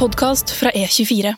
podkast 0.00 0.50
fra 0.56 0.70
E24. 0.72 1.34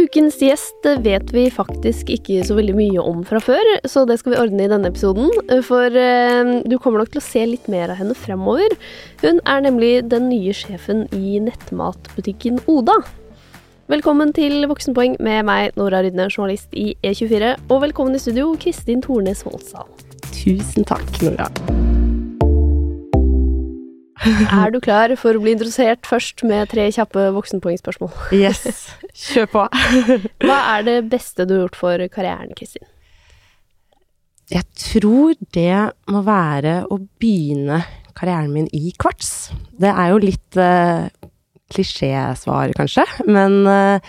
Ukens 0.00 0.40
gjest 0.42 0.88
vet 1.04 1.30
vi 1.30 1.44
faktisk 1.54 2.10
ikke 2.10 2.40
så 2.48 2.56
veldig 2.58 2.74
mye 2.74 3.04
om 3.04 3.20
fra 3.28 3.38
før, 3.44 3.70
så 3.86 4.02
det 4.10 4.16
skal 4.18 4.34
vi 4.34 4.40
ordne 4.40 4.66
i 4.66 4.72
denne 4.72 4.90
episoden. 4.90 5.30
For 5.62 5.94
eh, 5.94 6.50
du 6.66 6.74
kommer 6.82 7.04
nok 7.04 7.12
til 7.14 7.22
å 7.22 7.24
se 7.28 7.44
litt 7.52 7.70
mer 7.70 7.92
av 7.92 8.00
henne 8.00 8.18
fremover. 8.18 8.74
Hun 9.22 9.38
er 9.46 9.62
nemlig 9.68 9.92
den 10.10 10.26
nye 10.32 10.56
sjefen 10.58 11.06
i 11.14 11.38
nettmatbutikken 11.46 12.58
Oda. 12.66 12.98
Velkommen 13.94 14.34
til 14.34 14.66
Voksenpoeng 14.70 15.20
med 15.22 15.46
meg, 15.46 15.78
Nora 15.78 16.02
Rydne, 16.02 16.26
journalist 16.34 16.74
i 16.74 16.96
E24. 17.06 17.54
Og 17.68 17.86
velkommen 17.86 18.18
i 18.18 18.22
studio, 18.26 18.56
Kristin 18.58 19.06
Tornes 19.06 19.46
Holsdal. 19.46 19.86
Tusen 20.34 20.88
takk, 20.88 21.06
Nora. 21.22 21.46
Er 24.60 24.72
du 24.72 24.80
klar 24.84 25.12
for 25.16 25.36
å 25.36 25.42
bli 25.42 25.54
introdusert 25.54 26.08
først 26.08 26.44
med 26.48 26.68
tre 26.72 26.86
kjappe 26.92 27.30
voksenpoengspørsmål? 27.36 28.12
Yes, 28.36 28.90
kjør 29.16 29.48
på. 29.54 29.66
Hva 30.46 30.58
er 30.76 30.86
det 30.88 30.96
beste 31.12 31.46
du 31.48 31.56
har 31.56 31.64
gjort 31.64 31.78
for 31.80 32.04
karrieren, 32.12 32.52
Kristin? 32.58 32.84
Jeg 34.50 34.66
tror 34.74 35.38
det 35.54 35.72
må 36.10 36.24
være 36.26 36.80
å 36.90 36.98
begynne 37.22 37.84
karrieren 38.18 38.52
min 38.52 38.68
i 38.74 38.90
kvarts. 38.98 39.52
Det 39.80 39.88
er 39.88 40.10
jo 40.10 40.20
litt 40.20 40.58
uh, 40.58 41.06
klisjésvar, 41.70 42.74
kanskje, 42.76 43.06
men 43.30 43.62
uh, 43.70 44.02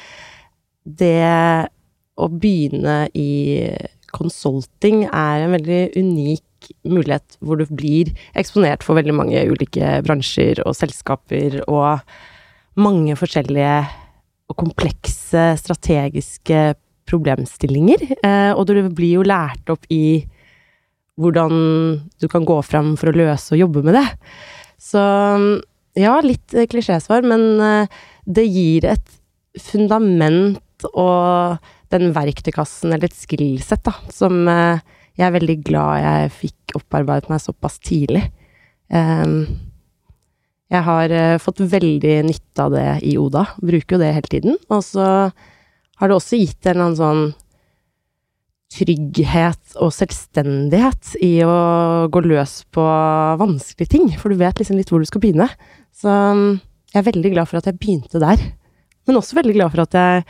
det 0.84 1.70
å 2.18 2.28
begynne 2.28 3.06
i 3.16 3.70
consulting 4.12 5.06
er 5.08 5.46
en 5.46 5.56
veldig 5.56 5.84
unik 5.96 6.44
mulighet 6.88 7.38
hvor 7.40 7.60
du 7.60 7.66
blir 7.70 8.12
eksponert 8.38 8.86
for 8.86 9.00
veldig 9.00 9.16
mange 9.18 9.44
ulike 9.52 9.98
bransjer 10.06 10.64
og 10.66 10.76
selskaper 10.78 11.62
og 11.68 12.02
mange 12.80 13.18
forskjellige 13.20 13.76
og 14.52 14.58
komplekse 14.60 15.52
strategiske 15.60 16.72
problemstillinger. 17.10 18.06
Eh, 18.20 18.52
og 18.56 18.68
du 18.70 18.76
blir 18.90 19.20
jo 19.20 19.28
lært 19.28 19.72
opp 19.72 19.88
i 19.92 20.24
hvordan 21.22 21.54
du 22.22 22.28
kan 22.32 22.48
gå 22.48 22.58
fram 22.66 22.96
for 23.00 23.12
å 23.12 23.18
løse 23.18 23.54
og 23.54 23.62
jobbe 23.62 23.84
med 23.86 24.00
det. 24.00 24.08
Så 24.82 25.02
ja, 26.00 26.16
litt 26.24 26.56
klisjésvar, 26.72 27.26
men 27.28 27.44
eh, 27.62 28.00
det 28.26 28.48
gir 28.48 28.88
et 28.94 29.18
fundament 29.60 30.88
og 30.96 31.60
den 31.92 32.14
verktøykassen, 32.16 32.94
eller 32.94 33.10
et 33.10 33.18
skillset, 33.18 33.84
da, 33.84 33.94
som 34.14 34.48
eh, 34.48 34.80
jeg 35.20 35.28
er 35.28 35.36
veldig 35.36 35.58
glad 35.66 36.04
jeg 36.04 36.32
fikk 36.38 36.78
opparbeidet 36.80 37.32
meg 37.32 37.44
såpass 37.44 37.78
tidlig. 37.84 38.24
Um, 38.92 39.44
jeg 40.72 40.86
har 40.88 41.12
uh, 41.12 41.42
fått 41.42 41.64
veldig 41.74 42.16
nytte 42.30 42.64
av 42.64 42.74
det 42.76 42.88
i 43.08 43.18
Oda, 43.20 43.46
bruker 43.60 43.98
jo 43.98 44.02
det 44.02 44.14
hele 44.16 44.32
tiden. 44.32 44.60
Og 44.72 44.84
så 44.88 45.06
har 45.32 46.10
det 46.10 46.18
også 46.18 46.40
gitt 46.40 46.66
en 46.66 46.74
eller 46.74 46.88
annen 46.88 47.00
sånn 47.02 47.24
trygghet 48.72 49.76
og 49.84 49.92
selvstendighet 49.92 51.18
i 51.20 51.34
å 51.44 51.56
gå 52.12 52.22
løs 52.24 52.62
på 52.72 52.86
vanskelige 53.42 53.92
ting, 53.98 54.08
for 54.16 54.32
du 54.32 54.40
vet 54.40 54.62
liksom 54.62 54.80
litt 54.80 54.94
hvor 54.94 55.04
du 55.04 55.10
skal 55.10 55.24
begynne. 55.24 55.50
Så 55.92 56.08
um, 56.08 56.62
jeg 56.94 57.02
er 57.02 57.10
veldig 57.10 57.34
glad 57.36 57.52
for 57.52 57.60
at 57.60 57.68
jeg 57.68 57.80
begynte 57.80 58.24
der. 58.24 58.40
Men 59.08 59.20
også 59.20 59.38
veldig 59.38 59.58
glad 59.58 59.74
for 59.74 59.84
at 59.84 59.98
jeg 59.98 60.24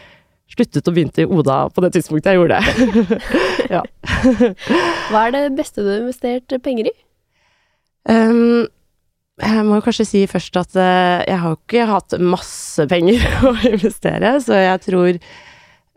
sluttet 0.51 0.87
å 0.87 0.93
begynne 0.93 1.23
i 1.23 1.29
Oda 1.29 1.63
på 1.71 1.83
det 1.85 1.93
tidspunktet 1.95 2.33
jeg 2.33 2.41
gjorde 2.41 2.59
det. 2.59 3.15
ja. 3.75 3.81
Hva 5.11 5.25
er 5.25 5.35
det 5.35 5.45
beste 5.57 5.83
du 5.83 5.89
har 5.89 6.03
investert 6.03 6.55
penger 6.65 6.91
i? 6.91 6.93
Um, 8.09 8.67
jeg 9.41 9.63
må 9.67 9.79
kanskje 9.85 10.07
si 10.09 10.25
først 10.29 10.57
at 10.59 10.75
uh, 10.77 11.21
jeg 11.25 11.39
har 11.43 11.55
ikke 11.57 11.87
hatt 11.89 12.17
masse 12.21 12.85
penger 12.91 13.23
å 13.49 13.55
investere, 13.69 14.35
så 14.43 14.59
jeg 14.59 14.85
tror 14.87 15.21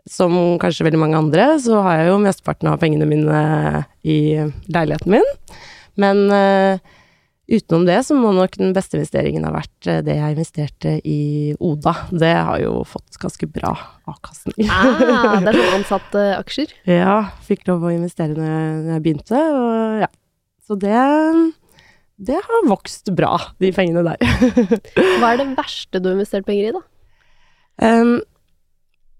som 0.05 0.35
kanskje 0.61 0.85
veldig 0.85 1.01
mange 1.01 1.17
andre, 1.17 1.47
så 1.61 1.79
har 1.81 1.99
jeg 1.99 2.11
jo 2.11 2.19
mesteparten 2.21 2.69
av 2.69 2.77
pengene 2.81 3.07
mine 3.09 3.39
i 4.05 4.19
leiligheten 4.69 5.15
min. 5.15 5.31
Men 5.97 6.27
uh, 6.29 6.94
Utenom 7.45 7.83
det 7.85 7.99
så 8.07 8.15
må 8.17 8.31
nok 8.33 8.55
den 8.57 8.71
beste 8.73 8.97
investeringen 8.97 9.43
ha 9.45 9.51
vært 9.53 9.89
eh, 9.91 9.99
det 10.05 10.15
jeg 10.17 10.33
investerte 10.33 10.95
i 11.05 11.19
Oda. 11.61 11.93
Det 12.09 12.31
har 12.33 12.61
jo 12.63 12.79
fått 12.89 13.19
ganske 13.21 13.49
bra 13.53 13.75
avkastning. 14.09 14.65
Ah, 14.65 15.37
det 15.43 15.51
er 15.51 15.59
sånn 15.59 15.75
ansatte 15.79 16.25
aksjer? 16.39 16.73
ja. 16.89 17.19
Fikk 17.45 17.67
lov 17.69 17.85
å 17.85 17.93
investere 17.93 18.33
når 18.33 18.95
jeg 18.95 19.05
begynte, 19.05 19.43
og 19.53 20.01
ja. 20.05 20.09
Så 20.65 20.77
det 20.81 20.97
det 22.15 22.37
har 22.39 22.67
vokst 22.69 23.11
bra, 23.11 23.33
de 23.59 23.73
pengene 23.75 24.01
der. 24.05 24.21
Hva 25.19 25.33
er 25.33 25.41
det 25.41 25.49
verste 25.57 25.99
du 25.99 26.07
har 26.07 26.15
investert 26.15 26.47
penger 26.47 26.69
i, 26.69 26.75
da? 26.77 26.81
Um, 27.83 28.13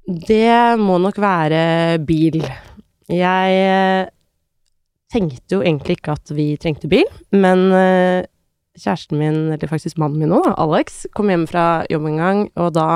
det 0.07 0.77
må 0.79 0.95
nok 1.03 1.19
være 1.19 1.99
bil. 2.07 2.39
Jeg 3.11 4.09
tenkte 5.15 5.57
jo 5.57 5.63
egentlig 5.63 5.99
ikke 5.99 6.15
at 6.17 6.31
vi 6.35 6.53
trengte 6.61 6.91
bil, 6.91 7.07
men 7.35 7.69
uh, 7.73 8.23
kjæresten 8.75 9.19
min, 9.21 9.37
eller 9.55 9.71
faktisk 9.71 9.99
mannen 10.01 10.19
min 10.21 10.33
nå, 10.33 10.41
Alex, 10.59 11.05
kom 11.15 11.31
hjem 11.31 11.47
fra 11.49 11.85
jobb 11.91 12.09
en 12.11 12.19
gang, 12.19 12.41
og 12.59 12.73
da 12.75 12.89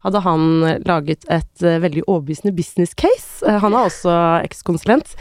hadde 0.00 0.20
han 0.24 0.44
laget 0.88 1.26
et 1.28 1.64
uh, 1.66 1.76
veldig 1.82 2.06
overbevisende 2.06 2.54
business 2.56 2.94
case. 2.96 3.42
Uh, 3.44 3.58
han 3.60 3.74
er 3.74 3.90
også 3.90 4.14
ekskonsulent, 4.46 5.12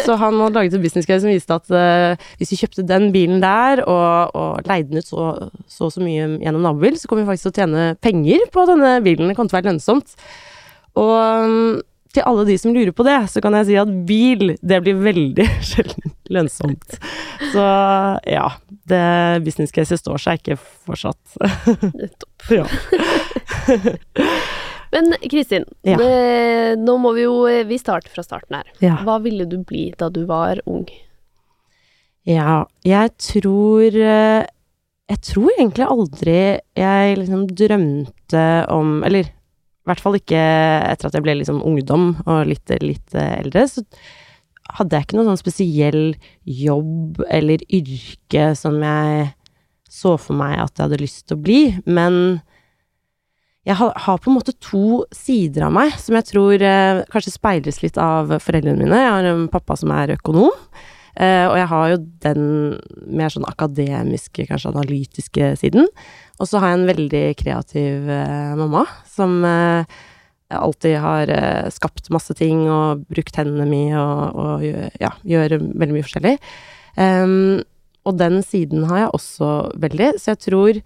så 0.00 0.16
han 0.18 0.40
hadde 0.40 0.56
laget 0.56 0.78
et 0.78 0.86
business 0.86 1.06
case 1.06 1.22
som 1.22 1.30
viste 1.30 1.60
at 1.60 2.18
hvis 2.40 2.54
vi 2.54 2.60
kjøpte 2.64 2.88
den 2.88 3.10
bilen 3.14 3.44
der, 3.44 3.84
og, 3.84 4.34
og 4.34 4.66
leide 4.66 4.90
den 4.90 5.04
ut 5.04 5.12
så, 5.12 5.30
så, 5.70 5.92
så 5.92 6.02
mye 6.02 6.32
gjennom 6.40 6.64
nabobil, 6.64 6.98
så 6.98 7.10
kom 7.10 7.22
vi 7.22 7.28
faktisk 7.28 7.50
til 7.50 7.54
å 7.54 7.58
tjene 7.60 7.88
penger 8.02 8.48
på 8.54 8.66
denne 8.72 8.96
bilen. 9.04 9.30
Det 9.30 9.38
kom 9.38 9.50
til 9.50 9.58
å 9.58 9.60
være 9.60 9.70
lønnsomt. 9.70 10.16
Og 10.98 11.14
um, 11.44 11.82
til 12.14 12.26
alle 12.26 12.44
de 12.46 12.56
som 12.60 12.74
lurer 12.74 12.92
på 12.94 13.06
det, 13.06 13.18
så 13.32 13.42
kan 13.42 13.56
jeg 13.58 13.68
si 13.70 13.78
at 13.80 13.90
bil, 14.08 14.54
det 14.62 14.80
blir 14.84 15.00
veldig 15.02 15.46
sjelden 15.70 16.14
lønnsomt. 16.32 16.98
Så 17.52 17.64
ja, 18.30 18.46
det 18.90 19.04
business 19.46 19.74
case 19.74 19.98
står 20.00 20.22
seg 20.22 20.42
ikke 20.42 20.58
fortsatt. 20.60 21.38
Nettopp. 21.94 22.50
ja. 22.54 22.66
Men 24.94 25.10
Kristin, 25.26 25.64
ja. 25.82 25.96
det, 25.98 26.76
nå 26.78 26.92
må 27.02 27.10
vi 27.16 27.24
jo 27.24 27.48
Vi 27.66 27.80
starter 27.82 28.12
fra 28.14 28.22
starten 28.22 28.60
her. 28.60 28.68
Ja. 28.78 29.00
Hva 29.02 29.16
ville 29.24 29.42
du 29.50 29.56
bli 29.66 29.88
da 29.98 30.06
du 30.06 30.22
var 30.28 30.60
ung? 30.70 30.84
Ja, 32.30 32.62
jeg 32.86 33.10
tror 33.18 33.96
Jeg 33.98 35.18
tror 35.26 35.50
egentlig 35.56 35.88
aldri 35.90 36.36
jeg 36.78 37.18
liksom 37.18 37.48
drømte 37.58 38.44
om 38.70 39.00
Eller 39.02 39.34
i 39.84 39.90
hvert 39.90 40.00
fall 40.00 40.16
ikke 40.16 40.40
etter 40.40 41.10
at 41.10 41.16
jeg 41.16 41.24
ble 41.26 41.36
liksom 41.36 41.60
ungdom 41.60 42.14
og 42.24 42.46
litt, 42.48 42.72
litt 42.80 43.16
eldre, 43.20 43.66
så 43.68 43.84
hadde 44.78 44.96
jeg 44.96 45.06
ikke 45.06 45.18
noen 45.18 45.28
sånn 45.28 45.42
spesiell 45.42 46.02
jobb 46.48 47.20
eller 47.28 47.60
yrke 47.68 48.54
som 48.56 48.78
jeg 48.80 49.26
så 49.94 50.16
for 50.18 50.40
meg 50.40 50.56
at 50.56 50.72
jeg 50.72 50.86
hadde 50.86 51.02
lyst 51.02 51.26
til 51.28 51.36
å 51.36 51.44
bli, 51.44 51.60
men 51.84 52.40
jeg 53.64 53.78
har, 53.78 54.18
på 54.20 54.28
en 54.28 54.36
måte 54.36 54.52
to 54.60 55.04
sider 55.14 55.64
av 55.68 55.72
meg 55.72 55.94
som 56.00 56.16
jeg 56.18 56.28
tror 56.28 56.60
eh, 56.60 57.04
kanskje 57.12 57.32
speiles 57.32 57.80
litt 57.80 57.96
av 58.00 58.34
foreldrene 58.44 58.76
mine. 58.76 58.98
Jeg 59.00 59.14
har 59.14 59.28
en 59.30 59.46
pappa 59.52 59.76
som 59.80 59.92
er 59.94 60.12
økonom, 60.18 60.50
eh, 60.52 60.90
og 61.14 61.54
jeg 61.54 61.68
har 61.70 61.90
jo 61.92 61.98
den 62.24 62.46
mer 63.06 63.30
sånn 63.30 63.46
akademiske, 63.46 64.48
kanskje 64.48 64.72
analytiske 64.72 65.52
siden. 65.60 65.86
Og 66.42 66.50
så 66.50 66.58
har 66.58 66.72
jeg 66.72 66.80
en 66.80 66.88
veldig 66.90 67.24
kreativ 67.38 68.08
eh, 68.10 68.54
mamma 68.58 68.82
som 69.06 69.36
eh, 69.46 69.86
alltid 70.54 70.96
har 71.02 71.30
eh, 71.30 71.70
skapt 71.74 72.10
masse 72.14 72.34
ting 72.38 72.64
og 72.66 73.04
brukt 73.10 73.38
hendene 73.38 73.68
mine 73.70 74.00
og, 74.00 74.40
og 74.42 74.66
ja, 75.00 75.12
gjør 75.22 75.60
veldig 75.62 75.94
mye 75.94 76.06
forskjellig. 76.06 76.34
Um, 76.94 77.62
og 78.06 78.18
den 78.20 78.42
siden 78.46 78.84
har 78.90 79.04
jeg 79.04 79.14
også 79.16 79.50
veldig, 79.82 80.10
så 80.20 80.34
jeg 80.34 80.42
tror 80.44 80.80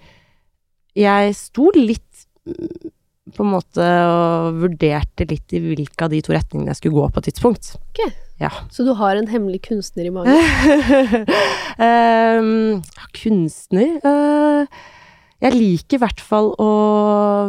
jeg 0.99 1.35
sto 1.37 1.69
litt 1.75 2.27
på 3.35 3.45
en 3.45 3.53
måte 3.53 3.85
og 4.09 4.59
vurderte 4.63 5.27
litt 5.29 5.55
i 5.57 5.63
hvilke 5.63 6.07
av 6.07 6.13
de 6.15 6.23
to 6.25 6.35
retningene 6.35 6.73
jeg 6.73 6.83
skulle 6.83 6.99
gå 7.01 7.09
på 7.13 7.23
et 7.23 7.29
tidspunkt. 7.31 7.75
Okay. 7.93 8.13
Ja. 8.39 8.53
Så 8.71 8.85
du 8.87 8.93
har 8.95 9.19
en 9.19 9.27
hemmelig 9.31 9.65
kunstner 9.67 10.07
i 10.07 10.13
magen? 10.15 10.39
um, 11.89 12.79
kunstner 13.19 13.99
uh, 14.05 14.79
jeg 15.39 15.55
liker 15.55 15.99
i 15.99 16.03
hvert 16.03 16.23
fall 16.23 16.49
å 16.59 16.73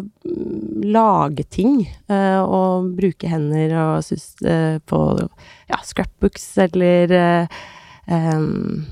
mm, 0.06 0.86
lage 0.94 1.46
ting, 1.50 1.82
uh, 2.10 2.42
og 2.46 2.92
bruke 2.98 3.30
hender 3.30 3.74
og 3.82 4.06
synes 4.06 4.32
uh, 4.46 4.78
på 4.86 5.00
ja, 5.70 5.82
scrapbooks 5.86 6.52
eller 6.68 7.18
um, 8.06 8.86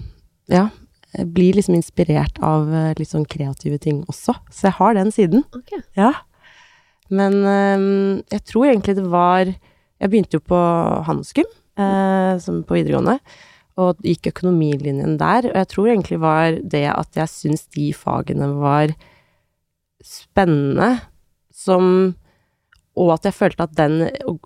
Ja. 0.50 0.70
Blir 1.18 1.56
liksom 1.56 1.74
inspirert 1.74 2.36
av 2.46 2.68
litt 3.00 3.10
sånn 3.10 3.24
kreative 3.26 3.80
ting 3.82 4.04
også, 4.12 4.36
så 4.54 4.68
jeg 4.68 4.76
har 4.78 4.98
den 4.98 5.10
siden. 5.16 5.46
Okay. 5.56 5.80
Ja. 5.98 6.12
Men 7.10 7.38
um, 7.44 8.24
jeg 8.32 8.44
tror 8.50 8.68
egentlig 8.68 8.98
det 8.98 9.08
var 9.08 9.48
Jeg 9.48 10.10
begynte 10.12 10.38
jo 10.38 10.44
på 10.46 10.58
handelsgym, 11.08 11.48
uh, 11.80 12.38
som 12.42 12.62
på 12.68 12.78
videregående. 12.78 13.18
og 13.78 14.00
gikk 14.02 14.32
økonomilinjen 14.32 15.18
der. 15.22 15.50
Og 15.52 15.58
jeg 15.58 15.70
tror 15.74 15.90
egentlig 15.92 16.20
var 16.22 16.58
det 16.62 16.88
at 16.90 17.18
jeg 17.18 17.30
syns 17.30 17.68
de 17.74 17.92
fagene 17.94 18.50
var 18.58 18.94
spennende, 20.06 21.00
som 21.54 22.16
og 22.98 23.12
at 23.14 23.28
jeg 23.28 23.38
følte 23.38 23.66
at 23.68 23.76
den 23.78 24.00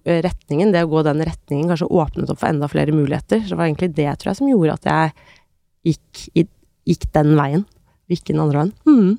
retningen, 0.06 0.74
det 0.74 0.84
å 0.84 0.92
gå 0.92 1.04
den 1.08 1.24
retningen, 1.24 1.70
kanskje 1.72 1.88
åpnet 1.88 2.32
opp 2.34 2.42
for 2.42 2.52
enda 2.52 2.68
flere 2.72 2.92
muligheter. 2.96 3.40
Så 3.40 3.54
det 3.54 3.60
var 3.62 3.70
egentlig 3.70 3.94
det, 3.96 4.10
tror 4.20 4.32
jeg, 4.32 4.40
som 4.42 4.50
gjorde 4.52 4.76
at 4.76 4.90
jeg 4.90 5.94
gikk, 5.94 6.50
gikk 6.92 7.06
den 7.16 7.32
veien, 7.40 7.64
ikke 8.12 8.34
den 8.34 8.44
andre 8.44 8.66
veien. 8.66 8.74
Mm. 8.90 9.14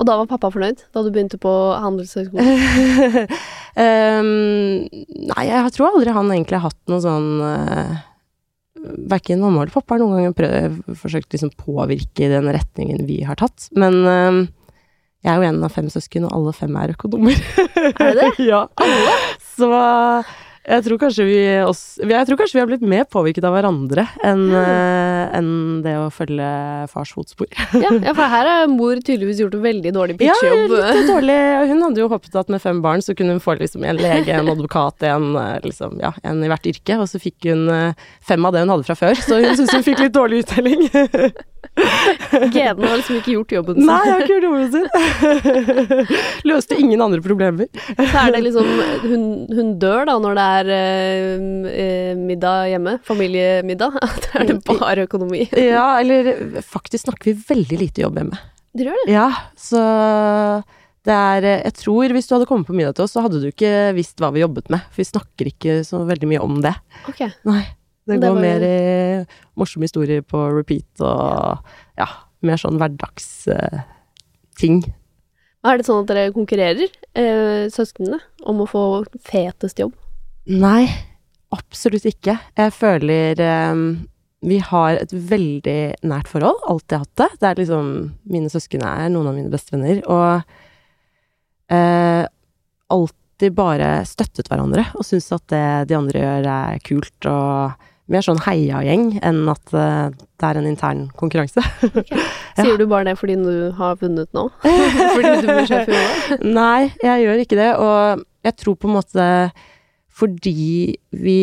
Og 0.00 0.06
da 0.08 0.16
var 0.16 0.28
pappa 0.30 0.48
fornøyd? 0.52 0.86
Da 0.94 1.02
du 1.04 1.10
begynte 1.12 1.36
på 1.40 1.50
handelshøyskolen? 1.76 3.26
um, 3.76 4.30
nei, 5.30 5.42
jeg 5.50 5.74
tror 5.76 5.90
aldri 5.90 6.14
han 6.16 6.32
egentlig 6.32 6.56
har 6.56 6.70
hatt 6.70 6.80
noe 6.88 7.02
sånn 7.04 7.28
uh, 7.44 7.98
Verken 8.80 9.42
mamma 9.42 9.66
eller 9.66 9.74
pappa 9.74 9.92
har 9.92 10.00
noen 10.00 10.24
gang 10.24 10.36
prøvd, 10.38 10.94
forsøkt 11.02 11.34
liksom 11.34 11.50
påvirke 11.58 12.30
den 12.32 12.48
retningen 12.48 13.04
vi 13.04 13.18
har 13.28 13.36
tatt. 13.36 13.66
Men 13.76 13.98
uh, 14.08 14.38
jeg 15.20 15.34
er 15.34 15.36
jo 15.36 15.48
en 15.50 15.66
av 15.66 15.74
fem 15.74 15.90
søsken, 15.92 16.24
og 16.24 16.32
alle 16.32 16.54
fem 16.56 16.76
er 16.80 16.94
økonomer. 16.94 17.42
Er 17.90 17.98
det 18.00 18.14
det? 18.22 18.30
ja. 18.50 18.62
Alle? 18.80 19.16
Så 19.44 19.68
jeg 20.60 20.84
tror, 20.84 20.98
kanskje 21.00 21.24
vi 21.24 21.38
også, 21.64 22.04
jeg 22.04 22.26
tror 22.28 22.36
kanskje 22.36 22.58
vi 22.58 22.60
har 22.60 22.68
blitt 22.68 22.82
mer 22.84 23.06
påvirket 23.08 23.44
av 23.48 23.54
hverandre 23.56 24.04
enn 24.28 24.42
mm. 24.50 24.56
uh, 24.58 25.22
en 25.38 25.48
det 25.84 25.94
å 25.96 26.10
følge 26.12 26.50
fars 26.92 27.14
fotspor. 27.16 27.48
ja, 27.80 27.92
ja, 27.94 28.12
for 28.12 28.28
her 28.28 28.48
har 28.50 28.68
mor 28.68 29.00
tydeligvis 29.00 29.40
gjort 29.40 29.56
en 29.56 29.64
veldig 29.64 29.92
dårlig 29.96 30.18
pitchjobb. 30.20 30.74
Ja, 30.76 30.92
litt 30.98 31.08
dårlig. 31.08 31.38
Hun 31.70 31.84
hadde 31.86 32.02
jo 32.02 32.10
håpet 32.12 32.36
at 32.42 32.52
med 32.52 32.60
fem 32.62 32.82
barn 32.84 33.04
så 33.04 33.16
kunne 33.16 33.38
hun 33.38 33.42
få 33.42 33.56
liksom 33.60 33.86
en 33.88 34.00
lege, 34.00 34.36
en 34.36 34.52
advokat, 34.52 35.00
en, 35.08 35.30
eh, 35.40 35.56
liksom, 35.64 35.96
ja, 36.04 36.12
en 36.28 36.44
i 36.44 36.50
hvert 36.52 36.68
yrke. 36.68 36.98
Og 37.00 37.08
så 37.08 37.22
fikk 37.22 37.48
hun 37.48 37.64
uh, 37.72 38.10
fem 38.26 38.44
av 38.44 38.52
det 38.52 38.66
hun 38.66 38.74
hadde 38.74 38.88
fra 38.90 38.98
før, 39.00 39.16
så 39.16 39.40
hun 39.40 39.54
syntes 39.54 39.78
hun 39.78 39.86
fikk 39.86 40.04
litt 40.04 40.16
dårlig 40.16 40.44
uttelling. 40.44 40.84
Geden 42.54 42.84
har 42.86 42.96
liksom 42.98 43.18
ikke 43.20 43.34
gjort 43.34 43.54
jobben 43.54 43.78
sin. 43.78 43.88
Nei, 43.88 43.98
jeg 44.06 44.12
har 44.12 44.24
ikke 44.24 44.34
gjort 44.34 44.46
jobben 44.48 44.68
sin. 44.74 44.86
Løste 46.50 46.78
ingen 46.80 47.04
andre 47.04 47.22
problemer. 47.24 47.70
Så 47.98 48.24
er 48.24 48.34
det 48.34 48.42
liksom 48.46 48.68
Hun, 49.04 49.24
hun 49.50 49.72
dør 49.82 50.08
da 50.08 50.16
når 50.22 50.38
det 50.38 50.46
er 50.58 50.72
uh, 50.74 52.20
middag 52.20 52.72
hjemme, 52.74 52.98
familiemiddag. 53.06 53.98
Da 54.30 54.42
er 54.42 54.46
det 54.50 54.58
bare 54.66 55.06
økonomi. 55.08 55.46
ja, 55.56 55.86
eller 56.00 56.60
faktisk 56.66 57.06
snakker 57.06 57.32
vi 57.32 57.38
veldig 57.48 57.78
lite 57.80 58.04
jobb 58.04 58.20
hjemme. 58.20 58.38
Dere 58.76 58.92
gjør 58.92 59.00
det? 59.02 59.14
Ja, 59.14 59.26
så 59.58 59.80
det 61.08 61.16
er 61.16 61.46
Jeg 61.48 61.74
tror 61.80 62.12
hvis 62.14 62.28
du 62.28 62.36
hadde 62.36 62.48
kommet 62.50 62.68
på 62.68 62.76
middag 62.76 62.94
til 62.98 63.06
oss, 63.06 63.16
så 63.16 63.24
hadde 63.24 63.40
du 63.42 63.48
ikke 63.50 63.90
visst 63.96 64.20
hva 64.20 64.30
vi 64.34 64.44
jobbet 64.44 64.70
med. 64.72 64.84
For 64.92 65.02
vi 65.02 65.08
snakker 65.10 65.50
ikke 65.50 65.80
så 65.88 66.04
veldig 66.08 66.28
mye 66.30 66.42
om 66.44 66.60
det. 66.64 66.74
Ok. 67.10 67.24
Nei. 67.48 67.64
Det, 68.10 68.20
det 68.20 68.28
går 68.28 68.40
mer 68.42 68.60
i 68.66 68.76
morsomme 69.58 69.86
historier 69.86 70.22
på 70.26 70.38
repeat 70.52 70.90
og 71.04 71.58
ja, 72.00 72.08
mer 72.46 72.58
sånn 72.60 72.78
hverdagsting. 72.80 74.76
Uh, 74.84 74.90
er 75.60 75.76
det 75.76 75.84
sånn 75.86 76.02
at 76.04 76.08
dere 76.08 76.32
konkurrerer, 76.32 76.88
eh, 77.12 77.68
søsknene, 77.72 78.18
om 78.48 78.62
å 78.64 78.68
få 78.68 79.04
fetest 79.20 79.78
jobb? 79.82 79.92
Nei, 80.48 80.88
absolutt 81.52 82.06
ikke. 82.08 82.38
Jeg 82.56 82.72
føler 82.72 83.36
eh, 83.44 83.74
vi 84.40 84.58
har 84.64 84.96
et 84.96 85.12
veldig 85.12 86.00
nært 86.08 86.30
forhold, 86.32 86.62
alltid 86.64 87.02
hatt 87.02 87.16
det. 87.20 87.28
Det 87.40 87.48
er 87.50 87.60
liksom 87.60 87.88
Mine 88.24 88.48
søsken 88.52 88.84
er 88.86 89.10
noen 89.12 89.28
av 89.28 89.36
mine 89.36 89.52
bestevenner, 89.52 90.00
og 90.08 90.40
eh, 91.68 92.24
alltid 92.90 93.56
bare 93.56 93.92
støttet 94.08 94.48
hverandre 94.48 94.86
og 94.96 95.04
syntes 95.06 95.32
at 95.36 95.46
det 95.52 95.66
de 95.90 95.96
andre 95.98 96.24
gjør, 96.24 96.48
er 96.56 96.82
kult 96.88 97.28
og 97.28 97.86
mer 98.10 98.24
sånn 98.26 98.40
heiagjeng 98.42 99.12
enn 99.26 99.40
at 99.50 99.72
uh, 99.74 100.10
det 100.10 100.48
er 100.48 100.58
en 100.58 100.68
intern 100.68 101.02
konkurranse. 101.18 101.62
Okay. 101.86 102.18
Sier 102.58 102.78
du 102.80 102.86
bare 102.90 103.10
det 103.10 103.16
fordi 103.20 103.38
du 103.38 103.70
har 103.78 103.98
vunnet 104.00 104.30
nå? 104.36 104.48
fordi 105.14 105.34
du 105.44 105.48
blir 105.48 105.68
sjef 105.68 105.90
i 105.90 105.98
år? 105.98 106.44
Nei, 106.44 106.90
jeg 107.04 107.24
gjør 107.24 107.42
ikke 107.44 107.58
det. 107.60 107.70
Og 107.78 108.24
jeg 108.46 108.56
tror 108.62 108.78
på 108.80 108.90
en 108.90 108.96
måte 108.98 109.26
fordi 110.20 110.96
vi 111.16 111.40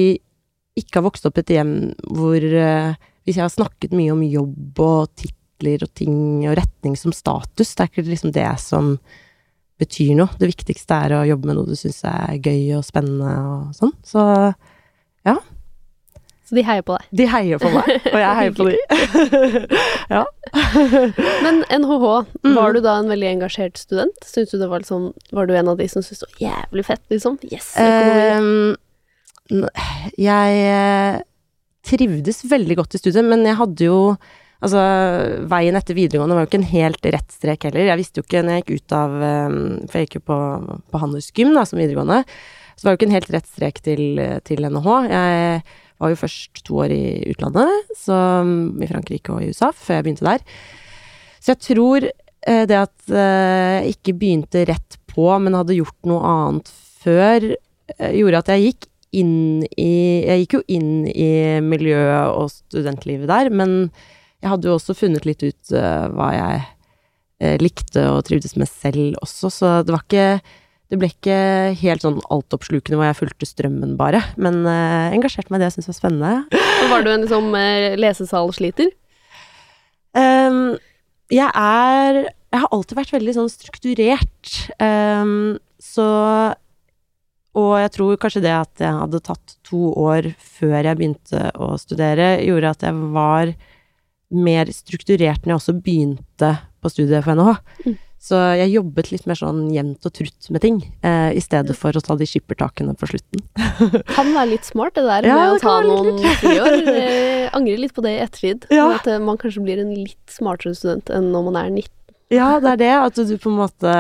ikke 0.78 1.00
har 1.00 1.08
vokst 1.08 1.26
opp 1.26 1.40
et 1.42 1.56
hjem 1.56 1.74
hvor 2.14 2.38
uh, 2.38 2.94
Hvis 3.26 3.40
jeg 3.40 3.44
har 3.44 3.54
snakket 3.54 3.96
mye 3.98 4.14
om 4.14 4.22
jobb 4.24 4.82
og 4.84 5.10
titler 5.18 5.82
og 5.84 5.92
ting 5.98 6.46
og 6.48 6.58
retning 6.60 6.94
som 7.00 7.16
status, 7.16 7.74
det 7.74 7.84
er 7.84 7.90
ikke 7.92 8.06
liksom 8.08 8.36
det 8.36 8.52
som 8.62 8.94
betyr 9.78 10.14
noe. 10.18 10.32
Det 10.40 10.50
viktigste 10.50 11.00
er 11.06 11.16
å 11.18 11.26
jobbe 11.28 11.50
med 11.50 11.58
noe 11.58 11.70
du 11.70 11.76
syns 11.78 12.00
er 12.08 12.38
gøy 12.40 12.78
og 12.78 12.86
spennende 12.88 13.34
og 13.42 13.76
sånn. 13.78 13.94
Så 14.06 14.24
ja. 15.28 15.36
Så 16.48 16.56
de 16.56 16.64
heier 16.64 16.84
på 16.88 16.96
deg? 16.96 17.08
De 17.20 17.26
heier 17.28 17.60
på 17.60 17.70
meg, 17.74 17.90
og 18.08 18.22
jeg 18.22 18.36
heier 18.38 18.54
på 18.56 18.68
de. 18.70 18.76
ja. 20.16 20.24
Men 21.44 21.60
NHH, 21.68 22.06
mm. 22.46 22.54
var 22.56 22.76
du 22.76 22.80
da 22.86 22.94
en 23.02 23.12
veldig 23.12 23.28
engasjert 23.34 23.80
student? 23.82 24.16
Syns 24.24 24.54
du 24.54 24.62
det 24.62 24.70
var 24.72 24.80
liksom 24.80 25.10
Var 25.36 25.50
du 25.50 25.56
en 25.60 25.74
av 25.74 25.80
de 25.80 25.90
som 25.92 26.06
syntes 26.06 26.24
det 26.24 26.30
var 26.30 26.46
jævlig 26.46 26.86
fett, 26.88 27.04
liksom? 27.12 27.36
Yes, 27.50 27.74
økonomi. 27.84 28.78
Um, 29.52 29.66
jeg 30.20 30.64
eh, 30.72 31.20
trivdes 31.88 32.40
veldig 32.48 32.78
godt 32.80 32.96
i 32.96 33.02
studiet, 33.02 33.28
men 33.28 33.44
jeg 33.48 33.60
hadde 33.60 33.90
jo 33.92 34.02
Altså, 34.58 34.80
veien 35.52 35.76
etter 35.78 35.94
videregående 35.94 36.34
var 36.34 36.48
jo 36.48 36.50
ikke 36.50 36.58
en 36.64 36.72
helt 36.72 37.04
rett 37.14 37.30
strek 37.30 37.68
heller. 37.68 37.92
Jeg 37.92 38.00
visste 38.00 38.18
jo 38.18 38.26
ikke 38.26 38.40
når 38.42 38.56
jeg 38.56 38.64
gikk 38.64 38.72
ut 38.80 38.96
av 38.98 39.12
um, 39.22 39.58
For 39.84 40.00
jeg 40.00 40.08
gikk 40.08 40.16
jo 40.18 40.24
på, 40.32 40.38
på 40.90 41.02
handelsgym 41.04 41.52
da, 41.54 41.62
som 41.70 41.78
videregående. 41.78 42.24
Så 42.74 42.88
var 42.88 42.90
det 42.90 42.96
jo 42.96 42.98
ikke 42.98 43.10
en 43.12 43.18
helt 43.20 43.30
rett 43.36 43.52
strek 43.52 43.78
til, 43.86 44.02
til 44.50 44.66
NHH. 44.66 44.96
Jeg 45.12 45.62
var 46.02 46.14
jo 46.14 46.20
først 46.20 46.62
to 46.68 46.82
år 46.84 46.94
i 46.94 47.04
utlandet, 47.32 47.94
så, 47.98 48.18
mm, 48.46 48.84
i 48.84 48.90
Frankrike 48.90 49.34
og 49.34 49.44
i 49.44 49.52
USA, 49.52 49.72
før 49.74 50.00
jeg 50.00 50.08
begynte 50.08 50.28
der. 50.28 50.44
Så 51.42 51.54
jeg 51.54 51.64
tror 51.64 52.08
eh, 52.08 52.66
det 52.70 52.78
at 52.78 53.10
eh, 53.14 53.88
jeg 53.88 53.96
ikke 53.96 54.18
begynte 54.20 54.66
rett 54.70 55.00
på, 55.10 55.30
men 55.42 55.58
hadde 55.58 55.78
gjort 55.78 56.10
noe 56.10 56.22
annet 56.34 56.72
før, 57.02 57.50
eh, 57.96 58.14
gjorde 58.20 58.44
at 58.44 58.54
jeg 58.54 58.70
gikk 58.70 58.92
inn 59.18 59.64
i 59.80 59.94
Jeg 60.28 60.42
gikk 60.42 60.54
jo 60.58 60.60
inn 60.76 61.06
i 61.08 61.30
miljøet 61.64 62.34
og 62.36 62.52
studentlivet 62.52 63.30
der, 63.32 63.48
men 63.50 63.88
jeg 64.44 64.52
hadde 64.52 64.68
jo 64.68 64.74
også 64.76 64.94
funnet 65.00 65.26
litt 65.26 65.46
ut 65.48 65.72
hva 65.72 66.28
jeg 66.36 67.56
likte 67.64 68.04
og 68.12 68.26
trivdes 68.28 68.58
med 68.60 68.68
selv 68.68 69.16
også, 69.24 69.50
så 69.54 69.72
det 69.88 69.96
var 69.96 70.04
ikke 70.04 70.28
det 70.88 71.00
ble 71.00 71.10
ikke 71.12 71.38
helt 71.82 72.04
sånn 72.04 72.20
altoppslukende 72.32 73.00
hvor 73.00 73.10
jeg 73.10 73.20
fulgte 73.20 73.48
strømmen, 73.50 73.98
bare. 74.00 74.22
Men 74.40 74.62
uh, 74.64 75.12
engasjerte 75.12 75.52
meg 75.52 75.60
i 75.60 75.66
det 75.66 75.70
jeg 75.70 75.78
syntes 75.78 75.92
var 75.92 75.98
spennende. 75.98 76.62
Og 76.84 76.92
var 76.94 77.04
du 77.04 77.12
en 77.12 77.26
liksom 77.26 77.50
uh, 77.52 77.98
lesesalsliter? 78.00 78.94
Um, 80.18 80.78
jeg 81.30 81.52
er 81.52 82.24
Jeg 82.24 82.62
har 82.64 82.72
alltid 82.72 82.96
vært 82.98 83.12
veldig 83.18 83.36
sånn 83.36 83.52
strukturert. 83.52 84.54
Um, 84.80 85.60
så 85.84 86.08
Og 87.58 87.74
jeg 87.82 87.92
tror 87.98 88.22
kanskje 88.22 88.46
det 88.48 88.56
at 88.56 88.86
jeg 88.86 88.96
hadde 89.02 89.24
tatt 89.28 89.58
to 89.68 89.92
år 89.92 90.32
før 90.40 90.80
jeg 90.80 90.98
begynte 91.02 91.50
å 91.60 91.74
studere, 91.82 92.38
gjorde 92.46 92.74
at 92.78 92.88
jeg 92.88 93.12
var 93.12 93.52
mer 94.32 94.70
strukturert 94.76 95.44
når 95.44 95.52
jeg 95.52 95.60
også 95.62 95.80
begynte 95.84 96.52
på 96.84 96.92
studiet 96.94 97.26
for 97.26 97.36
NHH. 97.36 97.60
Mm. 97.88 97.98
Så 98.18 98.40
jeg 98.58 98.74
jobbet 98.74 99.12
litt 99.12 99.28
mer 99.30 99.38
sånn 99.38 99.68
jevnt 99.72 100.08
og 100.10 100.14
trutt 100.18 100.50
med 100.52 100.64
ting, 100.64 100.80
eh, 101.06 101.30
i 101.38 101.42
stedet 101.44 101.76
for 101.78 101.96
å 101.96 102.02
ta 102.04 102.18
de 102.18 102.26
skippertakene 102.28 102.96
på 102.98 103.12
slutten. 103.12 103.44
kan 104.18 104.34
være 104.34 104.50
litt 104.56 104.68
smart 104.68 104.98
det 104.98 105.06
der 105.06 105.30
ja, 105.30 105.38
med 105.38 105.54
å 105.54 105.62
ta 105.62 105.76
noen 105.86 106.20
friår. 106.42 106.80
Jeg 106.90 107.54
angrer 107.56 107.80
litt 107.86 107.96
på 107.96 108.04
det 108.04 108.16
i 108.18 108.24
ettertid. 108.26 108.68
Ja. 108.74 108.90
At 108.98 109.08
eh, 109.08 109.22
man 109.22 109.40
kanskje 109.40 109.64
blir 109.68 109.84
en 109.84 109.94
litt 109.94 110.34
smartere 110.34 110.76
student 110.76 111.14
enn 111.14 111.30
når 111.32 111.50
man 111.52 111.62
er 111.62 111.72
19. 111.72 111.94
Ja, 112.34 112.52
det 112.60 112.74
er 112.74 112.82
det. 112.82 112.94
At 113.06 113.22
du 113.30 113.38
på 113.40 113.54
en 113.54 113.62
måte 113.62 113.94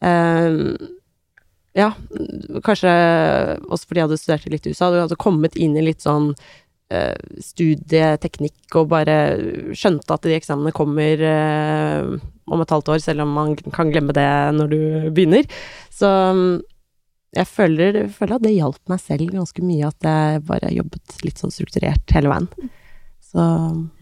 eh, 0.00 0.58
Ja, 1.76 1.90
kanskje 2.64 2.94
også 3.66 3.88
fordi 3.88 4.00
jeg 4.00 4.06
hadde 4.06 4.20
studert 4.22 4.50
litt 4.54 4.66
i 4.68 4.72
USA, 4.72 4.90
du 4.92 5.02
hadde 5.02 5.20
kommet 5.20 5.58
inn 5.58 5.76
i 5.76 5.84
litt 5.90 6.04
sånn 6.04 6.32
eh, 6.32 6.61
studieteknikk 7.42 8.76
og 8.80 8.90
bare 8.92 9.16
skjønte 9.76 10.14
at 10.14 10.26
de 10.26 10.36
eksamene 10.36 10.74
kommer 10.76 11.22
eh, 11.28 12.12
om 12.52 12.62
et 12.62 12.74
halvt 12.74 12.92
år, 12.94 13.00
selv 13.04 13.24
om 13.24 13.32
man 13.36 13.54
kan 13.72 13.92
glemme 13.92 14.14
det 14.16 14.28
når 14.58 14.72
du 14.72 14.80
begynner. 15.14 15.48
Så 15.92 16.10
mm, 16.36 16.60
jeg 17.38 17.48
føler, 17.48 18.02
føler 18.12 18.36
at 18.36 18.44
det 18.44 18.54
hjalp 18.56 18.80
meg 18.92 19.00
selv 19.00 19.32
ganske 19.32 19.64
mye, 19.64 19.88
at 19.88 20.08
jeg 20.08 20.44
bare 20.48 20.72
jobbet 20.74 21.24
litt 21.24 21.40
sånn 21.40 21.54
strukturert 21.54 22.16
hele 22.16 22.32
veien. 22.32 22.70
Så 23.32 23.44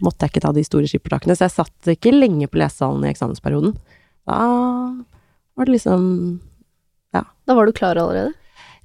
måtte 0.03 0.25
jeg 0.25 0.33
ikke 0.33 0.43
ta 0.43 0.51
de 0.55 0.65
store 0.67 0.89
skippertakene. 0.91 1.37
Så 1.37 1.47
jeg 1.47 1.55
satt 1.55 1.91
ikke 1.93 2.11
lenge 2.11 2.49
på 2.51 2.59
lesesalen 2.59 3.05
i 3.05 3.11
eksamensperioden. 3.13 3.77
Da 4.27 4.41
var 5.55 5.67
det 5.67 5.77
liksom 5.77 6.41
Ja. 7.15 7.23
Da 7.45 7.55
var 7.55 7.65
du 7.65 7.71
klar 7.71 7.95
allerede? 7.95 8.33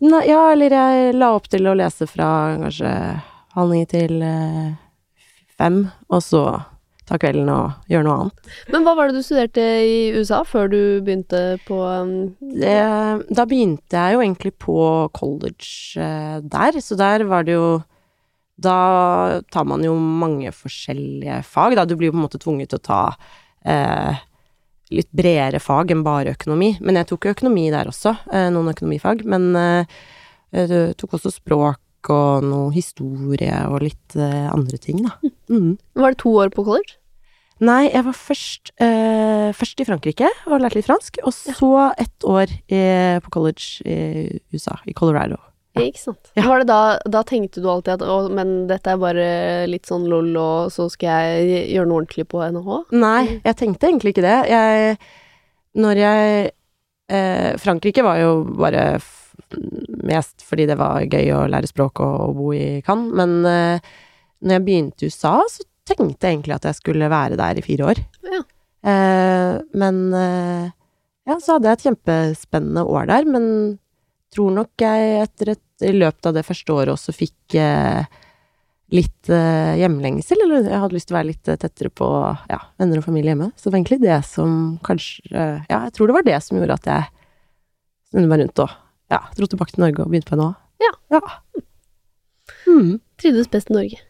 Nei, 0.02 0.26
ja, 0.28 0.52
eller 0.52 0.70
jeg 0.70 1.14
la 1.16 1.30
opp 1.34 1.46
til 1.48 1.66
å 1.66 1.74
lese 1.74 2.06
fra 2.10 2.28
kanskje 2.60 2.90
halv 3.56 3.74
ni 3.74 3.84
til 3.88 4.22
eh, 4.24 4.72
fem, 5.56 5.86
og 6.12 6.24
så 6.24 6.46
ta 7.06 7.18
kvelden 7.22 7.48
og 7.52 7.90
gjøre 7.90 8.06
noe 8.06 8.14
annet. 8.18 8.54
Men 8.74 8.86
hva 8.86 8.96
var 8.98 9.08
det 9.08 9.20
du 9.20 9.26
studerte 9.26 9.64
i 9.86 9.98
USA 10.16 10.40
før 10.46 10.70
du 10.72 10.80
begynte 11.06 11.42
på 11.66 11.78
um, 11.78 12.14
Det, 12.40 12.78
da 13.30 13.46
begynte 13.46 13.94
jeg 13.94 14.16
jo 14.16 14.24
egentlig 14.24 14.52
på 14.62 14.78
college 15.16 16.02
eh, 16.02 16.40
der, 16.42 16.80
så 16.82 16.98
der 16.98 17.26
var 17.30 17.46
det 17.46 17.54
jo 17.54 17.68
Da 18.58 18.76
tar 19.52 19.66
man 19.68 19.84
jo 19.84 19.94
mange 19.94 20.50
forskjellige 20.50 21.42
fag, 21.46 21.76
da. 21.76 21.84
Du 21.84 21.94
blir 21.94 22.10
jo 22.10 22.16
på 22.16 22.22
en 22.22 22.26
måte 22.26 22.40
tvunget 22.42 22.72
til 22.72 22.80
å 22.80 22.86
ta 22.88 23.00
eh, 23.68 24.22
litt 24.96 25.10
bredere 25.12 25.60
fag 25.60 25.92
enn 25.92 26.04
bare 26.06 26.32
økonomi. 26.32 26.72
Men 26.80 26.96
jeg 26.96 27.10
tok 27.10 27.26
jo 27.26 27.34
økonomi 27.36 27.66
der 27.74 27.90
også, 27.90 28.14
eh, 28.32 28.48
noen 28.54 28.72
økonomifag. 28.72 29.26
Men 29.28 29.50
eh, 29.60 29.98
jeg 30.56 30.96
tok 30.96 31.18
også 31.18 31.34
språk 31.34 31.82
og 32.12 32.46
noe 32.46 32.70
historie 32.74 33.56
og 33.70 33.82
litt 33.84 34.16
uh, 34.18 34.52
andre 34.52 34.80
ting, 34.82 35.02
da. 35.06 35.16
Mm. 35.50 35.76
Var 35.94 36.14
det 36.14 36.22
to 36.22 36.32
år 36.42 36.50
på 36.54 36.64
college? 36.66 36.96
Nei, 37.62 37.86
jeg 37.88 38.04
var 38.04 38.16
først, 38.18 38.72
uh, 38.82 39.50
først 39.56 39.80
i 39.80 39.86
Frankrike 39.88 40.28
og 40.44 40.60
lærte 40.60 40.80
litt 40.80 40.88
fransk, 40.88 41.20
og 41.24 41.32
så 41.32 41.72
ett 41.96 42.26
år 42.28 42.52
i, 42.68 42.80
på 43.24 43.32
college 43.32 43.84
i 43.86 44.40
USA, 44.52 44.76
i 44.84 44.96
Colorado. 44.96 45.38
Ja. 45.76 45.84
Ikke 45.84 46.00
sant. 46.00 46.30
Ja. 46.36 46.46
Var 46.48 46.62
det 46.62 46.68
da, 46.70 46.80
da 47.12 47.22
tenkte 47.28 47.60
du 47.60 47.68
alltid 47.68 47.98
at 47.98 48.04
å, 48.08 48.18
men 48.32 48.64
dette 48.70 48.92
er 48.92 49.00
bare 49.00 49.28
litt 49.68 49.88
sånn 49.88 50.06
lol, 50.08 50.30
og 50.40 50.72
så 50.72 50.88
skal 50.92 51.28
jeg 51.28 51.66
gjøre 51.74 51.90
noe 51.90 52.00
ordentlig 52.02 52.26
på 52.32 52.40
NHH? 52.44 52.78
Nei, 52.96 53.22
jeg 53.44 53.58
tenkte 53.60 53.90
egentlig 53.90 54.14
ikke 54.16 54.24
det. 54.24 54.38
Jeg 54.52 54.96
Når 55.76 56.00
jeg 56.00 56.50
eh, 57.12 57.50
Frankrike 57.60 58.04
var 58.06 58.22
jo 58.22 58.32
bare 58.56 58.86
mest 60.06 60.44
fordi 60.46 60.66
det 60.70 60.78
var 60.80 61.06
gøy 61.06 61.30
å 61.34 61.46
lære 61.50 61.70
språk 61.70 62.02
og, 62.04 62.16
og 62.28 62.36
bo 62.38 62.50
i 62.56 62.80
Cannes. 62.86 63.14
Men 63.16 63.38
uh, 63.46 63.94
når 64.42 64.58
jeg 64.58 64.66
begynte 64.66 65.06
i 65.06 65.10
USA, 65.10 65.38
så 65.50 65.66
tenkte 65.86 66.26
jeg 66.26 66.36
egentlig 66.36 66.56
at 66.56 66.68
jeg 66.68 66.80
skulle 66.80 67.10
være 67.12 67.38
der 67.38 67.60
i 67.60 67.64
fire 67.64 67.92
år. 67.92 68.02
Ja. 68.26 68.42
Uh, 68.86 69.54
men 69.78 70.02
uh, 70.14 70.68
ja, 71.26 71.38
så 71.42 71.56
hadde 71.56 71.70
jeg 71.72 71.80
et 71.80 71.88
kjempespennende 71.88 72.86
år 72.86 73.10
der, 73.10 73.26
men 73.30 73.48
tror 74.34 74.52
nok 74.54 74.82
jeg 74.82 75.24
etter 75.24 75.56
et 75.56 75.62
i 75.84 75.92
løpet 75.92 76.30
av 76.30 76.32
det 76.32 76.44
første 76.46 76.72
året 76.72 76.88
også 76.94 77.12
fikk 77.12 77.52
litt 78.96 79.28
hjemlengsel, 79.28 80.40
eller 80.40 80.64
jeg 80.64 80.80
hadde 80.80 80.96
lyst 80.96 81.10
til 81.10 81.12
å 81.12 81.18
være 81.18 81.28
litt 81.28 81.50
tettere 81.50 81.90
på 81.92 82.08
ja, 82.48 82.58
venner 82.80 83.02
og 83.02 83.04
familie 83.04 83.34
hjemme. 83.34 83.50
Så 83.52 83.66
det 83.66 83.74
var 83.74 83.78
egentlig 83.82 83.98
det 84.06 84.16
som 84.24 84.54
kanskje 84.86 85.28
Ja, 85.68 85.82
jeg 85.82 85.92
tror 85.98 86.08
det 86.08 86.16
var 86.16 86.24
det 86.30 86.38
som 86.46 86.56
gjorde 86.56 86.78
at 86.80 86.88
jeg 86.88 87.10
snudde 88.08 88.30
meg 88.30 88.40
rundt 88.40 88.64
og 88.64 88.72
ja, 89.12 89.20
dro 89.38 89.48
tilbake 89.50 89.74
til 89.74 89.84
Norge 89.84 90.02
og 90.02 90.12
begynte 90.12 90.32
på 90.32 90.38
NHA. 90.38 90.52
Ja. 90.82 90.92
ja. 91.16 91.22
Mm. 92.66 92.96
Trivdes 93.20 93.50
best 93.52 93.70
i 93.70 93.76
Norge? 93.76 94.00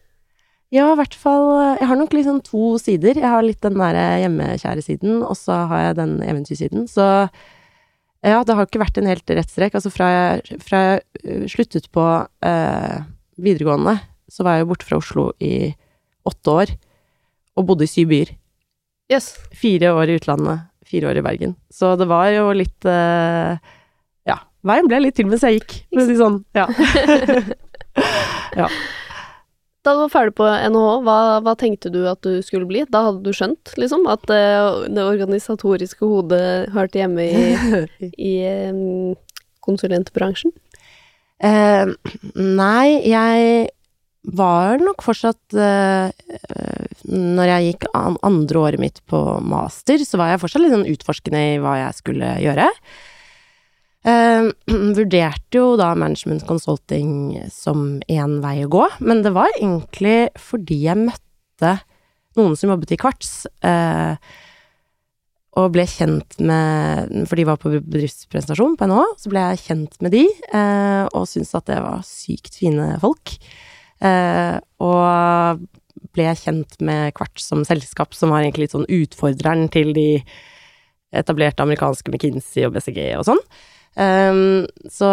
Ja, 0.74 0.88
i 0.90 0.96
hvert 0.98 1.14
fall 1.14 1.44
Jeg 1.78 1.86
har 1.86 1.98
nok 1.98 2.14
liksom 2.16 2.40
to 2.44 2.74
sider. 2.82 3.14
Jeg 3.14 3.30
har 3.30 3.44
litt 3.44 3.62
den 3.62 3.78
der 3.78 3.98
hjemmekjære-siden, 4.24 5.20
og 5.22 5.36
så 5.38 5.62
har 5.70 5.84
jeg 5.84 5.98
den 6.00 6.16
eventyrsiden. 6.26 6.88
Så 6.90 7.06
ja, 8.26 8.40
det 8.42 8.56
har 8.56 8.66
ikke 8.66 8.82
vært 8.82 8.98
en 8.98 9.08
helt 9.10 9.30
rett 9.30 9.52
strek. 9.52 9.76
Altså 9.78 9.92
fra 9.94 10.08
jeg, 10.10 10.58
fra 10.64 10.82
jeg 10.82 11.04
øh, 11.22 11.44
sluttet 11.50 11.86
på 11.94 12.06
eh, 12.48 12.96
videregående, 13.38 13.98
så 14.32 14.42
var 14.42 14.56
jeg 14.56 14.64
jo 14.64 14.70
borte 14.72 14.88
fra 14.88 14.98
Oslo 14.98 15.28
i 15.38 15.70
åtte 16.26 16.56
år, 16.62 16.72
og 17.56 17.68
bodde 17.68 17.86
i 17.86 17.90
syv 17.90 18.10
byer. 18.10 18.32
Yes. 19.12 19.36
Fire 19.54 19.92
år 19.94 20.10
i 20.10 20.16
utlandet, 20.18 20.66
fire 20.86 21.12
år 21.12 21.20
i 21.20 21.26
Bergen. 21.28 21.54
Så 21.70 21.92
det 22.00 22.08
var 22.10 22.32
jo 22.34 22.48
litt 22.56 22.88
eh, 22.90 23.62
Veien 24.66 24.90
ble 24.90 25.00
litt 25.04 25.16
til 25.18 25.28
mens 25.30 25.44
jeg 25.46 25.60
gikk, 25.60 25.78
for 25.94 26.02
å 26.02 26.06
si 26.08 26.18
sånn. 26.18 26.40
Ja. 26.56 26.66
ja. 28.60 28.68
Da 29.86 29.94
du 29.94 30.00
var 30.02 30.10
ferdig 30.10 30.34
på 30.34 30.46
NHH, 30.46 30.94
hva, 31.06 31.18
hva, 31.46 31.54
tenkte 31.58 31.92
du 31.94 32.00
at 32.10 32.18
du 32.26 32.40
skulle 32.42 32.66
bli? 32.66 32.82
Da 32.90 33.04
hadde 33.06 33.22
du 33.22 33.30
skjønt, 33.36 33.70
liksom, 33.78 34.08
at 34.10 34.26
uh, 34.32 34.82
det 34.90 35.04
organisatoriske 35.04 36.02
hodet 36.02 36.72
hørte 36.74 36.98
hjemme 36.98 37.22
i, 37.22 37.54
i 38.32 38.34
konsulentbransjen? 39.62 40.54
Uh, 41.38 41.94
nei, 42.34 42.98
jeg 43.06 43.68
var 44.26 44.80
nok 44.80 45.04
fortsatt 45.04 45.54
uh, 45.54 46.08
Når 47.06 47.50
jeg 47.50 47.66
gikk 47.66 47.84
an 47.94 48.16
andre 48.26 48.62
året 48.64 48.82
mitt 48.82 49.02
på 49.06 49.20
master, 49.44 50.02
så 50.02 50.18
var 50.18 50.32
jeg 50.32 50.42
fortsatt 50.42 50.64
litt 50.64 50.74
sånn 50.74 50.88
utforskende 50.96 51.44
i 51.52 51.58
hva 51.62 51.76
jeg 51.84 52.00
skulle 52.00 52.32
gjøre. 52.42 52.66
Uh, 54.06 54.52
vurderte 54.98 55.58
jo 55.58 55.74
da 55.80 55.90
management 55.98 56.44
consulting 56.46 57.40
som 57.50 57.98
én 58.06 58.38
vei 58.44 58.60
å 58.62 58.70
gå, 58.70 58.84
men 59.02 59.24
det 59.24 59.34
var 59.34 59.50
egentlig 59.56 60.28
fordi 60.38 60.84
jeg 60.84 61.08
møtte 61.08 61.72
noen 62.38 62.54
som 62.58 62.70
jobbet 62.70 62.94
i 62.94 63.00
Kvarts, 63.00 63.32
uh, 63.66 64.14
og 65.56 65.72
ble 65.72 65.86
kjent 65.88 66.36
med 66.44 67.14
For 67.30 67.40
de 67.40 67.46
var 67.48 67.56
på 67.56 67.70
bedriftspresentasjon 67.72 68.74
på 68.76 68.86
NHO, 68.90 69.06
så 69.16 69.30
ble 69.32 69.40
jeg 69.40 69.62
kjent 69.64 69.94
med 70.04 70.12
de, 70.12 70.26
uh, 70.52 71.08
og 71.16 71.24
syntes 71.30 71.56
at 71.56 71.66
det 71.72 71.80
var 71.80 72.04
sykt 72.06 72.60
fine 72.60 72.92
folk. 73.02 73.38
og 74.84 75.62
ble 76.12 76.26
kjent 76.36 76.76
med 76.84 77.14
Kvarts 77.16 77.46
som 77.48 77.64
selskap, 77.64 78.14
som 78.14 78.30
var 78.30 78.44
egentlig 78.44 78.66
litt 78.66 78.76
sånn 78.76 78.90
utfordreren 78.92 79.70
til 79.72 79.94
de 79.96 80.10
etablerte 81.16 81.64
amerikanske 81.64 82.12
McKinsey 82.12 82.66
og 82.68 82.76
BCG 82.76 83.00
og 83.16 83.24
sånn. 83.30 83.40
Um, 83.96 84.66
så 84.92 85.10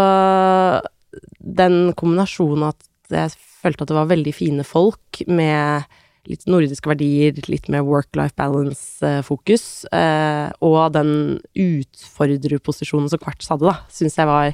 den 1.39 1.93
kombinasjonen 1.95 2.67
at 2.73 3.13
jeg 3.13 3.35
følte 3.63 3.85
at 3.85 3.91
det 3.91 3.97
var 3.97 4.09
veldig 4.09 4.33
fine 4.35 4.65
folk 4.67 5.21
med 5.31 5.87
litt 6.27 6.45
nordiske 6.47 6.87
verdier, 6.87 7.35
litt 7.51 7.67
mer 7.71 7.83
work-life 7.83 8.35
balance-fokus, 8.39 9.65
uh, 9.91 10.51
og 10.63 10.93
den 10.95 11.41
utfordrerposisjonen 11.51 13.11
som 13.11 13.19
Kvarts 13.23 13.51
hadde, 13.51 13.67
da, 13.67 13.75
syns 13.91 14.15
jeg 14.19 14.29
var 14.29 14.53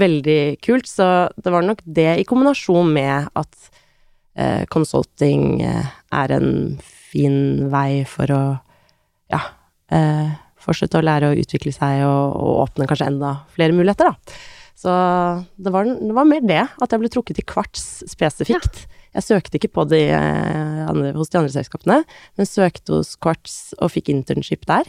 veldig 0.00 0.40
kult. 0.64 0.88
Så 0.88 1.06
det 1.40 1.54
var 1.54 1.64
nok 1.66 1.80
det 1.84 2.10
i 2.20 2.26
kombinasjon 2.28 2.92
med 2.96 3.30
at 3.32 3.70
uh, 4.36 4.64
consulting 4.72 5.64
uh, 5.64 5.88
er 6.20 6.36
en 6.36 6.52
fin 6.84 7.70
vei 7.72 8.04
for 8.08 8.36
å 8.36 8.42
ja 9.30 9.40
fortsette 10.62 11.00
å 11.00 11.04
lære 11.04 11.30
å 11.30 11.36
utvikle 11.40 11.72
seg 11.74 12.04
og, 12.06 12.36
og 12.36 12.64
åpne 12.66 12.88
kanskje 12.90 13.10
enda 13.12 13.34
flere 13.54 13.76
muligheter, 13.76 14.10
da. 14.10 14.40
Så 14.80 14.92
det 15.60 15.72
var, 15.74 15.84
det 15.84 16.14
var, 16.16 16.24
mer 16.24 16.44
det, 16.46 16.62
at 16.80 16.92
jeg 16.92 17.02
ble 17.02 17.10
trukket 17.12 17.42
i 17.42 17.44
kvarts 17.44 17.84
spesifikt. 18.08 18.84
Ja. 18.86 19.00
Jeg 19.18 19.26
søkte 19.26 19.58
ikke 19.58 19.72
på 19.74 19.84
de 19.90 20.04
eh, 20.14 20.80
andre, 20.86 21.10
hos 21.16 21.32
de 21.32 21.40
andre 21.40 21.52
selskapene, 21.52 22.00
men 22.38 22.48
søkte 22.48 23.00
hos 23.00 23.16
Kvarts 23.18 23.74
og 23.80 23.90
fikk 23.90 24.12
internship 24.12 24.68
der. 24.70 24.86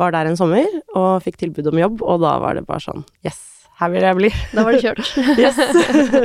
Var 0.00 0.14
der 0.14 0.30
en 0.30 0.38
sommer 0.40 0.68
og 0.96 1.20
fikk 1.24 1.36
tilbud 1.42 1.68
om 1.68 1.80
jobb, 1.82 2.00
og 2.00 2.22
da 2.24 2.38
var 2.40 2.56
det 2.56 2.64
bare 2.64 2.80
sånn 2.80 3.04
Yes, 3.26 3.42
her 3.76 3.92
vil 3.92 4.06
jeg 4.08 4.18
bli. 4.18 4.30
Da 4.56 4.64
var 4.64 4.72
det 4.72 4.80
kjørt. 4.86 5.04
yes. 5.42 5.60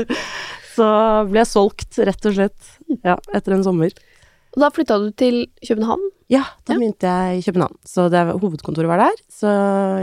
Så 0.78 0.88
ble 1.28 1.42
jeg 1.42 1.50
solgt, 1.52 2.00
rett 2.08 2.30
og 2.30 2.38
slett, 2.38 2.72
ja, 3.02 3.18
etter 3.36 3.58
en 3.58 3.66
sommer. 3.66 3.92
Og 4.56 4.64
da 4.64 4.72
flytta 4.72 5.00
du 5.02 5.10
til 5.18 5.42
København? 5.66 6.06
Ja, 6.32 6.44
da 6.68 6.76
ja. 6.76 6.80
begynte 6.80 7.08
jeg 7.08 7.40
i 7.40 7.46
København. 7.46 7.78
Så 7.88 8.10
det, 8.12 8.26
hovedkontoret 8.36 8.90
var 8.92 9.02
der. 9.06 9.24
Så 9.32 9.52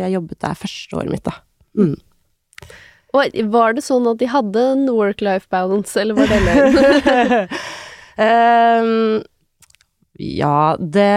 jeg 0.01 0.15
jobbet 0.17 0.41
der 0.41 0.57
første 0.59 0.97
året 0.97 1.13
mitt, 1.13 1.27
da. 1.27 1.37
Mm. 1.77 1.99
Og 3.15 3.37
var 3.53 3.77
det 3.77 3.85
sånn 3.87 4.09
at 4.11 4.19
de 4.19 4.31
hadde 4.33 4.65
en 4.73 4.89
work-life 4.91 5.47
balance, 5.53 5.95
eller 6.01 6.17
var 6.19 6.33
det 6.33 6.41
løgn? 6.49 7.55
um, 8.19 9.23
ja, 10.43 10.59
det 10.81 11.11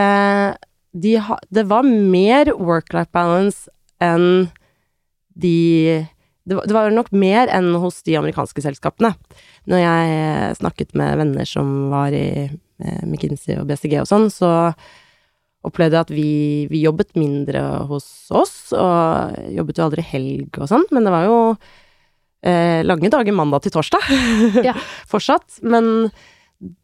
de 0.97 1.17
ha, 1.21 1.37
Det 1.49 1.65
var 1.69 1.85
mer 1.85 2.51
work-life 2.57 3.11
balance 3.13 3.69
enn 4.03 4.47
de 5.37 6.05
det 6.47 6.55
var, 6.55 6.63
det 6.63 6.75
var, 6.77 6.93
nok 6.95 7.09
mer 7.11 7.49
enn 7.51 7.73
hos 7.75 7.99
de 8.07 8.13
amerikanske 8.15 8.61
selskapene. 8.63 9.09
Når 9.67 9.81
jeg 9.81 10.53
snakket 10.61 10.93
med 10.95 11.17
venner 11.19 11.49
som 11.49 11.89
var 11.91 12.15
i 12.15 12.47
McKinsey 12.77 13.57
og 13.57 13.67
BCG 13.69 14.00
og 14.03 14.10
sånn, 14.10 14.29
så 14.34 14.51
opplevde 15.67 15.98
jeg 15.98 16.05
at 16.05 16.13
vi, 16.13 16.31
vi, 16.72 16.84
jobbet 16.86 17.17
mindre 17.17 17.63
hos 17.89 18.07
oss, 18.36 18.72
og 18.75 19.36
jobbet 19.53 19.79
jo 19.79 19.88
aldri 19.88 20.05
helg 20.05 20.62
og 20.62 20.69
sånn, 20.69 20.86
men 20.96 21.07
det 21.07 21.13
var 21.13 21.27
jo 21.27 21.39
eh, 22.46 22.81
lange 22.86 23.12
dager 23.13 23.36
mandag 23.36 23.65
til 23.65 23.75
torsdag 23.75 24.07
ja. 24.67 24.75
fortsatt. 25.10 25.60
Men 25.65 26.10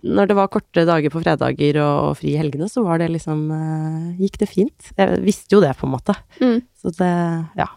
når 0.05 0.29
det 0.29 0.37
var 0.37 0.51
korte 0.53 0.85
dager 0.85 1.13
på 1.13 1.21
fredager 1.23 1.79
og, 1.81 2.09
og 2.09 2.17
fri 2.19 2.33
i 2.35 2.41
helgene, 2.41 2.67
så 2.69 2.83
var 2.85 3.01
det 3.01 3.11
liksom 3.13 3.45
eh, 3.55 4.09
Gikk 4.21 4.41
det 4.43 4.49
fint. 4.51 4.91
Jeg 4.97 5.23
visste 5.23 5.55
jo 5.55 5.63
det, 5.63 5.73
på 5.79 5.87
en 5.87 5.95
måte. 5.95 6.17
Mm. 6.41 6.59
Så 6.77 6.93
det 6.99 7.13
Ja. 7.59 7.71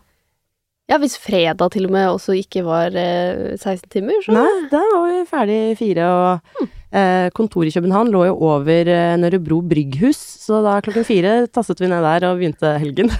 Ja, 0.86 1.00
hvis 1.02 1.16
fredag 1.18 1.72
til 1.74 1.88
og 1.88 1.94
med 1.96 2.06
også 2.12 2.36
ikke 2.38 2.62
var 2.62 2.94
eh, 2.94 3.56
16 3.58 3.88
timer, 3.90 4.20
så 4.22 4.36
Nei, 4.36 4.50
da 4.70 4.82
var 4.92 5.08
vi 5.10 5.24
ferdig 5.26 5.58
fire, 5.80 6.06
og 6.06 6.60
mm. 6.60 6.68
eh, 7.00 7.26
kontoret 7.34 7.72
i 7.72 7.74
København 7.74 8.12
lå 8.14 8.22
jo 8.28 8.36
over 8.52 8.90
eh, 8.94 9.16
Nørrebro 9.18 9.58
brygghus, 9.66 10.20
så 10.46 10.60
da 10.62 10.76
klokken 10.86 11.08
fire 11.08 11.34
tasset 11.50 11.82
vi 11.82 11.90
ned 11.90 12.06
der 12.06 12.28
og 12.28 12.38
begynte 12.38 12.76
helgen. 12.78 13.10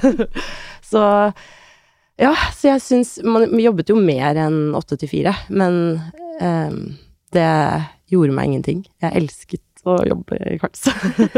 så 0.93 1.03
ja, 2.17 2.31
så 2.57 2.71
jeg 2.71 2.81
syns 2.81 3.11
Man 3.27 3.51
jobbet 3.61 3.91
jo 3.93 3.99
mer 4.01 4.39
enn 4.47 4.71
åtte 4.79 4.97
til 5.01 5.11
fire, 5.11 5.35
men 5.51 5.99
eh, 6.39 6.79
det 7.35 7.51
gjorde 8.15 8.39
meg 8.39 8.53
ingenting. 8.53 8.87
Jeg 9.03 9.25
elsket 9.25 9.87
å 9.87 9.99
jobbe 10.07 10.39
i 10.39 10.59
Kvarts. 10.63 10.87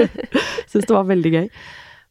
Syns 0.71 0.85
det 0.85 0.93
var 0.93 1.09
veldig 1.09 1.33
gøy. 1.35 1.49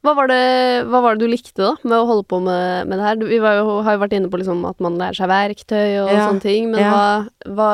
Hva 0.06 0.14
var, 0.16 0.30
det, 0.30 0.42
hva 0.88 1.02
var 1.04 1.18
det 1.18 1.26
du 1.26 1.32
likte 1.32 1.58
da, 1.58 1.72
med 1.82 1.98
å 1.98 2.06
holde 2.08 2.26
på 2.30 2.40
med, 2.44 2.88
med 2.88 3.00
det 3.00 3.06
her? 3.08 3.22
Vi 3.32 3.40
var 3.44 3.58
jo, 3.60 3.80
har 3.84 3.98
jo 3.98 4.04
vært 4.04 4.14
inne 4.16 4.30
på 4.32 4.40
liksom 4.40 4.62
at 4.70 4.84
man 4.84 5.00
lærer 5.00 5.18
seg 5.18 5.32
verktøy 5.32 6.04
og 6.04 6.12
Ja, 6.14 6.28
sånne 6.28 6.44
ting, 6.44 6.70
men 6.72 6.84
ja. 6.84 6.92
hva, 6.94 7.56
hva 7.58 7.72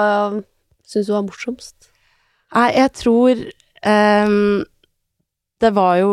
syns 0.87 1.09
du 1.09 1.13
var 1.13 1.27
morsomst? 1.27 1.91
Nei, 2.53 2.69
jeg 2.77 2.93
tror 2.99 3.43
um, 3.89 4.63
Det 5.61 5.71
var 5.73 5.99
jo 5.99 6.11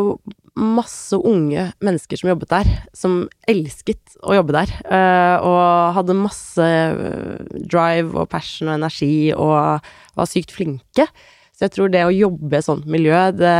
masse 0.61 1.15
unge 1.15 1.69
mennesker 1.79 2.19
som 2.19 2.33
jobbet 2.33 2.51
der, 2.51 2.69
som 2.97 3.21
elsket 3.49 4.17
å 4.19 4.35
jobbe 4.35 4.55
der. 4.57 4.73
Uh, 4.83 5.37
og 5.47 5.61
hadde 5.95 6.17
masse 6.19 6.65
eh, 6.65 7.37
drive 7.71 8.11
og 8.19 8.27
passion 8.29 8.67
og 8.67 8.75
energi 8.75 9.31
og 9.31 9.87
var 10.19 10.29
sykt 10.29 10.51
flinke. 10.51 11.07
Så 11.55 11.65
jeg 11.65 11.75
tror 11.77 11.93
det 11.93 12.03
å 12.03 12.11
jobbe 12.11 12.51
i 12.51 12.59
et 12.59 12.67
sånt 12.67 12.89
miljø, 12.89 13.29
det 13.31 13.55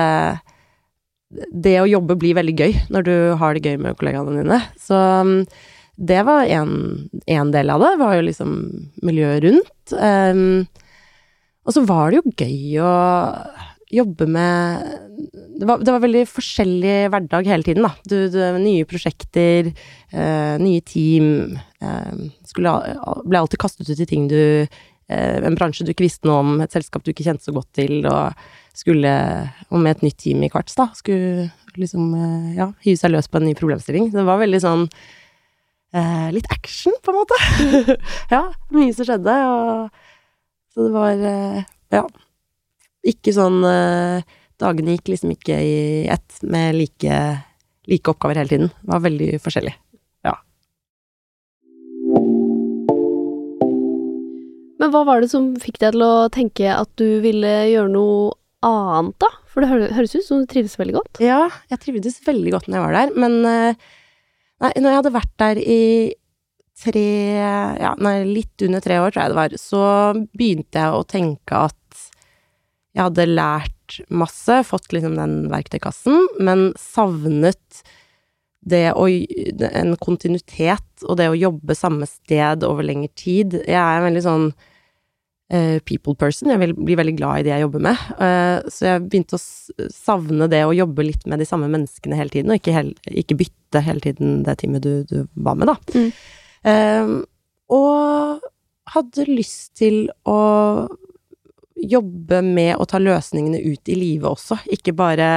Det 1.32 1.78
å 1.80 1.90
jobbe 1.90 2.18
blir 2.20 2.36
veldig 2.36 2.56
gøy 2.60 2.74
når 2.92 3.06
du 3.08 3.16
har 3.40 3.56
det 3.56 3.64
gøy 3.64 3.78
med 3.80 3.98
kollegaene 4.00 4.42
dine. 4.42 4.60
Så 4.80 4.98
mm, 4.98 5.38
det 6.02 6.22
var 6.28 6.50
en 6.50 7.52
del 7.54 7.74
av 7.74 7.84
det, 7.84 7.92
var 8.02 8.16
jo 8.18 8.28
liksom 8.28 8.54
miljøet 9.06 9.44
rundt. 9.46 9.94
Um, 9.96 10.64
og 11.62 11.76
så 11.76 11.84
var 11.86 12.12
det 12.12 12.22
jo 12.22 12.34
gøy 12.42 12.82
å 12.82 12.94
jobbe 13.92 14.26
med 14.32 14.86
Det 15.60 15.68
var, 15.68 15.82
det 15.84 15.94
var 15.94 16.02
veldig 16.02 16.24
forskjellig 16.32 16.94
hverdag 17.14 17.50
hele 17.52 17.66
tiden, 17.68 17.86
da. 17.86 17.92
Du, 18.08 18.16
du, 18.34 18.40
nye 18.58 18.88
prosjekter, 18.90 19.70
uh, 20.16 20.56
nye 20.62 20.82
team. 20.82 21.60
Uh, 21.84 22.32
skulle, 22.50 22.74
ble 23.28 23.44
alltid 23.44 23.62
kastet 23.62 23.92
ut 23.92 24.02
i 24.02 24.10
ting 24.10 24.26
du 24.32 24.42
uh, 24.66 25.38
En 25.46 25.58
bransje 25.60 25.86
du 25.86 25.94
ikke 25.94 26.08
visste 26.08 26.30
noe 26.30 26.42
om, 26.42 26.56
et 26.64 26.74
selskap 26.74 27.06
du 27.06 27.14
ikke 27.14 27.28
kjente 27.28 27.46
så 27.46 27.54
godt 27.54 27.70
til, 27.78 28.02
og 28.10 28.34
skulle 28.78 29.12
Og 29.70 29.80
med 29.82 29.98
et 29.98 30.06
nytt 30.06 30.20
team 30.24 30.44
i 30.44 30.50
Kvarts, 30.52 30.76
da, 30.78 30.90
skulle 30.98 31.50
liksom 31.80 32.14
eh, 32.16 32.56
ja, 32.58 32.72
hive 32.84 33.00
seg 33.00 33.14
løs 33.14 33.30
på 33.32 33.40
en 33.40 33.48
ny 33.48 33.54
problemstilling. 33.56 34.10
Det 34.12 34.26
var 34.28 34.42
veldig 34.42 34.60
sånn 34.64 34.88
eh, 35.96 36.28
Litt 36.36 36.50
action, 36.52 36.96
på 37.04 37.14
en 37.14 37.20
måte. 37.22 37.40
ja, 38.36 38.44
mye 38.76 38.96
som 38.96 39.08
skjedde, 39.08 39.38
og 39.48 40.74
så 40.74 40.88
det 40.88 40.96
var 40.96 41.26
eh, 41.32 41.64
Ja. 41.96 42.06
Ikke 43.08 43.34
sånn 43.34 43.64
eh, 43.66 44.28
Dagene 44.62 44.98
gikk 44.98 45.16
liksom 45.16 45.32
ikke 45.34 45.56
i 45.58 45.78
ett 46.12 46.44
med 46.46 46.76
like, 46.78 47.22
like 47.90 48.12
oppgaver 48.12 48.44
hele 48.44 48.52
tiden. 48.52 48.76
Det 48.76 48.92
var 48.92 49.08
veldig 49.08 49.32
forskjellig. 49.42 49.74
Men 54.82 54.90
hva 54.90 55.04
var 55.06 55.22
det 55.22 55.30
som 55.30 55.52
fikk 55.62 55.78
deg 55.82 55.94
til 55.94 56.02
å 56.02 56.30
tenke 56.34 56.72
at 56.74 56.90
du 56.98 57.22
ville 57.22 57.50
gjøre 57.70 57.92
noe 57.94 58.32
annet, 58.66 59.18
da? 59.22 59.30
For 59.52 59.64
det 59.64 59.92
høres 59.96 60.16
ut 60.16 60.26
som 60.26 60.42
du 60.42 60.50
trives 60.50 60.78
veldig 60.80 60.96
godt. 61.00 61.22
Ja, 61.24 61.44
jeg 61.72 61.82
trivdes 61.84 62.22
veldig 62.26 62.56
godt 62.56 62.70
når 62.70 62.78
jeg 62.78 62.86
var 62.86 62.98
der, 63.00 63.14
men 63.20 63.38
eh, 63.50 63.90
Nei, 64.62 64.76
når 64.78 64.92
jeg 64.92 65.00
hadde 65.00 65.16
vært 65.16 65.38
der 65.42 65.60
i 65.62 65.84
tre 66.82 67.08
Ja, 67.82 67.96
nei, 67.98 68.20
litt 68.28 68.62
under 68.66 68.84
tre 68.84 69.00
år, 69.02 69.14
tror 69.14 69.24
jeg 69.24 69.34
det 69.34 69.40
var, 69.40 69.56
så 69.58 69.86
begynte 70.38 70.84
jeg 70.84 70.98
å 70.98 71.08
tenke 71.10 71.64
at 71.70 71.78
jeg 72.92 73.06
hadde 73.06 73.26
lært 73.30 73.98
masse, 74.12 74.60
fått 74.68 74.92
liksom 74.94 75.16
den 75.18 75.36
verktøykassen, 75.52 76.28
men 76.44 76.72
savnet 76.80 77.82
det 78.62 78.92
å 78.94 79.08
En 79.10 79.96
kontinuitet 79.98 81.06
og 81.08 81.18
det 81.18 81.32
å 81.32 81.38
jobbe 81.38 81.74
samme 81.74 82.06
sted 82.06 82.62
over 82.68 82.86
lengre 82.86 83.10
tid. 83.18 83.56
Jeg 83.66 83.80
er 83.82 84.04
veldig 84.06 84.22
sånn 84.22 84.52
people 85.84 86.16
person. 86.16 86.52
Jeg 86.54 86.62
vil, 86.62 86.74
blir 86.78 87.00
veldig 87.00 87.16
glad 87.18 87.42
i 87.42 87.46
det 87.48 87.52
jeg 87.52 87.66
jobber 87.66 87.84
med. 87.84 88.06
Eh, 88.24 88.70
så 88.72 88.88
jeg 88.88 89.04
begynte 89.08 89.36
å 89.36 89.90
savne 89.92 90.48
det 90.52 90.62
å 90.64 90.76
jobbe 90.76 91.06
litt 91.08 91.28
med 91.28 91.44
de 91.44 91.48
samme 91.50 91.68
menneskene 91.72 92.20
hele 92.20 92.32
tiden, 92.32 92.54
og 92.54 92.62
ikke, 92.62 92.76
hel, 92.76 92.94
ikke 93.24 93.40
bytte 93.42 93.84
hele 93.84 94.04
tiden 94.04 94.42
det 94.48 94.58
teamet 94.62 94.86
du, 94.86 94.94
du 95.10 95.18
var 95.36 95.60
med, 95.60 95.72
da. 95.72 95.78
Mm. 95.96 96.10
Um, 96.62 97.14
og 97.72 98.48
hadde 98.92 99.28
lyst 99.30 99.74
til 99.80 100.06
å 100.28 100.40
jobbe 101.82 102.42
med 102.46 102.76
å 102.78 102.86
ta 102.86 103.00
løsningene 103.02 103.62
ut 103.64 103.90
i 103.90 103.96
livet 103.98 104.28
også, 104.30 104.60
ikke 104.70 104.94
bare 104.94 105.28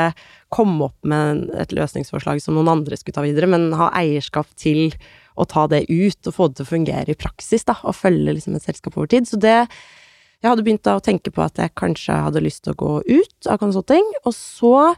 komme 0.53 0.91
opp 0.91 1.09
med 1.09 1.49
et 1.57 1.73
løsningsforslag 1.75 2.43
som 2.43 2.59
noen 2.59 2.73
andre 2.75 2.99
skulle 3.01 3.17
ta 3.17 3.25
videre, 3.25 3.49
men 3.51 3.71
ha 3.79 3.91
eierskap 3.97 4.51
til 4.61 4.93
å 5.35 5.47
ta 5.49 5.67
det 5.71 5.87
ut 5.89 6.29
og 6.29 6.37
få 6.37 6.49
det 6.51 6.61
til 6.61 6.67
å 6.67 6.73
fungere 6.75 7.15
i 7.15 7.19
praksis, 7.19 7.65
da, 7.67 7.79
og 7.83 7.97
følge 7.97 8.37
liksom 8.37 8.59
et 8.59 8.67
selskap 8.67 8.99
over 8.99 9.11
tid. 9.11 9.27
Så 9.31 9.41
det 9.41 9.65
Jeg 10.45 10.53
hadde 10.53 10.65
begynt 10.67 10.85
da 10.85 10.99
å 10.99 11.01
tenke 11.01 11.33
på 11.33 11.41
at 11.41 11.57
jeg 11.57 11.73
kanskje 11.81 12.19
hadde 12.27 12.43
lyst 12.45 12.67
til 12.67 12.75
å 12.75 12.81
gå 12.83 12.93
ut 13.01 13.49
av 13.49 13.57
consulting, 13.63 14.05
og 14.29 14.35
så 14.37 14.93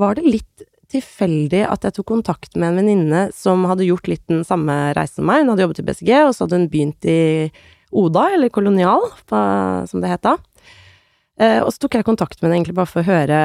var 0.00 0.18
det 0.18 0.26
litt 0.26 0.64
tilfeldig 0.90 1.60
at 1.68 1.86
jeg 1.86 1.94
tok 1.94 2.08
kontakt 2.08 2.56
med 2.58 2.72
en 2.72 2.80
venninne 2.80 3.20
som 3.30 3.62
hadde 3.70 3.86
gjort 3.86 4.10
litt 4.10 4.24
den 4.26 4.42
samme 4.42 4.90
reisen 4.98 5.20
som 5.20 5.30
meg. 5.30 5.44
Hun 5.44 5.52
hadde 5.52 5.62
jobbet 5.62 5.82
i 5.84 5.86
BCG, 5.86 6.10
og 6.24 6.34
så 6.34 6.42
hadde 6.42 6.58
hun 6.58 6.66
begynt 6.72 7.06
i 7.06 7.20
Oda, 8.02 8.26
eller 8.34 8.50
Kolonial, 8.50 9.06
som 9.30 10.02
det 10.02 10.10
het 10.10 10.26
da. 10.26 10.34
Eh, 11.38 11.60
og 11.62 11.70
så 11.70 11.84
tok 11.84 12.00
jeg 12.00 12.10
kontakt 12.10 12.40
med 12.40 12.48
henne 12.48 12.60
egentlig 12.60 12.78
bare 12.82 12.90
for 12.90 13.04
å 13.04 13.10
høre 13.12 13.40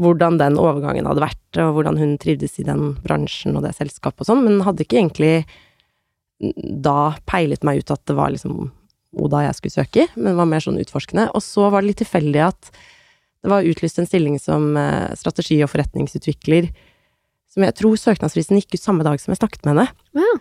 hvordan 0.00 0.38
den 0.38 0.58
overgangen 0.62 1.10
hadde 1.10 1.26
vært, 1.26 1.48
og 1.58 1.74
hvordan 1.80 1.98
hun 1.98 2.14
trivdes 2.22 2.60
i 2.62 2.70
den 2.70 2.94
bransjen 3.02 3.58
og 3.58 3.66
det 3.66 3.74
selskapet 3.74 4.22
og 4.22 4.30
sånn, 4.30 4.46
men 4.46 4.62
hadde 4.64 4.86
ikke 4.86 5.02
egentlig 5.02 5.34
da 6.86 7.16
peilet 7.26 7.66
meg 7.66 7.82
ut 7.82 7.90
at 7.92 8.06
det 8.06 8.16
var 8.16 8.30
liksom 8.32 8.70
Oda 9.10 9.42
jeg 9.42 9.56
skulle 9.58 9.74
søke 9.74 10.04
i, 10.04 10.08
men 10.20 10.38
var 10.38 10.48
mer 10.48 10.62
sånn 10.62 10.78
utforskende. 10.78 11.30
Og 11.34 11.42
så 11.42 11.66
var 11.72 11.82
det 11.82 11.90
litt 11.90 12.02
tilfeldig 12.04 12.44
at 12.46 12.70
det 13.40 13.50
var 13.50 13.66
utlyst 13.66 13.98
en 13.98 14.08
stilling 14.08 14.36
som 14.38 14.76
eh, 14.76 15.10
strategi- 15.18 15.62
og 15.64 15.70
forretningsutvikler, 15.72 16.70
som 17.50 17.66
jeg 17.66 17.76
tror 17.80 17.98
søknadsfristen 17.98 18.60
gikk 18.60 18.76
ut 18.76 18.84
samme 18.84 19.06
dag 19.06 19.18
som 19.18 19.32
jeg 19.32 19.40
snakket 19.40 19.64
med 19.66 19.74
henne. 19.74 19.86
Ja. 20.20 20.32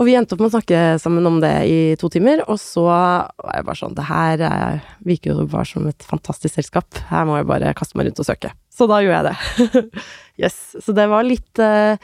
Og 0.00 0.06
vi 0.08 0.14
endte 0.16 0.36
opp 0.36 0.40
med 0.40 0.48
å 0.48 0.54
snakke 0.54 0.82
sammen 1.02 1.26
om 1.28 1.40
det 1.42 1.52
i 1.68 1.78
to 2.00 2.08
timer, 2.12 2.44
og 2.48 2.56
så 2.60 2.86
var 2.86 3.56
jeg 3.58 3.66
bare 3.66 3.80
sånn 3.80 3.96
Det 3.98 4.06
her 4.08 4.44
er, 4.46 4.78
virker 5.04 5.34
jo 5.34 5.44
bare 5.52 5.68
som 5.68 5.88
et 5.90 6.06
fantastisk 6.08 6.54
selskap. 6.56 7.00
Her 7.10 7.26
må 7.28 7.36
jeg 7.40 7.48
bare 7.50 7.74
kaste 7.76 7.98
meg 7.98 8.08
rundt 8.08 8.22
og 8.22 8.28
søke. 8.28 8.52
Så 8.72 8.88
da 8.88 9.02
gjorde 9.04 9.20
jeg 9.20 9.28
det. 9.28 9.82
yes. 10.46 10.60
Så 10.80 10.94
det 10.96 11.08
var 11.12 11.26
litt 11.28 11.60
uh, 11.60 12.00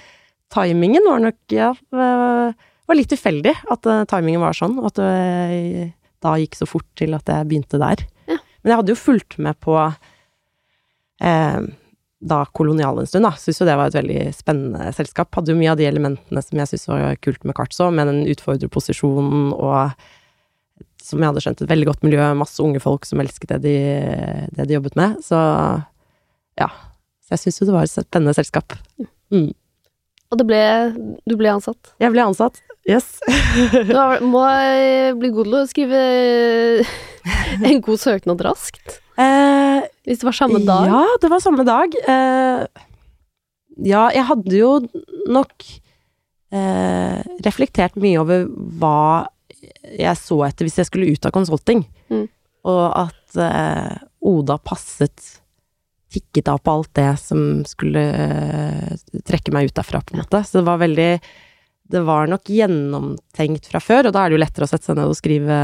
Timingen 0.53 1.05
var 1.05 1.21
nok, 1.21 1.41
ja 1.53 1.73
eh, 2.88 2.92
var 2.92 2.98
litt 2.98 3.11
tilfeldig 3.12 3.55
at 3.74 3.88
uh, 3.88 4.05
timingen 4.09 4.42
var 4.42 4.57
sånn, 4.57 4.79
og 4.81 4.90
at 4.90 5.01
det 5.01 5.09
eh, 5.09 5.90
da 6.24 6.35
gikk 6.40 6.57
så 6.59 6.66
fort 6.66 6.87
til 6.98 7.14
at 7.14 7.29
jeg 7.31 7.46
begynte 7.46 7.79
der. 7.79 8.01
Ja. 8.27 8.40
Men 8.62 8.72
jeg 8.72 8.81
hadde 8.81 8.90
jo 8.90 8.98
fulgt 8.98 9.37
med 9.38 9.59
på 9.62 9.77
eh, 11.22 11.61
da 12.18 12.38
Kolonial 12.51 12.98
en 12.98 13.07
stund, 13.07 13.22
da. 13.22 13.37
Syns 13.38 13.61
jo 13.62 13.68
det 13.68 13.77
var 13.79 13.92
et 13.92 13.98
veldig 14.01 14.24
spennende 14.35 14.88
selskap. 14.96 15.31
Hadde 15.38 15.55
jo 15.55 15.61
mye 15.61 15.70
av 15.70 15.79
de 15.79 15.87
elementene 15.87 16.42
som 16.42 16.59
jeg 16.59 16.72
syntes 16.72 16.88
var 16.90 17.20
kult 17.22 17.46
med 17.46 17.55
Kartso, 17.55 17.87
med 17.94 18.11
den 18.11 18.24
utfordrerposisjonen 18.35 19.53
og 19.55 19.94
som 21.09 21.22
jeg 21.22 21.31
hadde 21.31 21.44
skjønt, 21.44 21.62
et 21.62 21.70
veldig 21.70 21.87
godt 21.88 22.03
miljø, 22.05 22.24
masse 22.37 22.59
unge 22.61 22.83
folk 22.83 23.07
som 23.09 23.22
elsket 23.22 23.55
det 23.55 23.61
de, 23.64 23.77
det 24.59 24.66
de 24.68 24.77
jobbet 24.77 24.98
med. 24.98 25.22
Så 25.24 25.38
ja. 26.59 26.68
Så 27.24 27.37
jeg 27.37 27.44
syns 27.44 27.62
jo 27.62 27.68
det 27.70 27.77
var 27.77 27.87
et 27.87 27.94
spennende 27.94 28.35
selskap. 28.37 28.74
Mm. 29.33 29.53
Og 30.29 30.40
det 30.40 30.46
ble, 30.48 30.61
du 31.29 31.37
ble 31.38 31.55
ansatt. 31.55 31.94
Jeg 32.03 32.12
ble 32.12 32.27
ansatt. 32.27 32.59
Yes. 32.88 33.07
Du 33.88 33.94
må 34.33 34.44
bli 35.20 35.31
god 35.35 35.48
til 35.51 35.57
å 35.59 35.64
skrive 35.68 35.98
en 37.68 37.83
god 37.85 38.01
søknad 38.01 38.40
raskt. 38.46 38.98
Eh, 39.18 39.83
Hvis 40.09 40.22
det 40.22 40.29
var 40.29 40.37
samme 40.38 40.61
dag. 40.64 40.87
Ja, 40.88 41.03
det 41.20 41.31
var 41.33 41.42
samme 41.44 41.64
dag. 41.68 41.92
Eh, 42.09 42.85
ja, 43.88 44.07
jeg 44.14 44.24
hadde 44.31 44.57
jo 44.57 44.70
nok 45.29 45.66
eh, 46.55 47.18
reflektert 47.44 47.98
mye 48.01 48.20
over 48.22 48.46
hva 48.81 49.27
jeg 49.98 50.16
så 50.20 50.40
etter 50.46 50.66
hvis 50.68 50.79
jeg 50.81 50.88
skulle 50.90 51.11
ut 51.12 51.29
av 51.29 51.35
consulting, 51.37 51.85
Mm. 52.09 52.24
og 52.64 52.85
at 53.05 53.37
eh, 53.44 53.98
Oda 54.24 54.57
passet 54.64 55.35
tikket 56.11 56.48
av 56.48 56.62
på 56.64 56.72
alt 56.72 56.88
det 56.96 57.11
som 57.20 57.61
skulle 57.68 58.01
eh, 58.01 58.94
trekke 59.29 59.53
meg 59.53 59.68
ut 59.68 59.77
derfra, 59.77 60.01
på 60.01 60.14
en 60.16 60.22
måte. 60.22 60.40
Så 60.48 60.59
det 60.62 60.64
var 60.70 60.81
veldig 60.81 61.11
Det 61.88 62.03
var 62.05 62.29
nok 62.29 62.51
gjennomtenkt 62.53 63.68
fra 63.70 63.81
før, 63.81 64.09
og 64.09 64.16
da 64.16 64.24
er 64.24 64.31
det 64.31 64.37
jo 64.37 64.42
lettere 64.42 64.66
å 64.66 64.70
sette 64.70 64.90
seg 64.90 64.98
ned 64.98 65.09
og 65.09 65.16
skrive 65.16 65.59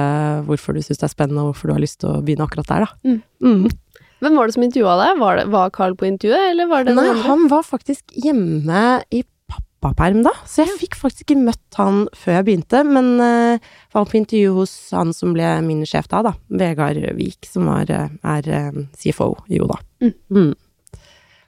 hvorfor 0.49 0.77
du 0.77 0.81
syns 0.81 1.03
det 1.03 1.09
er 1.11 1.13
spennende, 1.13 1.43
og 1.45 1.53
hvorfor 1.53 1.69
du 1.69 1.75
har 1.77 1.85
lyst 1.85 2.01
til 2.01 2.15
å 2.15 2.23
begynne 2.25 2.47
akkurat 2.49 2.71
der, 2.71 2.87
da. 2.87 3.11
Mm. 3.11 3.21
Mm. 3.45 4.07
Hvem 4.25 4.39
var 4.41 4.49
det 4.49 4.57
som 4.57 4.65
intervjua 4.65 4.97
deg? 5.03 5.21
Var, 5.21 5.37
det, 5.37 5.45
var 5.53 5.73
Carl 5.75 5.97
på 6.01 6.09
intervjuet, 6.09 6.49
eller 6.55 6.69
var 6.71 6.87
det 6.87 6.97
Nei, 6.97 7.07
andre? 7.13 7.27
han 7.27 7.47
var 7.53 7.67
faktisk 7.69 8.17
hjemme 8.25 8.85
i 9.13 9.21
pappaperm 9.53 10.23
da, 10.25 10.33
så 10.49 10.65
jeg 10.65 10.79
fikk 10.81 10.97
faktisk 10.97 11.27
ikke 11.27 11.43
møtt 11.45 11.77
han 11.77 12.07
før 12.17 12.39
jeg 12.39 12.49
begynte, 12.49 12.81
men 12.89 13.11
uh, 13.21 13.71
var 13.93 14.09
på 14.09 14.17
intervju 14.23 14.57
hos 14.63 14.75
han 14.97 15.13
som 15.17 15.37
ble 15.37 15.51
min 15.67 15.85
sjef 15.89 16.09
da, 16.09 16.23
da, 16.31 16.33
Vegard 16.49 17.05
Vik, 17.19 17.45
som 17.51 17.69
var, 17.69 17.93
eh, 17.93 18.09
er 18.25 18.49
eh, 18.49 18.83
CFO 18.97 19.35
i 19.53 19.61
Oda. 19.61 19.77
Mm. 20.01 20.15
Mm. 20.33 20.53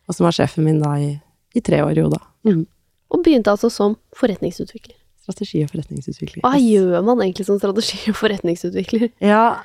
Og 0.06 0.14
som 0.14 0.28
var 0.28 0.36
sjefen 0.36 0.68
min 0.68 0.82
da 0.84 0.98
i, 1.00 1.14
i 1.56 1.64
tre 1.64 1.80
år 1.86 1.96
i 1.96 2.04
Oda. 2.04 2.20
Mm. 2.46 2.66
Og 3.16 3.24
begynte 3.24 3.52
altså 3.52 3.70
som 3.72 3.96
forretningsutvikler. 4.16 4.96
Strategi 5.26 5.64
og 5.64 5.72
forretningsutvikler. 5.72 6.44
Hva 6.44 6.54
gjør 6.60 7.00
man 7.06 7.24
egentlig 7.24 7.48
som 7.48 7.58
strategi- 7.58 8.12
og 8.12 8.18
forretningsutvikler? 8.20 9.08
Ja, 9.24 9.62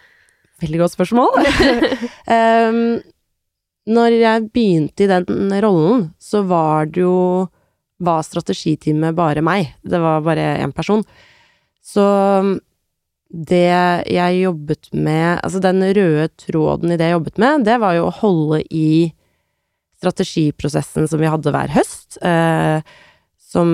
veldig 0.64 0.80
godt 0.82 0.96
spørsmål. 0.96 1.36
um, 2.38 3.02
når 3.92 4.16
jeg 4.16 4.48
begynte 4.54 5.06
i 5.06 5.10
den 5.12 5.54
rollen, 5.64 6.08
så 6.22 6.46
var 6.48 6.92
det 6.92 7.04
jo 7.04 7.50
Var 8.02 8.24
strategiteamet 8.26 9.14
bare 9.14 9.44
meg. 9.46 9.76
Det 9.86 10.00
var 10.02 10.24
bare 10.26 10.56
én 10.64 10.72
person. 10.74 11.04
Så 11.86 12.02
det 13.32 13.68
jeg 14.10 14.42
jobbet 14.42 14.90
med 14.92 15.40
Altså 15.44 15.62
den 15.64 15.84
røde 15.86 16.28
tråden 16.34 16.92
i 16.92 16.98
det 16.98 17.12
jeg 17.12 17.16
jobbet 17.20 17.38
med, 17.38 17.66
det 17.68 17.78
var 17.80 17.94
jo 17.96 18.08
å 18.08 18.16
holde 18.24 18.64
i 18.74 19.14
strategiprosessen 20.02 21.06
som 21.08 21.22
vi 21.22 21.30
hadde 21.30 21.54
hver 21.54 21.70
høst. 21.76 22.18
Eh, 22.26 22.82
som 23.52 23.72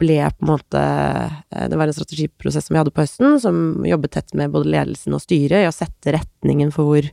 ble 0.00 0.20
på 0.32 0.46
en 0.46 0.52
måte 0.52 0.80
eh, 0.80 1.66
Det 1.68 1.76
var 1.76 1.90
en 1.90 1.96
strategiprosess 1.96 2.68
som 2.68 2.74
vi 2.74 2.80
hadde 2.80 2.94
på 2.94 3.04
høsten, 3.04 3.36
som 3.42 3.84
jobbet 3.86 4.14
tett 4.16 4.36
med 4.38 4.54
både 4.54 4.70
ledelsen 4.72 5.16
og 5.16 5.24
styret 5.24 5.64
i 5.64 5.68
å 5.68 5.74
sette 5.74 6.14
retningen 6.16 6.72
for 6.74 6.88
hvor 6.88 7.10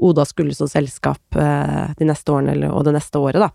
Oda 0.00 0.24
skulle 0.24 0.54
som 0.56 0.68
selskap 0.70 1.36
eh, 1.36 1.90
de 1.98 2.06
neste 2.08 2.32
årene, 2.32 2.54
eller, 2.54 2.72
og 2.72 2.86
det 2.86 2.94
neste 2.96 3.20
året, 3.20 3.42
da. 3.42 3.50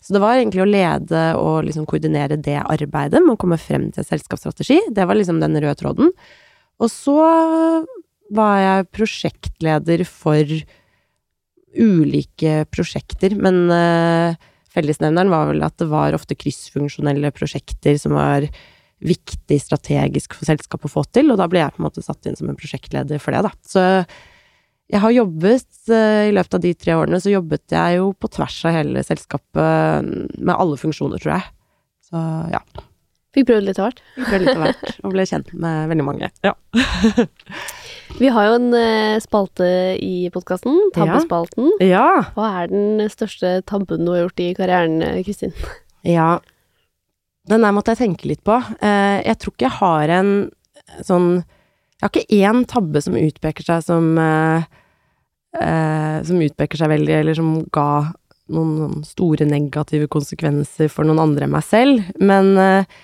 Så 0.00 0.14
det 0.16 0.22
var 0.22 0.38
egentlig 0.38 0.62
å 0.64 0.68
lede 0.68 1.24
og 1.36 1.66
liksom 1.66 1.84
koordinere 1.88 2.38
det 2.40 2.56
arbeidet 2.62 3.20
med 3.20 3.34
å 3.34 3.40
komme 3.40 3.58
frem 3.60 3.90
til 3.92 4.06
selskapsstrategi. 4.08 4.78
Det 4.96 5.04
var 5.04 5.18
liksom 5.18 5.42
den 5.42 5.58
røde 5.60 5.76
tråden. 5.76 6.14
Og 6.80 6.88
så 6.88 7.18
var 8.32 8.54
jeg 8.62 8.88
prosjektleder 8.96 10.06
for 10.08 10.54
ulike 11.76 12.64
prosjekter, 12.72 13.36
men 13.36 13.66
uh, 13.68 14.40
fellesnevneren 14.74 15.32
var 15.32 15.48
vel 15.50 15.64
at 15.66 15.76
det 15.80 15.88
var 15.90 16.16
ofte 16.16 16.36
kryssfunksjonelle 16.38 17.32
prosjekter 17.34 17.98
som 18.00 18.16
var 18.18 18.46
viktig 19.00 19.56
strategisk 19.62 20.36
for 20.36 20.48
selskapet 20.48 20.90
å 20.90 20.92
få 20.92 21.04
til, 21.08 21.32
og 21.32 21.40
da 21.40 21.48
ble 21.50 21.62
jeg 21.62 21.72
på 21.74 21.80
en 21.80 21.86
måte 21.88 22.04
satt 22.04 22.28
inn 22.28 22.36
som 22.36 22.50
en 22.50 22.58
prosjektleder 22.58 23.22
for 23.22 23.34
det, 23.34 23.40
da. 23.48 23.52
Så 23.64 23.84
jeg 24.90 25.00
har 25.04 25.14
jobbet 25.14 25.68
uh, 25.92 26.26
I 26.26 26.34
løpet 26.34 26.56
av 26.56 26.62
de 26.64 26.72
tre 26.74 26.96
årene 26.98 27.20
så 27.22 27.32
jobbet 27.32 27.76
jeg 27.76 27.98
jo 28.00 28.10
på 28.12 28.30
tvers 28.34 28.58
av 28.66 28.74
hele 28.74 29.04
selskapet 29.06 30.08
med 30.36 30.54
alle 30.56 30.78
funksjoner, 30.80 31.22
tror 31.22 31.36
jeg. 31.38 31.52
Så 32.10 32.22
ja. 32.52 32.62
Fikk 33.30 33.46
prøvd 33.52 33.68
litt 33.68 33.78
av 33.78 33.88
hvert? 33.88 34.02
Fikk 34.16 34.32
prøvd 34.32 34.46
litt 34.46 34.56
av 34.56 34.64
hvert, 34.66 34.88
og 35.04 35.14
ble 35.14 35.28
kjent 35.30 35.52
med 35.54 35.92
veldig 35.94 36.08
mange. 36.10 36.32
Ja. 36.44 36.56
Vi 38.18 38.28
har 38.32 38.48
jo 38.48 38.56
en 38.58 38.72
uh, 38.74 39.20
spalte 39.22 39.68
i 40.00 40.30
podkasten, 40.34 40.76
Tabbespalten. 40.96 41.70
Ja. 41.84 42.24
Hva 42.34 42.48
er 42.62 42.72
den 42.72 43.04
største 43.12 43.60
tabben 43.68 44.04
du 44.04 44.12
har 44.14 44.24
gjort 44.24 44.42
i 44.42 44.50
karrieren, 44.58 44.98
Kristin? 45.26 45.54
Ja, 46.06 46.38
den 47.50 47.64
der 47.64 47.74
måtte 47.76 47.94
jeg 47.94 48.02
tenke 48.02 48.28
litt 48.30 48.42
på. 48.46 48.58
Uh, 48.82 49.18
jeg 49.24 49.38
tror 49.40 49.54
ikke 49.54 49.68
jeg 49.68 49.78
har 49.78 50.14
en 50.20 50.34
sånn 51.06 51.30
Jeg 51.40 52.02
har 52.02 52.12
ikke 52.12 52.40
én 52.40 52.62
tabbe 52.68 53.02
som 53.04 53.16
utpeker 53.20 53.66
seg 53.66 53.82
som 53.84 54.14
eh, 55.58 56.22
som 56.24 56.40
utpeker 56.40 56.80
seg 56.80 56.90
veldig, 56.92 57.14
eller 57.20 57.36
som 57.36 57.50
ga 57.72 57.90
noen 58.50 59.04
store 59.06 59.46
negative 59.48 60.08
konsekvenser 60.10 60.90
for 60.90 61.06
noen 61.06 61.22
andre 61.22 61.46
enn 61.46 61.54
meg 61.54 61.66
selv. 61.66 62.08
Men 62.18 62.52
eh, 62.58 63.00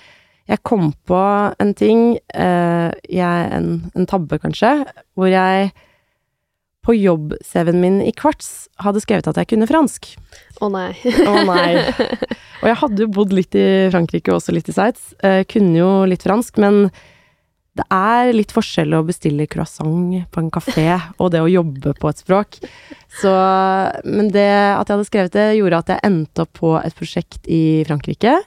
jeg 0.47 0.63
kom 0.67 0.93
på 1.09 1.19
en 1.59 1.75
ting, 1.75 2.19
eh, 2.35 2.91
jeg, 3.11 3.49
en, 3.57 3.71
en, 3.95 4.07
tabbe 4.07 4.39
kanskje, 4.43 4.79
hvor 5.19 5.31
jeg 5.31 5.73
på 6.87 6.95
jobb-CV-en 6.95 7.81
min 7.83 7.97
i 8.05 8.13
Kvarts 8.15 8.69
hadde 8.85 9.03
skrevet 9.03 9.27
at 9.27 9.41
jeg 9.41 9.51
kunne 9.51 9.67
fransk. 9.67 10.13
Å 10.61 10.69
oh, 10.69 10.71
nei. 10.71 10.93
Å 10.95 11.33
oh, 11.33 11.43
nei. 11.49 11.83
Og 12.63 12.71
jeg 12.71 12.79
hadde 12.83 13.03
jo 13.03 13.11
bodd 13.13 13.35
litt 13.35 13.57
i 13.59 13.67
Frankrike 13.91 14.31
og 14.31 14.39
også 14.39 14.55
litt 14.55 14.71
i 14.71 14.75
Sveits. 14.77 15.11
Eh, 15.27 15.43
kunne 15.51 15.75
jo 15.77 15.91
litt 16.09 16.23
fransk, 16.25 16.61
men 16.63 16.87
det 17.77 17.85
er 17.93 18.31
litt 18.33 18.55
forskjell 18.55 18.95
å 18.97 19.03
bestille 19.05 19.49
croissant 19.51 20.15
på 20.33 20.41
en 20.41 20.53
kafé 20.55 20.87
og 21.21 21.33
det 21.35 21.43
å 21.43 21.51
jobbe 21.51 21.93
på 21.99 22.13
et 22.13 22.23
språk. 22.23 22.61
Så, 23.19 23.35
men 24.07 24.31
det 24.31 24.47
at 24.47 24.87
jeg 24.87 24.95
hadde 24.95 25.09
skrevet 25.11 25.35
det, 25.37 25.49
gjorde 25.59 25.83
at 25.83 25.93
jeg 25.93 26.05
endte 26.07 26.47
opp 26.47 26.55
på 26.63 26.73
et 26.79 26.97
prosjekt 26.97 27.51
i 27.51 27.83
Frankrike 27.89 28.39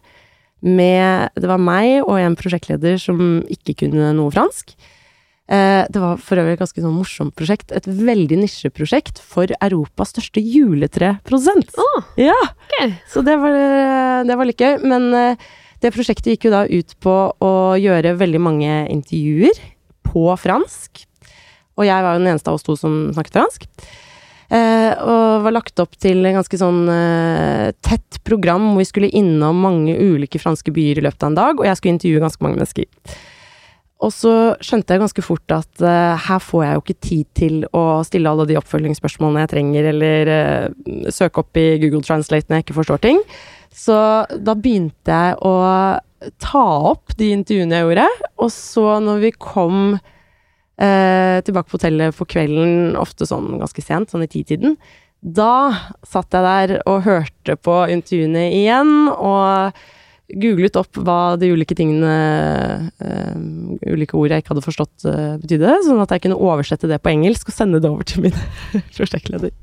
med 0.65 1.35
Det 1.39 1.47
var 1.49 1.61
meg 1.61 2.01
og 2.03 2.17
en 2.19 2.37
prosjektleder 2.39 2.97
som 3.01 3.41
ikke 3.51 3.77
kunne 3.85 4.13
noe 4.15 4.33
fransk. 4.33 4.73
Eh, 5.49 5.85
det 5.89 6.01
var 6.01 6.19
for 6.21 6.37
øvrig 6.37 6.57
et 6.57 6.61
ganske 6.61 6.83
sånn 6.83 6.97
morsomt 6.97 7.33
prosjekt. 7.37 7.71
Et 7.73 7.87
veldig 7.87 8.37
nisjeprosjekt 8.43 9.21
for 9.23 9.49
Europas 9.57 10.13
største 10.13 10.43
juletreprodusent. 10.43 11.73
Oh, 11.81 12.03
ja. 12.21 12.37
Okay. 12.67 12.93
Så 13.09 13.23
det 13.25 13.39
var, 13.41 13.57
det 14.29 14.37
var 14.37 14.49
litt 14.49 14.61
gøy. 14.61 14.77
Men 14.85 15.09
eh, 15.17 15.49
det 15.81 15.93
prosjektet 15.95 16.35
gikk 16.35 16.49
jo 16.49 16.53
da 16.53 16.65
ut 16.69 16.93
på 17.01 17.15
å 17.33 17.53
gjøre 17.79 18.17
veldig 18.19 18.43
mange 18.45 18.83
intervjuer 18.93 19.63
på 20.05 20.27
fransk. 20.37 21.05
Og 21.79 21.87
jeg 21.87 22.03
var 22.03 22.13
jo 22.13 22.21
den 22.21 22.33
eneste 22.33 22.51
av 22.51 22.59
oss 22.59 22.67
to 22.67 22.75
som 22.77 23.01
snakket 23.15 23.39
fransk. 23.39 23.65
Eh, 24.49 24.93
og 25.05 25.43
var 25.45 25.53
lagt 25.53 25.77
opp 25.81 25.93
til 26.01 26.23
en 26.25 26.39
ganske 26.39 26.57
sånn 26.57 26.87
eh, 26.89 27.67
tett 27.85 28.17
program 28.25 28.71
hvor 28.71 28.81
vi 28.81 28.87
skulle 28.89 29.11
innom 29.13 29.59
mange 29.61 29.93
ulike 29.93 30.41
franske 30.41 30.73
byer 30.73 31.01
i 31.01 31.03
løpet 31.05 31.21
av 31.21 31.29
en 31.29 31.37
dag, 31.37 31.59
og 31.59 31.67
jeg 31.67 31.77
skulle 31.77 31.97
intervjue 31.97 32.23
ganske 32.23 32.45
mange 32.45 32.57
mennesker. 32.57 32.89
Og 33.99 34.13
så 34.15 34.33
skjønte 34.63 34.95
jeg 34.95 35.01
ganske 35.01 35.23
fort 35.25 35.51
at 35.51 35.81
uh, 35.83 36.15
her 36.23 36.39
får 36.39 36.61
jeg 36.63 36.75
jo 36.75 36.83
ikke 36.85 37.01
tid 37.03 37.25
til 37.35 37.55
å 37.75 37.81
stille 38.07 38.31
alle 38.31 38.45
de 38.47 38.55
oppfølgingsspørsmålene 38.55 39.43
jeg 39.43 39.51
trenger, 39.51 39.89
eller 39.91 40.31
uh, 40.31 41.09
søke 41.11 41.43
opp 41.43 41.59
i 41.59 41.65
Google 41.81 41.99
Translate 42.07 42.47
når 42.47 42.61
jeg 42.61 42.67
ikke 42.69 42.77
forstår 42.77 43.01
ting. 43.03 43.19
Så 43.75 43.97
da 44.39 44.55
begynte 44.55 45.17
jeg 45.19 45.35
å 45.43 45.55
ta 46.39 46.63
opp 46.93 47.11
de 47.19 47.33
intervjuene 47.35 47.75
jeg 47.75 47.89
gjorde, 47.89 48.07
og 48.39 48.53
så 48.55 48.85
når 49.03 49.21
vi 49.25 49.33
kom 49.35 49.83
uh, 50.79 51.37
tilbake 51.45 51.69
på 51.69 51.77
hotellet 51.77 52.17
på 52.17 52.27
kvelden, 52.29 52.97
ofte 52.99 53.27
sånn 53.29 53.59
ganske 53.61 53.83
sent, 53.83 54.11
sånn 54.11 54.25
i 54.25 54.31
titiden, 54.31 54.77
da 55.19 55.75
satt 56.07 56.31
jeg 56.31 56.45
der 56.45 56.75
og 56.87 57.03
hørte 57.03 57.55
på 57.59 57.81
intervjuene 57.91 58.45
igjen, 58.55 59.09
og 59.11 59.75
googlet 60.29 60.77
opp 60.77 60.99
hva 61.01 61.35
de 61.41 61.49
ulike 61.49 61.73
tingene 61.73 62.11
uh, 63.01 63.31
Ulike 63.89 64.13
ord 64.13 64.29
jeg 64.29 64.43
ikke 64.43 64.53
hadde 64.53 64.65
forstått 64.65 65.05
uh, 65.09 65.39
betydde, 65.41 65.79
sånn 65.87 66.01
at 66.03 66.13
jeg 66.13 66.27
kunne 66.27 66.37
oversette 66.37 66.89
det 66.89 66.99
på 67.01 67.11
engelsk 67.11 67.49
og 67.49 67.55
sende 67.55 67.81
det 67.81 67.89
over 67.89 68.05
til 68.07 68.27
min 68.27 68.37
prosjektleder. 68.97 69.53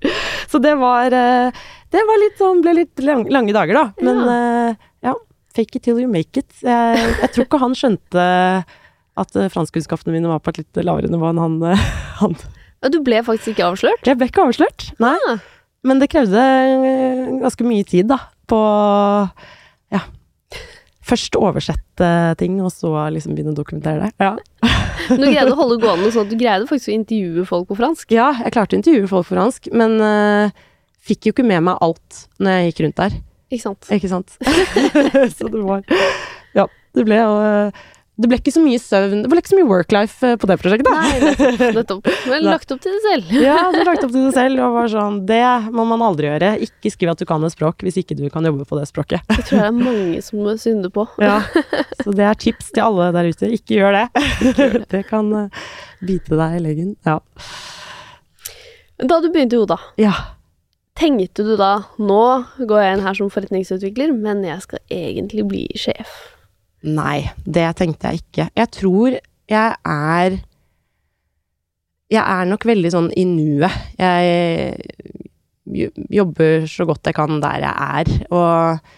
Så 0.51 0.61
det 0.63 0.75
var 0.81 1.15
uh, 1.15 1.63
Det 1.95 2.03
var 2.09 2.23
litt 2.25 2.43
sånn 2.43 2.65
Ble 2.65 2.75
litt 2.81 3.05
lang, 3.05 3.23
lange 3.31 3.55
dager, 3.55 3.79
da. 3.79 3.85
Men 4.03 4.77
ja. 5.07 5.15
Fake 5.57 5.79
it 5.79 5.87
till 5.87 6.03
you 6.03 6.11
make 6.11 6.37
it. 6.37 6.51
Jeg, 6.61 7.15
jeg 7.23 7.31
tror 7.33 7.47
ikke 7.47 7.63
han 7.63 7.77
skjønte 7.79 8.25
at 9.17 9.37
franskkunnskapene 9.53 10.15
mine 10.15 10.31
var 10.31 10.43
på 10.45 10.53
et 10.53 10.63
litt 10.63 10.81
lavere 10.85 11.11
nivå 11.13 11.31
enn 11.31 11.43
han, 11.43 11.59
han. 12.21 12.39
Du 12.93 13.01
ble 13.05 13.23
faktisk 13.25 13.55
ikke 13.55 13.71
avslørt? 13.71 14.07
Jeg 14.07 14.19
ble 14.21 14.29
ikke 14.31 14.47
avslørt, 14.47 14.91
nei. 15.03 15.17
Ja. 15.27 15.39
Men 15.87 16.01
det 16.03 16.11
krevde 16.11 16.43
ganske 17.43 17.67
mye 17.67 17.87
tid, 17.87 18.09
da, 18.11 18.19
på 18.51 18.59
ja, 19.95 20.03
først 21.07 21.39
oversette 21.39 22.11
ting, 22.41 22.59
og 22.65 22.73
så 22.75 22.91
liksom 23.15 23.37
begynne 23.37 23.55
å 23.55 23.59
dokumentere 23.59 24.09
det. 24.09 24.13
Ja. 24.23 24.35
du 25.15 25.23
greide 25.23 25.53
å 25.53 25.59
holde 25.59 25.79
gående 25.85 26.11
sånn 26.15 26.27
at 26.27 26.33
du 26.33 26.39
greide 26.41 26.69
faktisk 26.69 26.91
å 26.91 26.97
intervjue 26.97 27.47
folk 27.49 27.71
på 27.71 27.79
fransk? 27.79 28.17
Ja, 28.17 28.33
jeg 28.43 28.55
klarte 28.57 28.77
å 28.77 28.81
intervjue 28.81 29.11
folk 29.11 29.29
på 29.29 29.37
fransk, 29.37 29.71
men 29.77 29.99
uh, 30.03 30.65
fikk 31.07 31.29
jo 31.29 31.37
ikke 31.37 31.47
med 31.47 31.69
meg 31.69 31.83
alt 31.85 32.27
når 32.43 32.59
jeg 32.59 32.71
gikk 32.71 32.85
rundt 32.87 33.03
der. 33.05 33.19
Ikke 33.47 33.63
sant. 33.63 33.91
Ikke 33.95 34.11
sant. 34.11 34.39
så 35.37 35.53
det 35.53 35.61
var 35.63 35.85
Ja, 36.57 36.67
det 36.99 37.05
ble 37.07 37.21
uh, 37.23 37.85
det 38.17 38.31
ble 38.31 38.39
ikke 38.41 38.53
så 38.55 38.63
mye 38.65 38.81
søvn 38.81 39.25
Det 39.25 39.29
ble 39.29 39.41
ikke 39.43 39.51
så 39.51 39.59
mye 39.59 39.69
work-life 39.69 40.29
på 40.41 40.49
det 40.49 40.55
prosjektet. 40.63 40.89
Nei, 40.89 41.17
nettopp. 41.21 41.73
nettopp. 41.79 42.07
Men 42.31 42.47
lagt 42.47 42.71
opp 42.73 42.81
til 42.81 42.95
det 42.95 43.01
selv. 43.05 43.33
ja, 43.45 43.57
du 43.75 43.81
lagt 43.85 44.05
opp 44.07 44.13
til 44.15 44.23
det 44.25 44.33
selv 44.37 44.63
og 44.65 44.77
var 44.79 44.89
sånn 44.93 45.19
Det 45.29 45.41
må 45.77 45.85
man 45.91 46.05
aldri 46.07 46.31
gjøre. 46.31 46.55
Ikke 46.65 46.93
skriv 46.95 47.13
at 47.13 47.21
du 47.21 47.27
kan 47.29 47.45
et 47.45 47.53
språk 47.53 47.85
hvis 47.85 47.99
ikke 48.01 48.17
du 48.17 48.25
kan 48.33 48.47
jobbe 48.49 48.65
på 48.69 48.79
det 48.81 48.87
språket. 48.89 49.21
Det 49.29 49.45
tror 49.51 49.59
jeg 49.59 49.67
det 49.67 49.69
er 49.69 49.77
mange 49.77 50.23
som 50.25 50.41
må 50.47 50.55
synde 50.61 50.89
på. 50.95 51.05
ja, 51.21 51.43
Så 52.01 52.15
det 52.17 52.25
er 52.25 52.39
tips 52.41 52.71
til 52.73 52.87
alle 52.87 53.11
der 53.17 53.29
ute. 53.29 53.51
Ikke 53.53 53.77
gjør 53.77 53.99
det. 53.99 54.87
det 54.95 55.03
kan 55.11 55.29
uh, 55.37 55.67
bite 56.01 56.39
deg 56.41 56.57
i 56.57 56.63
leggen. 56.65 56.95
Ja. 57.05 57.19
Da 58.97 59.21
du 59.21 59.29
begynte 59.29 59.59
i 59.59 59.61
Oda, 59.61 59.77
ja. 60.01 60.15
tenkte 60.97 61.45
du 61.45 61.53
da 61.61 61.75
Nå 62.01 62.23
går 62.65 62.81
jeg 62.81 62.97
inn 62.97 63.05
her 63.05 63.21
som 63.21 63.29
forretningsutvikler, 63.29 64.17
men 64.17 64.41
jeg 64.47 64.65
skal 64.65 64.81
egentlig 64.89 65.45
bli 65.53 65.67
sjef. 65.77 66.17
Nei, 66.87 67.27
det 67.43 67.67
tenkte 67.81 68.13
jeg 68.13 68.23
ikke. 68.23 68.49
Jeg 68.55 68.73
tror 68.75 69.17
jeg 69.17 69.79
er 69.87 70.39
Jeg 72.07 72.23
er 72.23 72.47
nok 72.47 72.63
veldig 72.69 72.91
sånn 72.95 73.09
i 73.19 73.25
nuet. 73.27 73.73
Jeg 73.99 74.77
jobber 76.15 76.69
så 76.71 76.87
godt 76.87 77.09
jeg 77.11 77.17
kan 77.17 77.41
der 77.43 77.65
jeg 77.65 77.75
er, 77.75 78.11
og 78.31 78.93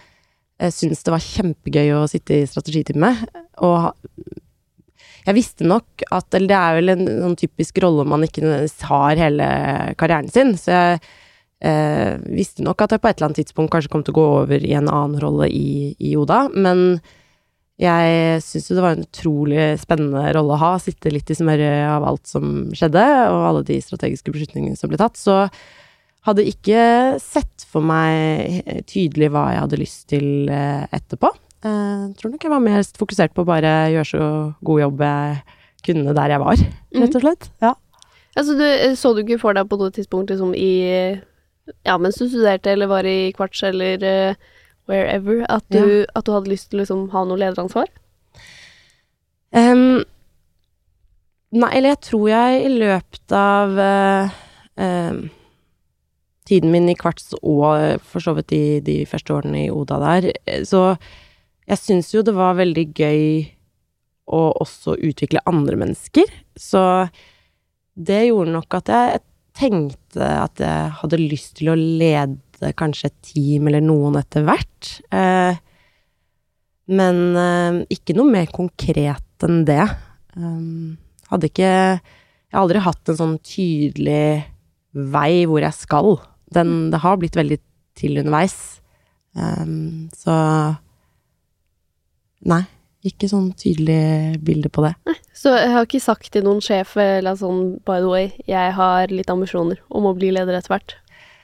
jeg 0.59 0.75
syns 0.75 1.01
det 1.01 1.13
var 1.15 1.23
kjempegøy 1.23 1.89
å 1.97 2.03
sitte 2.11 2.37
i 2.37 2.45
strategitime. 2.45 3.09
Og 3.65 3.89
jeg 5.25 5.37
visste 5.37 5.65
nok 5.67 6.05
at 6.13 6.37
Eller 6.37 6.51
det 6.51 6.59
er 6.59 6.77
vel 6.77 6.93
en 6.93 7.07
sånn 7.07 7.39
typisk 7.39 7.81
rolle 7.83 8.05
man 8.07 8.25
ikke 8.27 8.67
har 8.91 9.19
hele 9.19 9.47
karrieren 9.99 10.29
sin, 10.31 10.53
så 10.57 10.71
jeg 10.75 10.99
eh, 11.65 12.13
visste 12.29 12.63
nok 12.65 12.85
at 12.85 12.93
jeg 12.93 13.01
på 13.01 13.09
et 13.09 13.17
eller 13.17 13.31
annet 13.31 13.41
tidspunkt 13.41 13.73
kanskje 13.73 13.91
kom 13.91 14.05
til 14.05 14.15
å 14.15 14.19
gå 14.19 14.27
over 14.43 14.63
i 14.63 14.75
en 14.77 14.87
annen 14.87 15.19
rolle 15.21 15.49
i, 15.51 15.95
i 15.97 16.13
Oda, 16.19 16.45
men 16.53 17.01
jeg 17.79 18.39
syns 18.43 18.65
jo 18.67 18.75
det 18.75 18.83
var 18.83 18.97
en 18.97 19.05
utrolig 19.05 19.65
spennende 19.79 20.23
rolle 20.35 20.55
å 20.55 20.59
ha, 20.59 20.71
sitte 20.83 21.11
litt 21.13 21.29
i 21.31 21.37
smøret 21.37 21.85
av 21.87 22.03
alt 22.09 22.27
som 22.27 22.67
skjedde, 22.75 23.03
og 23.31 23.43
alle 23.47 23.61
de 23.69 23.77
strategiske 23.83 24.33
beslutningene 24.35 24.75
som 24.79 24.91
ble 24.91 24.99
tatt. 24.99 25.15
Så 25.19 25.45
hadde 26.27 26.47
ikke 26.49 26.81
sett 27.23 27.63
for 27.69 27.85
meg 27.85 28.65
tydelig 28.89 29.31
hva 29.31 29.45
jeg 29.53 29.63
hadde 29.63 29.79
lyst 29.79 30.09
til 30.11 30.51
eh, 30.51 30.83
etterpå. 30.91 31.31
Jeg 31.63 32.11
tror 32.19 32.33
nok 32.33 32.43
jeg 32.45 32.51
var 32.51 32.63
mest 32.63 32.99
fokusert 32.99 33.33
på 33.35 33.43
å 33.43 33.47
bare 33.47 33.71
gjøre 33.93 34.07
så 34.07 34.27
god 34.63 34.83
jobb 34.85 35.01
jeg 35.03 35.39
kunne 35.87 36.15
der 36.15 36.33
jeg 36.35 36.43
var, 36.43 36.61
rett 36.99 37.15
og 37.15 37.23
slett. 37.23 37.49
Ja. 37.63 37.73
Altså, 38.37 38.55
du, 38.59 38.95
så 38.99 39.11
du 39.15 39.23
ikke 39.23 39.39
for 39.41 39.55
deg 39.55 39.67
på 39.71 39.79
noe 39.79 39.91
tidspunkt 39.95 40.31
liksom 40.31 40.53
i 40.55 40.71
Ja, 41.85 41.97
mens 42.01 42.19
du 42.19 42.27
studerte 42.27 42.71
eller 42.73 42.89
var 42.89 43.07
i 43.07 43.31
kvarts 43.35 43.61
eller 43.67 44.03
uh, 44.03 44.47
wherever, 44.89 45.43
at 45.49 45.65
du, 45.71 46.01
Ja. 46.01 46.05
at 46.15 46.25
du 46.25 46.33
hadde 46.33 46.51
lyst 46.51 46.69
til 46.71 46.79
å 46.79 46.83
liksom 46.83 47.09
ha 47.13 47.23
noe 47.29 47.39
lederansvar? 47.39 47.89
Um, 49.55 50.03
nei, 51.53 51.71
eller 51.73 51.95
jeg 51.95 52.01
tror 52.09 52.25
jeg 52.29 52.63
i 52.65 52.73
løpet 52.75 53.33
av 53.33 53.79
uh, 53.79 54.35
um, 54.77 55.23
tiden 56.49 56.73
min 56.73 56.89
i 56.89 56.97
kvarts 56.97 57.31
og 57.39 58.01
for 58.05 58.25
så 58.25 58.35
vidt 58.37 58.51
de, 58.53 58.63
de 58.85 58.99
første 59.09 59.33
årene 59.33 59.65
i 59.67 59.71
Oda 59.73 59.99
der, 60.01 60.31
eh, 60.45 60.61
så 60.65 60.97
jeg 61.69 61.81
syns 61.81 62.13
jo 62.13 62.25
det 62.25 62.33
var 62.37 62.57
veldig 62.57 62.85
gøy 62.97 63.25
å 64.29 64.43
også 64.61 64.95
utvikle 65.05 65.41
andre 65.49 65.77
mennesker. 65.81 66.29
Så 66.57 66.81
det 67.97 68.23
gjorde 68.27 68.53
nok 68.53 68.77
at 68.77 68.89
jeg 68.93 69.21
tenkte 69.57 70.25
at 70.45 70.61
jeg 70.61 70.93
hadde 71.01 71.19
lyst 71.21 71.57
til 71.59 71.73
å 71.73 71.77
lede 71.77 72.39
kanskje 72.79 73.09
et 73.09 73.17
team 73.31 73.69
eller 73.69 73.83
noen 73.83 74.17
etter 74.19 74.45
hvert. 74.47 74.91
Eh, 75.13 75.59
men 76.89 77.21
eh, 77.37 77.81
ikke 77.95 78.15
noe 78.17 78.29
mer 78.31 78.49
konkret 78.53 79.45
enn 79.45 79.63
det. 79.67 79.85
Um, 80.35 80.97
hadde 81.31 81.49
ikke 81.49 81.69
Jeg 81.69 82.55
har 82.55 82.63
aldri 82.63 82.81
hatt 82.81 83.09
en 83.11 83.17
sånn 83.17 83.37
tydelig 83.45 84.45
vei 85.13 85.45
hvor 85.49 85.61
jeg 85.63 85.77
skal. 85.77 86.17
Den, 86.53 86.89
det 86.93 87.01
har 87.03 87.19
blitt 87.21 87.37
veldig 87.37 87.59
til 87.99 88.21
underveis. 88.21 88.79
Um, 89.37 90.09
så 90.15 90.35
Nei, 92.49 92.61
ikke 93.03 93.27
sånn 93.27 93.49
tydelig 93.59 94.39
bilde 94.47 94.71
på 94.71 94.85
det. 94.85 94.93
Så 95.35 95.51
jeg 95.55 95.71
har 95.71 95.85
ikke 95.85 96.01
sagt 96.03 96.31
til 96.33 96.45
noen 96.45 96.61
sjef 96.63 96.95
eller 96.99 97.35
sånn 97.39 97.77
by 97.87 97.99
the 97.99 98.07
way, 98.07 98.31
jeg 98.47 98.73
har 98.75 99.11
litt 99.11 99.29
ambisjoner 99.31 99.79
om 99.91 100.07
å 100.07 100.15
bli 100.15 100.31
leder 100.35 100.55
etter 100.57 100.73
hvert. 100.73 100.95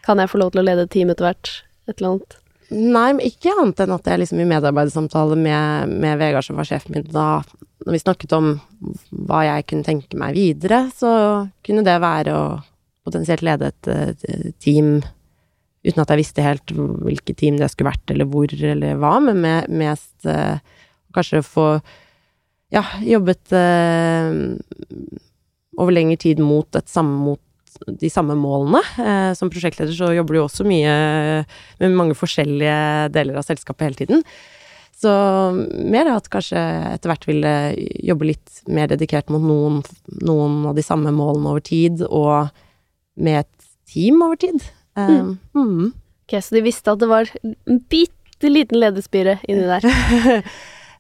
Kan 0.06 0.22
jeg 0.22 0.32
få 0.32 0.42
lov 0.42 0.54
til 0.54 0.62
å 0.62 0.66
lede 0.66 0.86
et 0.86 0.94
team 0.94 1.12
etter 1.14 1.28
hvert? 1.30 1.52
Et 1.90 1.96
eller 1.98 2.12
annet. 2.16 2.38
Nei, 2.74 3.10
men 3.14 3.26
ikke 3.26 3.54
annet 3.54 3.82
enn 3.84 3.94
at 3.94 4.08
jeg 4.10 4.22
liksom 4.24 4.40
i 4.42 4.48
medarbeidersamtale 4.50 5.38
med, 5.38 5.92
med 6.02 6.18
Vegard, 6.22 6.48
som 6.48 6.58
var 6.58 6.68
sjefen 6.70 6.96
min 6.96 7.06
da, 7.14 7.44
når 7.86 7.94
vi 7.94 8.02
snakket 8.02 8.34
om 8.34 8.56
hva 9.30 9.44
jeg 9.46 9.68
kunne 9.70 9.86
tenke 9.86 10.18
meg 10.18 10.34
videre, 10.38 10.88
så 10.96 11.12
kunne 11.66 11.86
det 11.86 12.00
være 12.02 12.34
å 12.34 12.46
potensielt 13.06 13.46
lede 13.46 13.70
et, 13.70 14.26
team 14.64 14.98
uten 15.86 16.02
at 16.02 16.10
jeg 16.10 16.22
visste 16.24 16.46
helt 16.46 16.74
hvilket 16.74 17.38
team 17.38 17.60
det 17.60 17.70
skulle 17.70 17.92
vært, 17.92 18.10
eller 18.10 18.26
hvor, 18.30 18.50
eller 18.50 18.98
hva, 18.98 19.20
men 19.22 19.38
med, 19.44 19.70
mest 19.70 20.26
eh, 20.26 20.58
kanskje 21.14 21.44
få 21.46 21.68
ja, 22.74 22.82
jobbet 23.06 23.54
eh, 23.54 24.32
over 25.78 25.94
lengre 25.94 26.18
tid 26.26 26.42
mot, 26.42 26.66
et 26.74 26.90
samme, 26.90 27.20
mot 27.28 27.45
de 27.88 28.10
samme 28.12 28.36
målene. 28.40 28.82
Eh, 29.02 29.32
som 29.38 29.52
prosjektleder 29.52 29.96
så 29.96 30.12
jobber 30.16 30.36
du 30.36 30.42
jo 30.42 30.48
også 30.48 30.68
mye 30.68 30.94
med 31.82 31.98
mange 31.98 32.18
forskjellige 32.18 33.10
deler 33.16 33.40
av 33.40 33.48
selskapet 33.48 33.90
hele 33.90 34.02
tiden. 34.02 34.26
Så 34.96 35.12
mer 35.92 36.08
at 36.14 36.30
kanskje 36.32 36.60
etter 36.94 37.12
hvert 37.12 37.28
ville 37.28 37.52
jobbe 38.08 38.30
litt 38.32 38.62
mer 38.72 38.88
dedikert 38.92 39.28
mot 39.34 39.44
noen, 39.44 39.82
noen 40.24 40.62
av 40.70 40.78
de 40.78 40.86
samme 40.86 41.12
målene 41.14 41.52
over 41.52 41.66
tid, 41.66 42.06
og 42.08 42.48
med 43.20 43.44
et 43.44 43.68
team 43.92 44.24
over 44.24 44.40
tid. 44.40 44.64
Eh, 44.96 45.34
mm. 45.56 45.92
Ok, 46.26 46.38
så 46.42 46.56
de 46.56 46.64
visste 46.66 46.94
at 46.94 47.04
det 47.04 47.12
var 47.12 47.30
en 47.44 47.82
bitte 47.92 48.52
liten 48.52 48.80
ledespire 48.82 49.40
inni 49.50 49.68
der. 49.68 49.92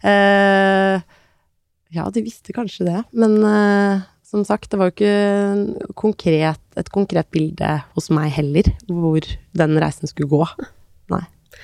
Eh, 0.05 1.01
ja, 1.95 2.03
de 2.13 2.21
visste 2.21 2.53
kanskje 2.53 2.85
det, 2.85 2.99
men 3.17 3.39
eh, 3.41 4.03
som 4.36 4.43
sagt, 4.43 4.67
det 4.71 4.80
var 4.82 4.89
jo 4.91 4.95
ikke 4.95 5.93
konkret, 5.95 6.60
et 6.76 6.89
konkret 6.91 7.30
bilde 7.32 7.69
hos 7.95 8.10
meg 8.12 8.34
heller, 8.36 8.67
hvor 8.91 9.24
den 9.56 9.78
reisen 9.80 10.12
skulle 10.12 10.28
gå. 10.30 10.43
Nei. 11.13 11.21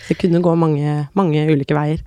Det 0.08 0.16
kunne 0.22 0.40
gå 0.42 0.54
mange, 0.56 1.10
mange 1.18 1.44
ulike 1.52 1.76
veier. 1.76 2.00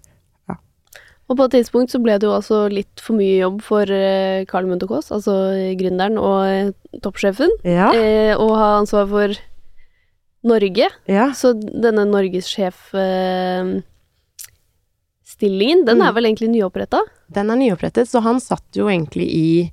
Og 1.25 1.39
på 1.39 1.45
et 1.47 1.55
tidspunkt 1.57 1.89
så 1.93 1.97
ble 2.05 2.19
det 2.21 2.27
jo 2.29 2.35
altså 2.37 2.67
litt 2.69 3.01
for 3.01 3.17
mye 3.17 3.39
jobb 3.41 3.63
for 3.65 3.89
eh, 3.89 4.43
Carl 4.45 4.67
Munthe-Kaas, 4.69 5.07
altså 5.17 5.33
gründeren 5.81 6.19
og 6.21 6.41
eh, 6.45 6.73
toppsjefen, 7.01 7.49
Ja. 7.65 7.87
eh, 7.97 8.35
å 8.37 8.49
ha 8.53 8.67
ansvar 8.83 9.09
for 9.09 9.33
Norge. 10.45 10.91
ja. 11.09 11.31
Så 11.33 11.55
denne 11.57 12.05
norgessjef-stillingen, 12.11 13.81
den 15.89 16.03
er 16.03 16.13
Mm. 16.13 16.15
vel 16.15 16.25
egentlig 16.29 16.51
nyoppretta? 16.53 17.01
Den 17.33 17.51
er 17.51 17.57
nyopprettet, 17.57 18.07
så 18.09 18.21
han 18.23 18.39
satt 18.41 18.77
jo 18.77 18.87
egentlig 18.93 19.25
i 19.33 19.73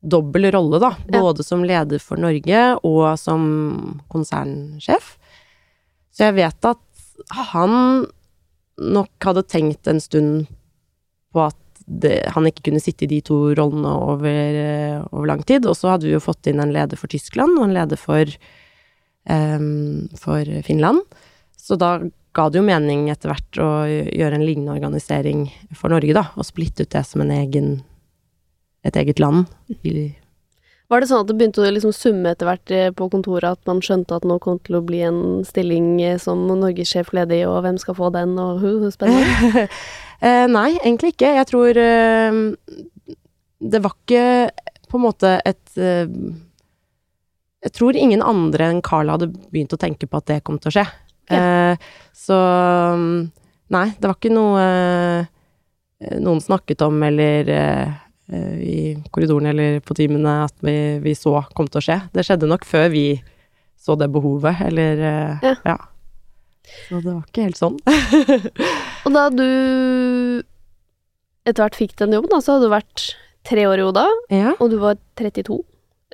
dobbel 0.00 0.50
rolle, 0.52 0.80
da. 0.82 0.94
Ja. 1.08 1.20
Både 1.20 1.44
som 1.44 1.64
leder 1.66 2.00
for 2.02 2.20
Norge 2.20 2.62
og 2.86 3.18
som 3.20 3.42
konsernsjef. 4.12 5.16
Så 6.10 6.28
jeg 6.28 6.38
vet 6.40 6.68
at 6.68 7.34
han 7.50 8.06
nok 8.80 9.28
hadde 9.28 9.44
tenkt 9.48 9.90
en 9.90 10.00
stund 10.00 10.48
på 11.34 11.42
at 11.44 11.58
det, 11.90 12.22
han 12.34 12.46
ikke 12.46 12.68
kunne 12.68 12.82
sitte 12.82 13.04
i 13.06 13.10
de 13.10 13.18
to 13.24 13.50
rollene 13.58 13.90
over, 13.90 14.28
eh, 14.30 15.00
over 15.10 15.26
lang 15.26 15.42
tid. 15.46 15.66
Og 15.66 15.76
så 15.76 15.92
hadde 15.92 16.06
vi 16.06 16.14
jo 16.14 16.22
fått 16.22 16.46
inn 16.50 16.62
en 16.62 16.72
leder 16.74 16.98
for 16.98 17.10
Tyskland 17.10 17.58
og 17.58 17.66
en 17.66 17.74
leder 17.74 17.98
for, 17.98 18.30
um, 19.28 20.08
for 20.18 20.46
Finland. 20.66 21.02
Så 21.58 21.76
da 21.80 21.98
ga 22.36 22.46
det 22.48 22.60
jo 22.60 22.66
mening 22.66 23.08
etter 23.10 23.32
hvert 23.32 23.58
å 23.62 23.70
gjøre 23.90 24.38
en 24.38 24.46
lignende 24.46 24.76
organisering 24.76 25.48
for 25.74 25.90
Norge, 25.92 26.14
da. 26.14 26.28
Og 26.38 26.46
splitte 26.46 26.86
ut 26.86 26.94
det 26.94 27.02
som 27.06 27.24
en 27.24 27.32
egen, 27.34 27.80
et 28.86 28.96
eget 28.96 29.20
land. 29.22 29.46
Var 30.90 31.02
det 31.02 31.06
sånn 31.06 31.22
at 31.22 31.28
det 31.30 31.36
begynte 31.38 31.62
å 31.62 31.70
liksom 31.70 31.92
summe 31.94 32.32
etter 32.32 32.48
hvert 32.48 32.72
eh, 32.74 32.88
på 32.90 33.06
kontoret, 33.12 33.54
at 33.54 33.68
man 33.70 33.78
skjønte 33.84 34.16
at 34.16 34.24
nå 34.26 34.40
kom 34.42 34.58
til 34.66 34.80
å 34.80 34.82
bli 34.82 35.04
en 35.06 35.20
stilling 35.46 36.00
eh, 36.02 36.18
som 36.18 36.42
norgessjef 36.48 37.12
ledig, 37.14 37.44
og 37.46 37.60
hvem 37.62 37.78
skal 37.78 37.94
få 37.94 38.10
den, 38.14 38.34
og 38.42 38.62
hu, 38.64 38.72
spennende? 38.94 39.68
Eh, 40.20 40.44
nei, 40.52 40.74
egentlig 40.82 41.14
ikke. 41.14 41.30
Jeg 41.32 41.48
tror 41.48 41.78
eh, 41.80 42.40
Det 43.72 43.78
var 43.80 43.94
ikke 43.94 44.24
på 44.92 44.98
en 44.98 45.04
måte 45.06 45.30
et 45.48 45.78
eh, 45.80 46.12
Jeg 47.64 47.72
tror 47.72 47.96
ingen 47.96 48.20
andre 48.20 48.66
enn 48.68 48.82
Carl 48.84 49.08
hadde 49.08 49.30
begynt 49.32 49.72
å 49.72 49.80
tenke 49.80 50.04
på 50.04 50.20
at 50.20 50.28
det 50.28 50.42
kom 50.44 50.58
til 50.60 50.68
å 50.68 50.74
skje. 50.76 50.84
Eh, 51.32 51.88
så 52.12 52.36
mm, 53.00 53.16
Nei, 53.72 53.86
det 53.96 54.10
var 54.10 54.18
ikke 54.18 54.34
noe 54.34 54.68
noen 56.20 56.44
snakket 56.44 56.84
om 56.84 57.00
eller 57.08 57.48
i 58.30 58.76
korridorene 59.10 59.50
eller 59.54 59.80
på 59.82 59.96
timene 59.98 60.36
at 60.46 60.54
vi, 60.64 60.74
vi 61.02 61.14
så 61.18 61.40
kom 61.56 61.66
til 61.70 61.80
å 61.80 61.84
skje. 61.84 61.98
Det 62.14 62.24
skjedde 62.26 62.50
nok 62.50 62.66
før 62.68 62.88
vi 62.92 63.04
så 63.80 63.96
det 63.96 64.10
behovet, 64.12 64.60
eller 64.68 65.00
eh, 65.00 65.48
Ja. 65.48 65.54
ja. 65.64 65.78
Så 66.86 67.00
det 67.02 67.10
var 67.10 67.24
ikke 67.24 67.46
helt 67.48 67.58
sånn. 67.58 67.78
Og 69.08 69.14
da 69.16 69.24
du 69.32 69.46
etter 71.48 71.64
hvert 71.64 71.78
fikk 71.78 71.96
den 71.98 72.14
jobben, 72.14 72.30
da, 72.30 72.38
så 72.44 72.54
hadde 72.54 72.68
du 72.68 72.74
vært 72.74 73.06
tre 73.48 73.64
år 73.66 73.80
i 73.80 73.84
Oda, 73.88 74.04
ja. 74.30 74.52
og 74.60 74.68
du 74.70 74.76
var 74.82 74.98
32. 75.18 75.56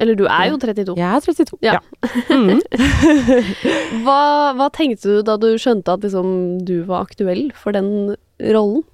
Eller 0.00 0.14
du 0.16 0.22
er 0.28 0.52
jo 0.52 0.58
32. 0.62 0.94
Jeg 1.00 1.08
er 1.10 1.24
32. 1.26 1.58
Ja. 1.66 1.80
Mm. 2.36 2.60
Hva, 4.04 4.52
hva 4.56 4.66
tenkte 4.74 5.16
du 5.16 5.22
da 5.26 5.36
du 5.40 5.48
skjønte 5.60 5.94
at 5.96 6.04
liksom, 6.04 6.28
du 6.68 6.84
var 6.88 7.06
aktuell 7.08 7.48
for 7.58 7.74
den 7.76 8.14
rollen? 8.54 8.84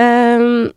Ehm, 0.00 0.70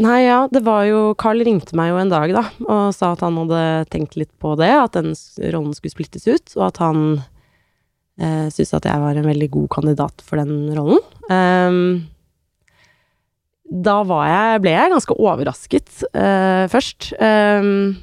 nei, 0.00 0.18
ja, 0.24 0.44
det 0.50 0.64
var 0.66 0.86
jo 0.88 1.02
Carl 1.20 1.42
ringte 1.46 1.76
meg 1.78 1.92
jo 1.92 2.00
en 2.00 2.12
dag, 2.12 2.32
da, 2.34 2.44
og 2.64 2.94
sa 2.96 3.12
at 3.14 3.22
han 3.24 3.38
hadde 3.42 3.62
tenkt 3.92 4.18
litt 4.18 4.32
på 4.42 4.54
det, 4.60 4.72
at 4.72 4.96
den 4.96 5.14
rollen 5.54 5.76
skulle 5.76 5.94
splittes 5.94 6.26
ut, 6.26 6.56
og 6.58 6.66
at 6.70 6.80
han 6.82 7.04
eh, 8.18 8.48
syntes 8.48 8.74
at 8.80 8.88
jeg 8.90 9.04
var 9.04 9.20
en 9.20 9.30
veldig 9.30 9.50
god 9.54 9.70
kandidat 9.76 10.24
for 10.26 10.42
den 10.42 10.74
rollen. 10.76 11.00
Um, 11.30 11.84
da 13.64 14.00
jeg, 14.04 14.60
ble 14.64 14.74
jeg 14.74 14.92
ganske 14.92 15.16
overrasket 15.16 16.02
uh, 16.12 16.66
først. 16.70 17.14
Um, 17.16 17.96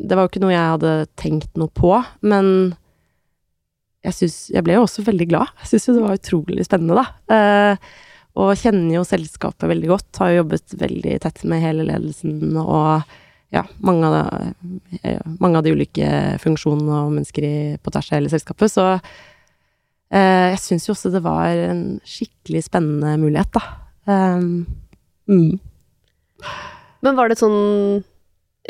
det 0.00 0.16
var 0.16 0.26
jo 0.26 0.32
ikke 0.32 0.42
noe 0.44 0.52
jeg 0.54 0.74
hadde 0.74 0.92
tenkt 1.20 1.58
noe 1.60 1.72
på, 1.72 1.92
men 2.24 2.72
jeg, 4.04 4.16
synes, 4.16 4.36
jeg 4.54 4.64
ble 4.64 4.78
jo 4.78 4.84
også 4.86 5.04
veldig 5.04 5.26
glad. 5.28 5.50
Jeg 5.62 5.72
syns 5.72 5.88
jo 5.88 5.96
det 5.96 6.04
var 6.04 6.20
utrolig 6.20 6.64
spennende, 6.64 7.02
da. 7.02 7.36
Eh, 7.36 7.90
og 8.38 8.52
kjenner 8.58 9.00
jo 9.00 9.06
selskapet 9.06 9.68
veldig 9.70 9.90
godt. 9.90 10.10
Har 10.20 10.30
jo 10.30 10.42
jobbet 10.42 10.76
veldig 10.80 11.16
tett 11.24 11.42
med 11.50 11.64
hele 11.64 11.86
ledelsen 11.88 12.54
og 12.60 13.02
ja, 13.50 13.64
mange 13.82 14.06
av, 14.06 14.14
de, 14.14 15.00
eh, 15.02 15.22
mange 15.42 15.58
av 15.58 15.66
de 15.66 15.72
ulike 15.74 16.10
funksjonene 16.42 17.00
og 17.04 17.16
mennesker 17.16 17.46
i, 17.46 17.56
på 17.82 17.90
tvers 17.90 18.12
av 18.12 18.20
hele 18.20 18.30
selskapet. 18.30 18.70
Så 18.70 18.84
eh, 18.94 20.46
jeg 20.52 20.60
syns 20.62 20.86
jo 20.86 20.94
også 20.94 21.10
det 21.10 21.24
var 21.24 21.58
en 21.64 21.82
skikkelig 22.06 22.68
spennende 22.68 23.16
mulighet, 23.18 23.50
da. 23.58 23.64
Um, 24.06 24.66
mm. 25.26 25.58
Men 27.04 27.18
var 27.18 27.30
det 27.30 27.40
sånn 27.40 27.58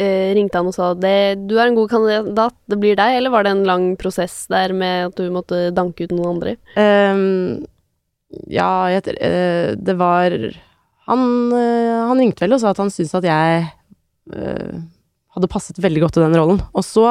eh, 0.01 0.33
ringte 0.37 0.61
han 0.61 0.71
og 0.71 0.77
sa 0.77 0.93
det, 0.97 1.43
du 1.51 1.57
er 1.59 1.69
en 1.69 1.77
god 1.79 1.93
kandidat, 1.93 2.57
det 2.71 2.79
blir 2.81 2.97
deg, 2.99 3.19
eller 3.19 3.35
var 3.35 3.45
det 3.45 3.55
en 3.55 3.67
lang 3.69 3.87
prosess 4.01 4.43
der 4.51 4.75
med 4.77 5.11
at 5.11 5.21
du 5.21 5.29
måtte 5.35 5.69
danke 5.77 6.07
ut 6.07 6.15
noen 6.15 6.37
andre? 6.37 6.57
Ehm, 6.81 7.67
ja, 8.31 8.71
jeg, 8.93 9.17
eh, 9.19 9.75
det 9.75 9.97
var 9.99 10.35
han, 11.11 11.23
eh, 11.57 11.99
han 12.07 12.21
ringte 12.21 12.45
vel 12.45 12.55
og 12.55 12.63
sa 12.63 12.71
at 12.71 12.81
han 12.83 12.93
syntes 12.95 13.17
at 13.19 13.27
jeg 13.27 13.65
eh, 14.37 14.77
hadde 15.35 15.51
passet 15.51 15.81
veldig 15.83 16.05
godt 16.05 16.19
til 16.19 16.27
den 16.27 16.39
rollen. 16.39 16.63
Og 16.71 16.87
så 16.87 17.09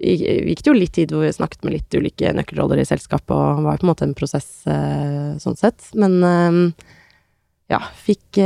gikk 0.00 0.62
det 0.64 0.70
jo 0.70 0.76
litt 0.76 0.94
tid 0.96 1.10
hvor 1.12 1.26
vi 1.26 1.32
snakket 1.36 1.64
med 1.64 1.74
litt 1.76 1.96
ulike 1.96 2.32
nøkkelroller 2.32 2.80
i 2.80 2.86
selskapet, 2.88 3.32
og 3.36 3.66
var 3.66 3.80
på 3.80 3.84
en 3.84 3.90
måte 3.90 4.06
en 4.06 4.16
prosess 4.16 4.48
sånn 4.64 5.58
sett. 5.60 5.90
Men 5.92 6.72
ja, 7.68 7.82
fikk 8.00 8.40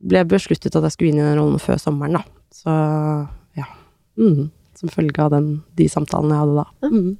Ble 0.00 0.22
besluttet 0.26 0.74
at 0.74 0.86
jeg 0.88 0.94
skulle 0.96 1.12
inn 1.12 1.20
i 1.20 1.26
den 1.28 1.38
rollen 1.38 1.62
før 1.62 1.78
sommeren, 1.78 2.18
da. 2.18 2.22
Så 2.56 2.74
ja. 3.60 3.68
Mm, 4.18 4.48
som 4.80 4.90
følge 4.90 5.22
av 5.22 5.34
den, 5.34 5.50
de 5.78 5.86
samtalene 5.92 6.34
jeg 6.34 6.42
hadde 6.42 6.56
da. 6.56 6.90
Mm. 6.90 7.10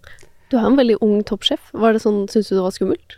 Du 0.50 0.58
er 0.58 0.66
en 0.66 0.78
veldig 0.78 0.98
ung 1.04 1.20
toppsjef. 1.26 1.70
Var 1.78 1.94
det 1.94 2.02
sånn, 2.02 2.24
Syns 2.30 2.50
du 2.50 2.56
det 2.56 2.64
var 2.64 2.74
skummelt? 2.74 3.16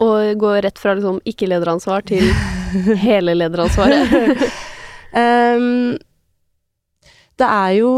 Å 0.00 0.08
gå 0.40 0.54
rett 0.64 0.80
fra 0.80 0.94
liksom 0.96 1.20
ikke-lederansvar 1.28 2.06
til 2.08 2.24
hele 3.06 3.36
lederansvaret? 3.36 4.46
um, 5.20 5.98
det 7.40 7.48
er 7.48 7.76
jo 7.78 7.92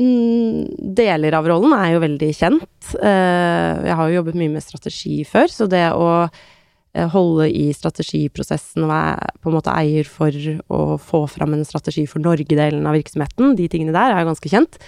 mm, 0.00 0.94
Deler 0.96 1.36
av 1.36 1.48
rollen 1.48 1.76
er 1.76 1.94
jo 1.94 2.02
veldig 2.04 2.32
kjent. 2.36 2.90
Eh, 2.96 3.84
jeg 3.88 3.96
har 4.00 4.10
jo 4.10 4.18
jobbet 4.20 4.40
mye 4.40 4.52
med 4.56 4.64
strategi 4.64 5.22
før, 5.28 5.48
så 5.52 5.68
det 5.70 5.86
å 5.96 6.10
eh, 6.24 7.08
holde 7.14 7.48
i 7.50 7.66
strategiprosessen 7.76 8.84
og 8.84 8.92
være 8.92 9.32
på 9.40 9.50
en 9.50 9.58
måte 9.58 9.76
eier 9.76 10.08
for 10.08 10.36
å 10.68 10.82
få 11.00 11.24
fram 11.32 11.56
en 11.56 11.66
strategi 11.68 12.06
for 12.10 12.24
Norge-delen 12.24 12.84
av 12.88 12.96
virksomheten, 12.98 13.56
de 13.58 13.68
tingene 13.72 13.96
der 13.96 14.12
er 14.12 14.24
jo 14.24 14.32
ganske 14.32 14.52
kjent. 14.52 14.80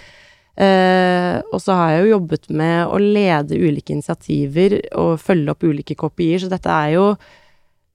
Eh, 0.57 1.37
og 1.53 1.61
så 1.61 1.75
har 1.77 1.91
jeg 1.93 2.03
jo 2.05 2.13
jobbet 2.15 2.47
med 2.49 2.89
å 2.89 2.97
lede 3.01 3.59
ulike 3.61 3.93
initiativer 3.93 4.79
og 4.97 5.19
følge 5.21 5.53
opp 5.53 5.65
ulike 5.67 5.97
kopier, 5.99 6.41
så 6.41 6.49
dette 6.49 6.73
er 6.73 6.95
jo 6.95 7.11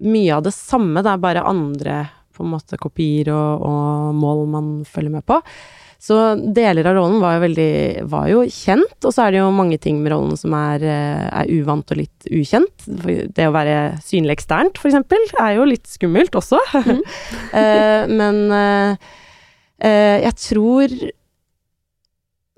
mye 0.06 0.34
av 0.36 0.44
det 0.46 0.54
samme, 0.54 1.02
det 1.02 1.10
er 1.10 1.22
bare 1.22 1.46
andre 1.46 2.00
på 2.32 2.46
en 2.46 2.52
måte 2.54 2.78
kopier 2.80 3.32
og, 3.34 3.64
og 3.66 4.18
mål 4.18 4.44
man 4.50 4.74
følger 4.88 5.18
med 5.18 5.26
på. 5.28 5.40
Så 6.02 6.16
deler 6.34 6.88
av 6.90 6.96
rollen 6.96 7.20
var 7.22 7.36
jo 7.36 7.42
veldig 7.44 7.72
var 8.10 8.24
jo 8.26 8.40
kjent, 8.50 8.96
og 9.06 9.12
så 9.14 9.22
er 9.22 9.34
det 9.34 9.38
jo 9.38 9.52
mange 9.54 9.78
ting 9.78 10.00
med 10.02 10.10
rollen 10.10 10.34
som 10.38 10.54
er, 10.58 10.82
eh, 10.82 11.28
er 11.30 11.52
uvant 11.60 11.94
og 11.94 12.00
litt 12.00 12.26
ukjent. 12.26 12.86
Det 13.30 13.46
å 13.46 13.54
være 13.54 14.00
synlig 14.02 14.40
eksternt, 14.40 14.80
for 14.82 14.90
eksempel, 14.90 15.22
er 15.38 15.60
jo 15.60 15.68
litt 15.70 15.86
skummelt 15.90 16.38
også. 16.38 16.58
Eh, 17.52 18.08
men 18.08 18.36
eh, 18.56 19.10
eh, 19.84 20.22
jeg 20.24 20.34
tror 20.40 20.92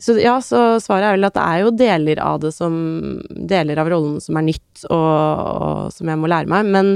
så 0.05 0.19
ja, 0.21 0.35
så 0.45 0.77
svaret 0.85 1.07
er 1.09 1.14
vel 1.17 1.27
at 1.31 1.37
det 1.37 1.45
er 1.45 1.61
jo 1.62 1.71
deler 1.73 2.19
av 2.21 2.40
det 2.43 2.51
som 2.53 2.75
Deler 3.31 3.79
av 3.81 3.88
rollen 3.88 4.19
som 4.21 4.37
er 4.37 4.45
nytt, 4.51 4.83
og, 4.90 4.99
og 4.99 5.95
som 5.95 6.11
jeg 6.11 6.21
må 6.21 6.29
lære 6.29 6.51
meg. 6.51 6.69
Men 6.75 6.90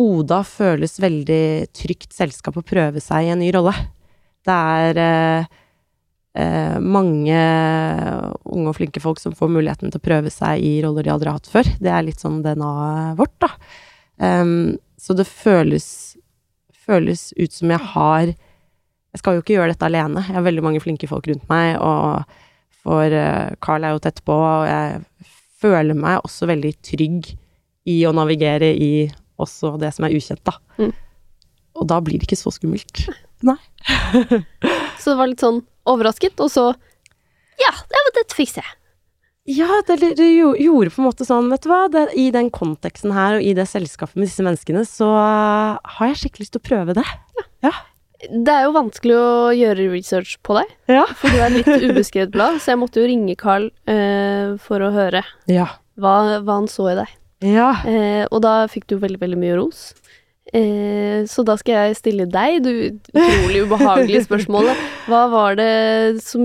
Oda 0.00 0.40
føles 0.48 0.96
veldig 0.98 1.74
trygt 1.76 2.16
selskap 2.16 2.56
å 2.58 2.64
prøve 2.66 3.02
seg 3.04 3.26
i 3.26 3.34
en 3.34 3.42
ny 3.42 3.50
rolle. 3.54 3.74
Det 4.44 4.54
er 4.54 5.00
eh, 5.02 5.52
eh, 6.40 6.78
mange 6.80 7.36
unge 7.36 8.72
og 8.72 8.78
flinke 8.78 9.02
folk 9.04 9.20
som 9.22 9.36
får 9.36 9.52
muligheten 9.52 9.92
til 9.92 10.00
å 10.00 10.06
prøve 10.08 10.32
seg 10.32 10.64
i 10.64 10.78
roller 10.84 11.06
de 11.06 11.12
aldri 11.14 11.30
har 11.30 11.38
hatt 11.38 11.52
før. 11.52 11.68
Det 11.78 11.92
er 11.92 12.08
litt 12.08 12.24
sånn 12.24 12.40
DNA-et 12.44 13.20
vårt, 13.20 13.36
da. 13.44 13.52
Um, 14.24 14.76
så 15.00 15.14
det 15.18 15.26
føles, 15.28 15.86
føles 16.86 17.32
ut 17.36 17.52
som 17.52 17.72
jeg 17.74 17.92
har 17.92 18.34
Jeg 19.14 19.22
skal 19.22 19.36
jo 19.36 19.44
ikke 19.44 19.54
gjøre 19.54 19.70
dette 19.70 19.86
alene. 19.86 20.24
Jeg 20.26 20.34
har 20.34 20.42
veldig 20.42 20.64
mange 20.64 20.82
flinke 20.82 21.06
folk 21.06 21.28
rundt 21.30 21.46
meg, 21.50 21.76
og 21.78 22.24
for 22.84 23.14
eh, 23.14 23.54
Carl 23.62 23.86
er 23.86 23.94
jo 23.94 24.02
tett 24.02 24.18
på, 24.26 24.34
og 24.34 24.66
jeg 24.66 25.30
føler 25.62 25.96
meg 25.96 26.24
også 26.26 26.48
veldig 26.50 26.72
trygg 26.84 27.30
i 27.88 28.00
å 28.08 28.12
navigere 28.16 28.72
i 28.74 29.06
også 29.40 29.76
det 29.80 29.92
som 29.94 30.06
er 30.06 30.16
ukjent, 30.16 30.42
da. 30.46 30.58
Mm. 30.82 30.92
Og 31.78 31.86
da 31.90 32.00
blir 32.04 32.18
det 32.18 32.28
ikke 32.28 32.40
så 32.40 32.52
skummelt. 32.54 33.06
Nei. 33.48 33.58
Så 34.98 35.12
det 35.12 35.18
var 35.20 35.30
litt 35.30 35.42
sånn 35.44 35.62
overrasket, 35.90 36.40
og 36.40 36.50
så 36.52 36.72
Ja, 37.60 37.70
det 37.70 38.00
var 38.00 38.16
dette 38.18 38.34
fikser 38.34 38.64
jeg. 38.64 38.78
Ja, 39.54 39.68
det, 39.86 39.98
det 40.16 40.26
gjorde 40.32 40.90
på 40.90 41.02
en 41.02 41.06
måte 41.06 41.26
sånn, 41.28 41.50
vet 41.52 41.66
du 41.66 41.68
hva, 41.68 41.82
det, 41.92 42.06
i 42.16 42.30
den 42.32 42.48
konteksten 42.50 43.12
her 43.12 43.36
og 43.36 43.44
i 43.44 43.52
det 43.56 43.66
selskapet 43.68 44.16
med 44.16 44.30
disse 44.30 44.42
menneskene, 44.42 44.86
så 44.88 45.10
har 45.14 46.08
jeg 46.08 46.22
skikkelig 46.22 46.46
lyst 46.46 46.54
til 46.56 46.62
å 46.62 46.68
prøve 46.70 46.96
det. 46.96 47.04
Det 48.30 48.52
er 48.54 48.64
jo 48.66 48.72
vanskelig 48.76 49.16
å 49.18 49.50
gjøre 49.56 49.88
research 49.92 50.36
på 50.46 50.56
deg, 50.60 50.70
Ja. 50.92 51.04
for 51.18 51.28
du 51.32 51.40
er 51.42 51.50
litt 51.54 51.66
ubeskrevet 51.90 52.30
blad, 52.34 52.60
så 52.62 52.72
jeg 52.74 52.80
måtte 52.82 53.00
jo 53.02 53.08
ringe 53.10 53.36
Carl 53.40 53.70
eh, 53.90 54.54
for 54.62 54.80
å 54.84 54.92
høre 54.94 55.24
Ja. 55.50 55.66
hva, 55.98 56.40
hva 56.44 56.60
han 56.60 56.68
så 56.70 56.90
i 56.92 56.96
deg. 57.02 57.12
Ja. 57.44 57.70
Eh, 57.84 58.24
og 58.30 58.40
da 58.46 58.64
fikk 58.70 58.86
du 58.88 58.96
veldig, 59.02 59.20
veldig 59.20 59.38
mye 59.40 59.58
ros. 59.60 59.92
Eh, 60.54 61.24
så 61.26 61.42
da 61.46 61.56
skal 61.58 61.88
jeg 61.88 61.96
stille 61.98 62.26
deg 62.30 62.60
det 62.64 62.74
utrolig 63.12 63.64
ubehagelige 63.66 64.24
spørsmålet. 64.28 64.76
Hva 65.10 65.24
var 65.32 65.56
det 65.58 66.20
som 66.22 66.44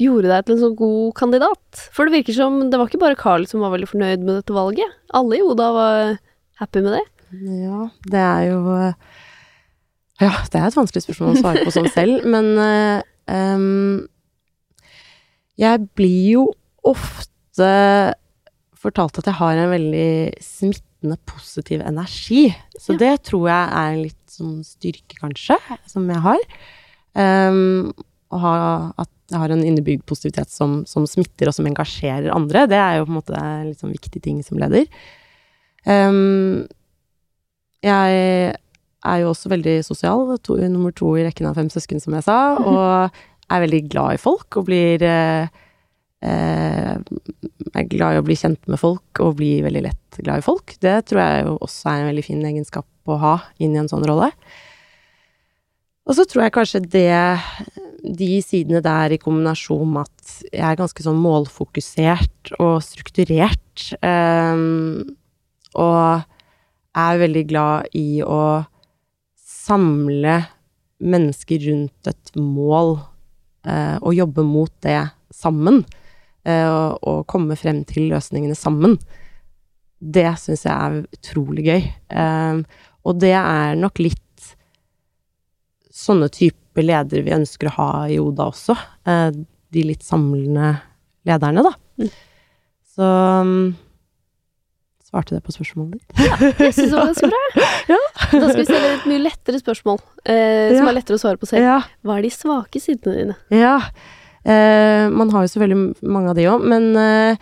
gjorde 0.00 0.30
deg 0.30 0.46
til 0.46 0.56
en 0.56 0.62
så 0.62 0.70
god 0.78 1.14
kandidat? 1.18 1.82
For 1.94 2.06
det 2.08 2.16
virker 2.20 2.36
som 2.38 2.60
det 2.70 2.78
var 2.80 2.88
ikke 2.90 3.02
bare 3.02 3.18
Carl 3.20 3.44
som 3.50 3.60
var 3.62 3.74
veldig 3.74 3.90
fornøyd 3.90 4.22
med 4.24 4.38
dette 4.40 4.54
valget. 4.56 4.96
Alle 5.14 5.38
i 5.38 5.44
Oda 5.44 5.70
var 5.76 6.14
happy 6.62 6.82
med 6.86 6.96
det. 6.98 7.04
Ja, 7.34 7.88
det 8.06 8.20
er 8.22 8.42
jo 8.52 8.58
eh, 8.78 9.13
Ja, 10.22 10.30
det 10.50 10.60
er 10.60 10.68
et 10.68 10.76
vanskelig 10.78 11.02
spørsmål 11.02 11.32
å 11.34 11.40
svare 11.42 11.64
på 11.66 11.72
sånn 11.74 11.88
selv, 11.96 12.26
men 12.30 12.52
uh, 12.60 13.00
um, 13.26 14.04
Jeg 15.58 15.86
blir 15.98 16.20
jo 16.34 16.44
ofte 16.86 17.70
fortalt 18.84 19.18
at 19.18 19.30
jeg 19.30 19.38
har 19.38 19.58
en 19.58 19.70
veldig 19.72 20.34
smittende 20.44 21.16
positiv 21.26 21.80
energi. 21.86 22.48
Så 22.76 22.94
Ja. 22.94 23.00
det 23.00 23.12
tror 23.30 23.46
jeg 23.48 23.68
er 23.70 23.92
en 23.94 24.02
litt 24.02 24.20
sånn 24.34 24.58
styrke, 24.66 25.16
kanskje, 25.20 25.56
som 25.88 26.06
jeg 26.10 26.20
har. 26.26 26.42
Um, 27.14 27.92
å 28.34 28.40
ha, 28.42 28.54
at 28.98 29.10
jeg 29.30 29.40
har 29.40 29.54
en 29.54 29.62
innebygd 29.64 30.04
positivitet 30.10 30.50
som, 30.52 30.82
som 30.90 31.06
smitter 31.08 31.48
og 31.48 31.54
som 31.56 31.66
engasjerer 31.70 32.34
andre, 32.34 32.66
det 32.68 32.76
er 32.76 32.98
jo 32.98 33.06
på 33.06 33.14
en 33.14 33.18
måte 33.20 33.38
en 33.38 33.70
litt 33.70 33.80
sånn 33.80 33.94
viktig 33.94 34.20
ting 34.24 34.42
som 34.44 34.58
leder. 34.60 34.84
Um, 35.86 36.66
jeg 37.84 38.54
er 39.04 39.20
jo 39.22 39.30
også 39.32 39.52
veldig 39.52 39.76
sosial, 39.86 40.34
to, 40.44 40.56
nummer 40.70 40.94
to 40.96 41.12
i 41.18 41.24
rekken 41.26 41.48
av 41.50 41.58
fem 41.58 41.70
søsken, 41.72 42.00
som 42.02 42.16
jeg 42.16 42.26
sa, 42.26 42.38
og 42.60 43.14
er 43.52 43.64
veldig 43.64 43.82
glad 43.92 44.16
i 44.16 44.20
folk 44.22 44.56
og 44.58 44.68
blir 44.70 45.04
eh, 45.04 45.46
eh, 46.24 46.92
Er 47.74 47.88
glad 47.90 48.16
i 48.16 48.20
å 48.20 48.26
bli 48.26 48.36
kjent 48.38 48.62
med 48.70 48.80
folk 48.80 49.20
og 49.24 49.36
bli 49.40 49.58
veldig 49.64 49.82
lett 49.84 50.20
glad 50.22 50.40
i 50.40 50.46
folk. 50.46 50.76
Det 50.80 51.00
tror 51.10 51.20
jeg 51.20 51.46
jo 51.48 51.56
også 51.66 51.90
er 51.90 52.02
en 52.02 52.10
veldig 52.12 52.24
fin 52.24 52.44
egenskap 52.46 53.10
å 53.10 53.18
ha 53.20 53.34
inn 53.58 53.74
i 53.74 53.80
en 53.82 53.90
sånn 53.90 54.06
rolle. 54.08 54.30
Og 56.04 56.16
så 56.16 56.26
tror 56.28 56.44
jeg 56.44 56.54
kanskje 56.54 56.80
det 56.92 57.40
De 58.04 58.28
sidene 58.44 58.82
der 58.84 59.14
i 59.14 59.20
kombinasjon 59.20 59.88
med 59.94 60.04
at 60.04 60.34
jeg 60.52 60.64
er 60.68 60.76
ganske 60.76 61.04
sånn 61.06 61.20
målfokusert 61.24 62.52
og 62.60 62.76
strukturert, 62.84 63.86
eh, 64.04 64.64
og 65.74 66.24
er 66.94 67.20
veldig 67.24 67.44
glad 67.48 67.96
i 67.96 68.20
å 68.22 68.40
samle 69.64 70.38
mennesker 71.04 71.60
rundt 71.68 72.08
et 72.10 72.32
mål 72.38 72.96
eh, 73.66 73.96
og 74.00 74.16
jobbe 74.16 74.44
mot 74.46 74.72
det 74.84 75.00
sammen. 75.34 75.82
Eh, 76.44 76.68
og, 76.68 76.98
og 77.02 77.22
komme 77.30 77.56
frem 77.58 77.82
til 77.88 78.10
løsningene 78.12 78.56
sammen. 78.58 78.98
Det 80.04 80.26
syns 80.40 80.66
jeg 80.66 80.74
er 80.74 80.98
utrolig 81.16 81.64
gøy. 81.68 81.88
Eh, 82.12 82.60
og 83.04 83.20
det 83.20 83.34
er 83.36 83.80
nok 83.80 84.00
litt 84.02 84.20
sånne 85.94 86.28
type 86.34 86.82
ledere 86.82 87.24
vi 87.24 87.34
ønsker 87.36 87.70
å 87.70 87.76
ha 87.78 87.90
i 88.10 88.18
Oda 88.20 88.48
også. 88.50 88.76
Eh, 89.08 89.30
de 89.74 89.86
litt 89.86 90.04
samlende 90.06 90.74
lederne, 91.26 91.64
da. 91.64 91.72
Mm. 92.00 92.10
Så 92.94 93.08
mm, 93.48 93.64
Svarte 95.14 95.36
det 95.36 95.44
på 95.46 95.52
spørsmålet 95.54 96.00
ditt? 96.00 96.24
Ja, 96.26 96.36
Jeg 96.58 96.74
syns 96.74 96.90
det 96.90 96.96
var 96.98 97.06
ganske 97.12 97.28
bra. 97.30 97.42
Ja. 97.94 97.98
Da 98.32 98.48
skal 98.48 98.58
vi 98.58 98.64
stille 98.66 98.88
et 98.96 99.04
mye 99.06 99.20
lettere 99.22 99.58
spørsmål, 99.60 100.00
eh, 100.26 100.72
som 100.74 100.80
Ja. 100.80 100.88
er 100.90 100.96
lettere 100.96 101.18
å 101.18 101.22
svare 101.22 101.38
på 101.38 101.46
selv. 101.46 101.84
Hva 102.02 102.16
er 102.18 102.22
de 102.26 102.30
svake 102.34 102.80
sidene 102.82 103.14
dine? 103.20 103.36
Ja. 103.54 103.76
Eh, 104.44 105.06
man 105.14 105.30
har 105.30 105.44
jo 105.46 105.52
selvfølgelig 105.54 106.02
mange 106.02 106.32
av 106.32 106.36
de 106.40 106.48
òg, 106.50 106.64
men 106.66 106.90
eh, 106.98 107.36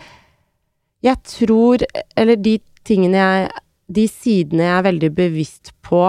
jeg 1.03 1.17
tror 1.27 1.81
Eller 2.15 2.37
de 2.39 2.53
tingene 2.87 3.17
jeg 3.19 3.49
De 3.91 4.05
sidene 4.07 4.63
jeg 4.63 4.77
er 4.77 4.85
veldig 4.87 5.09
bevisst 5.17 5.73
på 5.83 6.05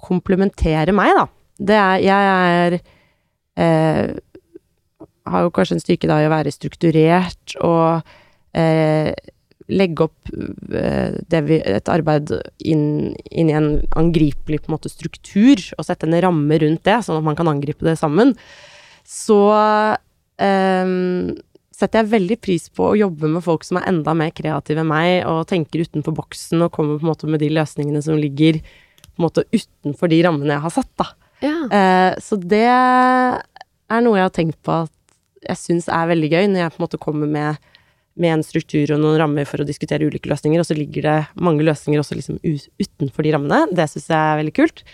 komplementerer 0.00 0.92
meg, 0.96 1.14
da. 1.16 1.24
Det 1.56 1.78
er 1.78 2.04
Jeg 2.04 2.34
er 2.34 2.76
eh, 3.56 4.12
Har 5.30 5.46
jo 5.46 5.50
kanskje 5.56 5.78
en 5.78 5.84
styrke 5.86 6.08
da 6.10 6.20
i 6.20 6.28
å 6.28 6.32
være 6.34 6.52
strukturert 6.52 7.56
og 7.64 8.02
eh, 8.56 9.14
legge 9.70 10.06
opp 10.06 10.30
eh, 10.74 11.16
det 11.30 11.42
vi, 11.46 11.60
et 11.62 11.90
arbeid 11.92 12.32
inn, 12.58 13.12
inn, 13.30 13.50
i 13.50 13.56
en 13.56 13.70
angripelig 13.98 14.62
på 14.62 14.70
en 14.70 14.76
måte 14.76 14.92
struktur, 14.92 15.62
og 15.78 15.86
sette 15.86 16.08
en 16.08 16.18
ramme 16.24 16.60
rundt 16.62 16.84
det, 16.88 16.98
sånn 17.06 17.20
at 17.20 17.26
man 17.26 17.38
kan 17.38 17.50
angripe 17.50 17.86
det 17.86 17.96
sammen, 18.00 18.34
så 19.06 19.40
eh, 20.40 20.94
setter 21.80 22.02
jeg 22.02 22.12
veldig 22.12 22.38
pris 22.42 22.68
på 22.74 22.90
å 22.90 22.98
jobbe 22.98 23.30
med 23.32 23.44
folk 23.44 23.64
som 23.66 23.80
er 23.80 23.88
enda 23.90 24.14
mer 24.16 24.34
kreative 24.36 24.82
enn 24.82 24.90
meg, 24.90 25.14
og 25.30 25.48
tenker 25.50 25.86
utenfor 25.86 26.16
boksen 26.18 26.66
og 26.66 26.72
kommer 26.76 27.00
på 27.00 27.06
en 27.06 27.12
måte 27.12 27.30
med 27.30 27.42
de 27.42 27.50
løsningene 27.54 28.02
som 28.04 28.20
ligger 28.20 28.60
på 28.60 29.16
en 29.18 29.26
måte 29.26 29.46
utenfor 29.52 30.10
de 30.12 30.22
rammene 30.26 30.56
jeg 30.56 30.66
har 30.66 30.76
satt, 30.76 30.92
da. 31.00 31.10
Ja. 31.40 31.56
Eh, 31.72 32.12
så 32.20 32.36
det 32.36 32.66
er 32.68 34.02
noe 34.04 34.18
jeg 34.18 34.26
har 34.28 34.34
tenkt 34.34 34.60
på 34.66 34.82
at 34.84 34.96
jeg 35.40 35.56
syns 35.56 35.88
er 35.88 36.10
veldig 36.10 36.28
gøy, 36.28 36.46
når 36.50 36.62
jeg 36.64 36.72
på 36.74 36.80
en 36.80 36.84
måte 36.84 37.00
kommer 37.00 37.30
med 37.30 37.69
med 38.18 38.34
en 38.34 38.42
struktur 38.44 38.90
og 38.94 39.00
noen 39.02 39.18
rammer 39.20 39.46
for 39.48 39.62
å 39.62 39.68
diskutere 39.68 40.08
ulike 40.08 40.30
løsninger, 40.30 40.60
og 40.60 40.66
så 40.66 40.76
ligger 40.76 41.06
det 41.06 41.18
mange 41.40 41.64
løsninger 41.66 42.02
også 42.02 42.18
liksom 42.18 42.40
utenfor 42.42 43.26
de 43.26 43.34
rammene. 43.36 43.62
Det 43.76 43.86
syns 43.90 44.10
jeg 44.10 44.18
er 44.18 44.40
veldig 44.40 44.56
kult. 44.56 44.84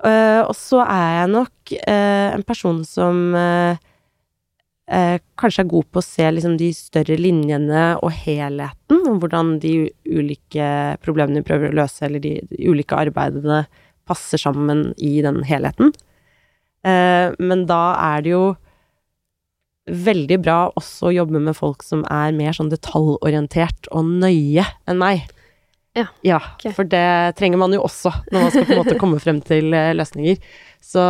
Uh, 0.00 0.48
og 0.48 0.54
så 0.56 0.80
er 0.86 1.08
jeg 1.18 1.32
nok 1.34 1.72
uh, 1.76 2.28
en 2.32 2.44
person 2.48 2.78
som 2.88 3.34
uh, 3.36 3.76
kanskje 5.38 5.62
er 5.62 5.68
god 5.70 5.90
på 5.92 6.00
å 6.00 6.06
se 6.06 6.24
liksom 6.32 6.56
de 6.58 6.70
større 6.74 7.18
linjene 7.20 7.82
og 8.00 8.10
helheten, 8.24 9.04
og 9.04 9.20
hvordan 9.20 9.58
de 9.62 9.74
ulike 10.08 10.70
problemene 11.04 11.44
vi 11.44 11.46
prøver 11.46 11.70
å 11.70 11.78
løse, 11.82 12.02
eller 12.08 12.24
de 12.24 12.40
ulike 12.58 12.96
arbeidene, 12.98 13.66
passer 14.08 14.40
sammen 14.42 14.88
i 14.98 15.20
den 15.22 15.44
helheten. 15.46 15.92
men 16.82 17.60
da 17.68 17.82
er 18.16 18.24
det 18.24 18.32
jo 18.32 18.40
veldig 19.90 20.38
bra 20.44 20.60
også 20.78 21.10
å 21.10 21.14
jobbe 21.14 21.42
med 21.42 21.56
folk 21.58 21.84
som 21.86 22.04
er 22.10 22.32
mer 22.36 22.56
sånn 22.56 22.72
detaljorientert 22.72 23.90
og 23.90 24.08
nøye 24.22 24.64
enn 24.88 25.00
meg. 25.00 25.28
Ja. 25.98 26.06
ja 26.22 26.38
okay. 26.54 26.72
For 26.76 26.86
det 26.86 27.36
trenger 27.38 27.60
man 27.60 27.74
jo 27.74 27.82
også 27.86 28.12
når 28.30 28.44
man 28.44 28.52
skal 28.54 28.66
på 28.66 28.74
en 28.74 28.82
måte 28.82 28.98
komme 29.00 29.20
frem 29.22 29.40
til 29.46 29.74
eh, 29.74 29.92
løsninger. 29.96 30.38
Så 30.84 31.04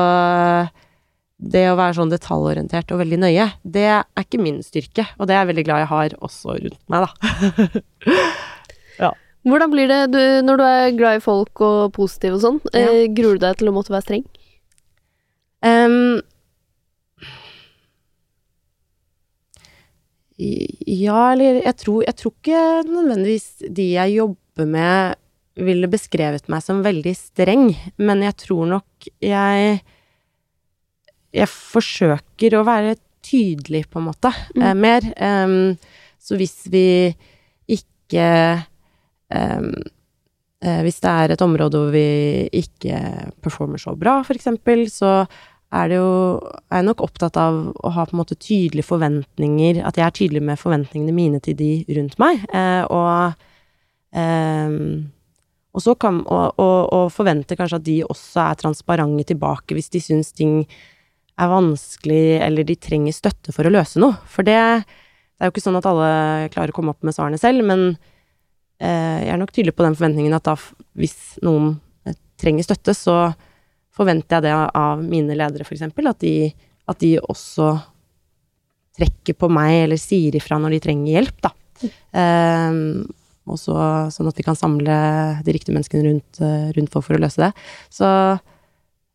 det 1.41 1.65
å 1.71 1.77
være 1.79 1.97
sånn 1.97 2.13
detaljorientert 2.13 2.91
og 2.93 3.01
veldig 3.01 3.21
nøye, 3.23 3.47
det 3.65 3.87
er 3.95 4.25
ikke 4.25 4.41
min 4.43 4.61
styrke. 4.65 5.07
Og 5.19 5.29
det 5.29 5.37
er 5.37 5.43
jeg 5.43 5.51
veldig 5.55 5.67
glad 5.69 5.85
jeg 5.85 5.93
har 5.95 6.17
også 6.21 6.57
rundt 6.59 6.83
meg, 6.93 7.07
da. 7.07 7.85
ja. 9.07 9.13
Hvordan 9.49 9.73
blir 9.73 9.89
det 9.89 10.03
du, 10.13 10.21
når 10.45 10.61
du 10.61 10.67
er 10.67 10.99
glad 10.99 11.21
i 11.21 11.25
folk 11.25 11.63
og 11.65 11.95
positiv 11.97 12.37
og 12.37 12.45
sånn? 12.45 12.61
Ja. 12.75 12.91
Eh, 12.91 13.07
gruer 13.17 13.41
du 13.41 13.47
deg 13.47 13.61
til 13.61 13.73
å 13.73 13.77
måtte 13.77 13.95
være 13.95 14.09
streng? 14.09 14.27
Um, 15.65 16.21
Ja, 20.41 21.33
eller 21.35 21.61
jeg 21.61 21.77
tror, 21.83 22.05
jeg 22.07 22.17
tror 22.17 22.33
ikke 22.33 22.61
nødvendigvis 22.89 23.49
de 23.69 23.91
jeg 23.93 24.15
jobber 24.17 24.69
med, 24.73 25.19
ville 25.61 25.91
beskrevet 25.91 26.49
meg 26.49 26.65
som 26.65 26.81
veldig 26.85 27.13
streng, 27.19 27.67
men 28.01 28.23
jeg 28.25 28.37
tror 28.47 28.69
nok 28.71 29.11
jeg 29.21 29.81
Jeg 31.31 31.47
forsøker 31.47 32.57
å 32.59 32.65
være 32.67 32.97
tydelig, 33.23 33.85
på 33.91 34.01
en 34.01 34.09
måte, 34.09 34.33
mm. 34.57 34.63
eh, 34.65 34.75
mer. 34.75 35.05
Um, 35.21 35.77
så 36.19 36.35
hvis 36.41 36.65
vi 36.73 37.13
ikke 37.71 38.27
um, 39.31 39.69
eh, 40.65 40.81
Hvis 40.83 40.99
det 41.05 41.13
er 41.13 41.35
et 41.35 41.45
område 41.45 41.79
hvor 41.79 41.93
vi 41.95 42.49
ikke 42.51 43.31
performer 43.45 43.79
så 43.79 43.95
bra, 43.95 44.21
for 44.27 44.35
eksempel, 44.35 44.89
så 44.91 45.29
er 45.71 45.89
det 45.91 45.97
jo 46.01 46.11
Er 46.71 46.81
jeg 46.81 46.87
nok 46.89 47.03
opptatt 47.07 47.37
av 47.39 47.61
å 47.71 47.93
ha 47.95 48.05
på 48.07 48.17
en 48.17 48.21
måte 48.23 48.35
tydelige 48.35 48.89
forventninger 48.89 49.79
At 49.87 50.01
jeg 50.01 50.07
er 50.07 50.17
tydelig 50.17 50.43
med 50.43 50.59
forventningene 50.59 51.15
mine 51.15 51.41
til 51.45 51.55
de 51.59 51.73
rundt 51.97 52.19
meg, 52.19 52.43
eh, 52.51 52.83
og 52.91 53.39
eh, 54.17 54.79
og 55.71 55.85
så 55.85 55.95
kan 55.95 56.17
og, 56.27 56.59
og, 56.59 56.79
og 56.91 57.13
forvente 57.15 57.55
kanskje 57.55 57.79
at 57.79 57.85
de 57.87 58.01
også 58.03 58.43
er 58.43 58.57
transparente 58.59 59.29
tilbake 59.31 59.77
hvis 59.77 59.93
de 59.95 60.01
syns 60.03 60.33
ting 60.35 60.65
er 61.41 61.51
vanskelig, 61.51 62.41
eller 62.45 62.67
de 62.69 62.77
trenger 62.77 63.17
støtte 63.17 63.55
for 63.55 63.65
å 63.65 63.73
løse 63.73 64.01
noe. 64.03 64.19
For 64.29 64.47
det, 64.47 64.59
det 64.85 65.41
er 65.41 65.49
jo 65.49 65.55
ikke 65.55 65.65
sånn 65.65 65.79
at 65.79 65.87
alle 65.89 66.11
klarer 66.53 66.75
å 66.75 66.77
komme 66.77 66.93
opp 66.93 67.07
med 67.07 67.17
svarene 67.17 67.41
selv, 67.41 67.65
men 67.65 67.95
eh, 68.83 69.23
jeg 69.25 69.33
er 69.33 69.41
nok 69.41 69.55
tydelig 69.55 69.77
på 69.79 69.87
den 69.87 69.97
forventningen 69.97 70.37
at 70.37 70.51
da, 70.51 70.57
hvis 71.01 71.17
noen 71.47 71.79
eh, 72.05 72.19
trenger 72.41 72.67
støtte, 72.67 72.97
så 72.99 73.17
forventer 73.97 74.39
jeg 74.39 74.49
det 74.49 74.57
av 74.57 75.01
mine 75.03 75.37
ledere, 75.37 75.67
f.eks. 75.67 75.87
At, 75.91 76.21
de, 76.23 76.35
at 76.91 77.01
de 77.03 77.15
også 77.21 77.73
trekker 78.99 79.37
på 79.39 79.49
meg 79.53 79.87
eller 79.87 80.01
sier 80.01 80.37
ifra 80.37 80.59
når 80.61 80.77
de 80.77 80.85
trenger 80.85 81.17
hjelp, 81.17 81.41
da. 81.47 81.55
Um, 82.13 83.09
og 83.51 83.59
så, 83.59 83.75
sånn 84.15 84.29
at 84.31 84.39
vi 84.39 84.45
kan 84.47 84.59
samle 84.59 84.97
de 85.43 85.55
riktige 85.57 85.75
menneskene 85.75 86.05
rundt, 86.07 86.41
eh, 86.45 86.71
rundt 86.77 86.93
folk 86.93 87.07
for 87.09 87.17
å 87.17 87.23
løse 87.23 87.41
det. 87.43 87.51
Så 87.91 88.07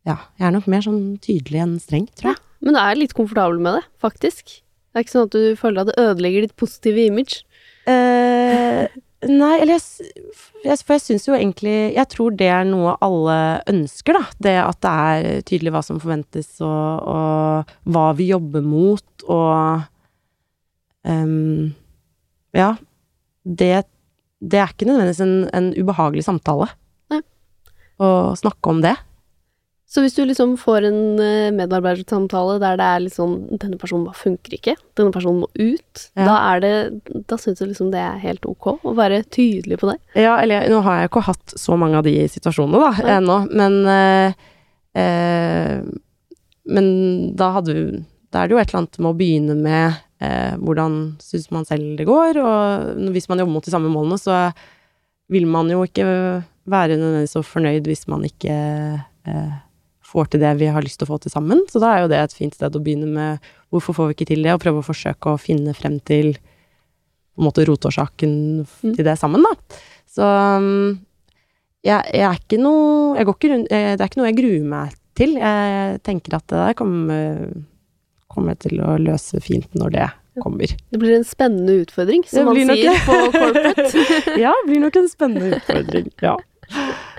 ja, 0.06 0.16
jeg 0.36 0.48
er 0.48 0.52
nok 0.54 0.68
mer 0.70 0.84
sånn 0.84 1.16
tydelig 1.22 1.62
enn 1.62 1.76
streng, 1.80 2.08
tror 2.18 2.34
jeg. 2.34 2.40
Ja, 2.42 2.66
men 2.66 2.76
du 2.76 2.80
er 2.82 2.98
litt 2.98 3.14
komfortabel 3.16 3.62
med 3.62 3.78
det, 3.78 3.84
faktisk? 4.02 4.58
Det 4.60 5.00
er 5.00 5.06
ikke 5.06 5.14
sånn 5.14 5.30
at 5.30 5.36
du 5.36 5.58
føler 5.60 5.82
at 5.82 5.90
det 5.90 6.04
ødelegger 6.04 6.46
ditt 6.46 6.56
positive 6.60 7.06
image? 7.08 7.40
Uh, 7.86 8.90
Nei, 9.30 9.56
eller 9.62 9.76
jeg, 9.76 10.78
For 10.82 10.96
jeg 10.96 11.02
syns 11.04 11.26
jo 11.28 11.34
egentlig 11.36 11.74
Jeg 11.94 12.08
tror 12.12 12.34
det 12.38 12.48
er 12.52 12.66
noe 12.68 12.96
alle 13.04 13.36
ønsker, 13.70 14.18
da. 14.18 14.24
Det 14.46 14.54
at 14.62 14.80
det 14.84 14.92
er 14.92 15.44
tydelig 15.48 15.72
hva 15.74 15.82
som 15.86 16.00
forventes, 16.02 16.50
og, 16.64 17.10
og 17.10 17.92
hva 17.92 18.06
vi 18.18 18.30
jobber 18.32 18.64
mot, 18.66 19.26
og 19.26 19.86
um, 21.08 21.74
Ja. 22.56 22.74
Det, 23.46 23.86
det, 24.42 24.58
er 24.58 24.72
ikke 24.72 24.88
nødvendigvis 24.88 25.22
en, 25.22 25.36
en 25.54 25.68
ubehagelig 25.78 26.24
samtale 26.26 26.66
Nei. 27.14 27.20
å 28.02 28.34
snakke 28.34 28.72
om 28.72 28.80
det. 28.82 28.96
Så 29.86 30.02
hvis 30.02 30.16
du 30.16 30.24
liksom 30.26 30.56
får 30.58 30.88
en 30.88 31.20
eh, 31.22 31.52
medarbeidersamtale 31.54 32.56
der 32.58 32.78
det 32.78 32.86
er 32.86 33.02
liksom 33.04 33.36
Denne 33.62 33.78
personen 33.78 34.06
bare 34.08 34.18
funker 34.18 34.56
ikke, 34.56 34.74
denne 34.98 35.14
personen 35.14 35.44
må 35.44 35.48
ut. 35.54 36.06
Ja. 36.18 36.26
Da 36.26 36.38
er 36.50 36.62
det 36.64 36.72
Da 37.30 37.38
syns 37.38 37.60
du 37.60 37.68
liksom 37.68 37.92
det 37.94 38.00
er 38.02 38.18
helt 38.24 38.46
ok 38.50 38.72
å 38.82 38.94
være 38.98 39.22
tydelig 39.30 39.78
på 39.80 39.92
det? 39.92 40.00
Ja, 40.18 40.34
eller 40.42 40.66
nå 40.72 40.80
har 40.86 40.98
jeg 41.00 41.10
ikke 41.12 41.22
hatt 41.28 41.54
så 41.54 41.78
mange 41.78 42.00
av 42.00 42.08
de 42.08 42.16
situasjonene, 42.32 42.80
da, 42.82 42.90
ja. 42.98 43.20
ennå, 43.20 43.38
men 43.54 43.78
eh, 43.92 44.48
eh, 44.98 45.76
Men 46.66 46.88
da 47.38 47.52
hadde 47.54 47.76
du 47.76 48.00
Da 48.34 48.42
er 48.42 48.48
det 48.48 48.56
jo 48.56 48.60
et 48.60 48.72
eller 48.72 48.82
annet 48.82 48.98
med 48.98 49.12
å 49.12 49.18
begynne 49.20 49.54
med 49.60 50.00
eh, 50.18 50.56
hvordan 50.58 50.96
syns 51.22 51.46
man 51.54 51.68
selv 51.68 51.94
det 52.00 52.08
går, 52.08 52.40
og 52.42 53.12
hvis 53.14 53.30
man 53.30 53.38
jobber 53.38 53.54
mot 53.54 53.64
de 53.64 53.74
samme 53.74 53.92
målene, 53.92 54.18
så 54.18 54.48
vil 55.30 55.46
man 55.46 55.70
jo 55.70 55.84
ikke 55.86 56.06
være 56.66 56.98
nødvendigvis 56.98 57.36
så 57.38 57.44
fornøyd 57.46 57.86
hvis 57.86 58.04
man 58.10 58.26
ikke 58.26 58.56
får 60.06 60.32
til 60.32 60.42
det 60.42 60.52
vi 60.60 60.68
har 60.72 60.84
lyst 60.84 61.00
til 61.00 61.08
å 61.08 61.12
få 61.14 61.20
til 61.22 61.32
sammen. 61.32 61.64
Så 61.70 61.82
da 61.82 61.92
er 61.92 62.04
jo 62.04 62.10
det 62.12 62.20
et 62.22 62.36
fint 62.36 62.54
sted 62.54 62.76
å 62.76 62.82
begynne 62.82 63.08
med 63.10 63.50
hvorfor 63.74 63.96
får 63.96 64.10
vi 64.10 64.16
ikke 64.16 64.30
til 64.32 64.46
det, 64.46 64.54
og 64.54 64.62
prøve 64.62 64.82
å 64.82 64.86
forsøke 64.86 65.32
å 65.32 65.40
finne 65.40 65.74
frem 65.76 65.98
til 66.06 66.36
på 66.36 67.42
en 67.42 67.48
måte 67.50 67.66
rotårsaken 67.68 68.36
mm. 68.64 68.94
til 68.96 69.04
det 69.04 69.16
sammen, 69.20 69.44
da. 69.44 69.80
Så 70.08 70.24
mm, 70.24 70.92
jeg, 71.84 72.12
jeg, 72.16 72.22
er 72.24 72.38
ikke 72.38 72.60
noe 72.62 73.16
jeg 73.18 73.28
går 73.28 73.36
ikke 73.36 73.50
rundt, 73.52 73.72
Det 73.72 74.00
er 74.00 74.08
ikke 74.08 74.20
noe 74.22 74.30
jeg 74.30 74.38
gruer 74.38 74.68
meg 74.70 74.94
til. 75.16 75.34
Jeg 75.40 75.98
tenker 76.06 76.38
at 76.38 76.46
det 76.48 76.62
der 76.62 76.78
kommer, 76.78 77.42
kommer 78.32 78.56
til 78.60 78.80
å 78.84 78.96
løse 79.00 79.42
fint 79.44 79.76
når 79.76 79.98
det 79.98 80.06
kommer. 80.42 80.72
Det 80.92 81.00
blir 81.00 81.16
en 81.16 81.26
spennende 81.28 81.80
utfordring, 81.82 82.24
som 82.28 82.48
man 82.48 82.72
sier 82.72 83.04
på 83.06 83.18
corporate. 83.36 84.06
ja, 84.44 84.52
det 84.52 84.70
blir 84.70 84.82
nok 84.84 84.98
en 85.00 85.12
spennende 85.12 85.60
utfordring. 85.60 86.10
Ja. 86.24 86.36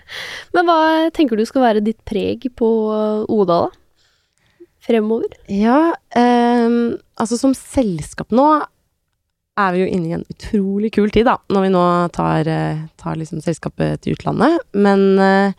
Men 0.56 0.68
hva 0.68 0.80
tenker 1.16 1.40
du 1.40 1.46
skal 1.48 1.66
være 1.66 1.84
ditt 1.86 2.00
preg 2.08 2.50
på 2.58 2.70
Oda, 3.28 3.68
da? 3.68 3.84
Fremover? 4.88 5.34
Ja, 5.52 5.92
um, 6.16 6.96
altså 7.20 7.36
som 7.40 7.52
selskap 7.58 8.32
nå 8.32 8.46
er 9.58 9.74
vi 9.74 9.82
jo 9.82 9.88
inne 9.90 10.10
i 10.12 10.16
en 10.16 10.28
utrolig 10.30 10.92
kul 10.96 11.10
tid, 11.14 11.26
da, 11.28 11.40
når 11.52 11.66
vi 11.66 11.72
nå 11.74 11.86
tar, 12.14 12.48
eh, 12.52 12.84
tar 13.02 13.18
liksom 13.18 13.42
selskapet 13.42 14.04
til 14.04 14.14
utlandet. 14.14 14.62
Men 14.78 15.02
uh, 15.18 15.56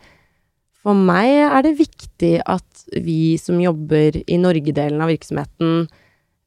for 0.79 0.95
meg 0.95 1.33
er 1.49 1.65
det 1.65 1.75
viktig 1.81 2.37
at 2.47 2.85
vi 2.95 3.35
som 3.41 3.59
jobber 3.59 4.21
i 4.23 4.39
Norge-delen 4.39 5.03
av 5.03 5.11
virksomheten, 5.11 5.89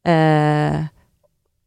uh, 0.09 0.79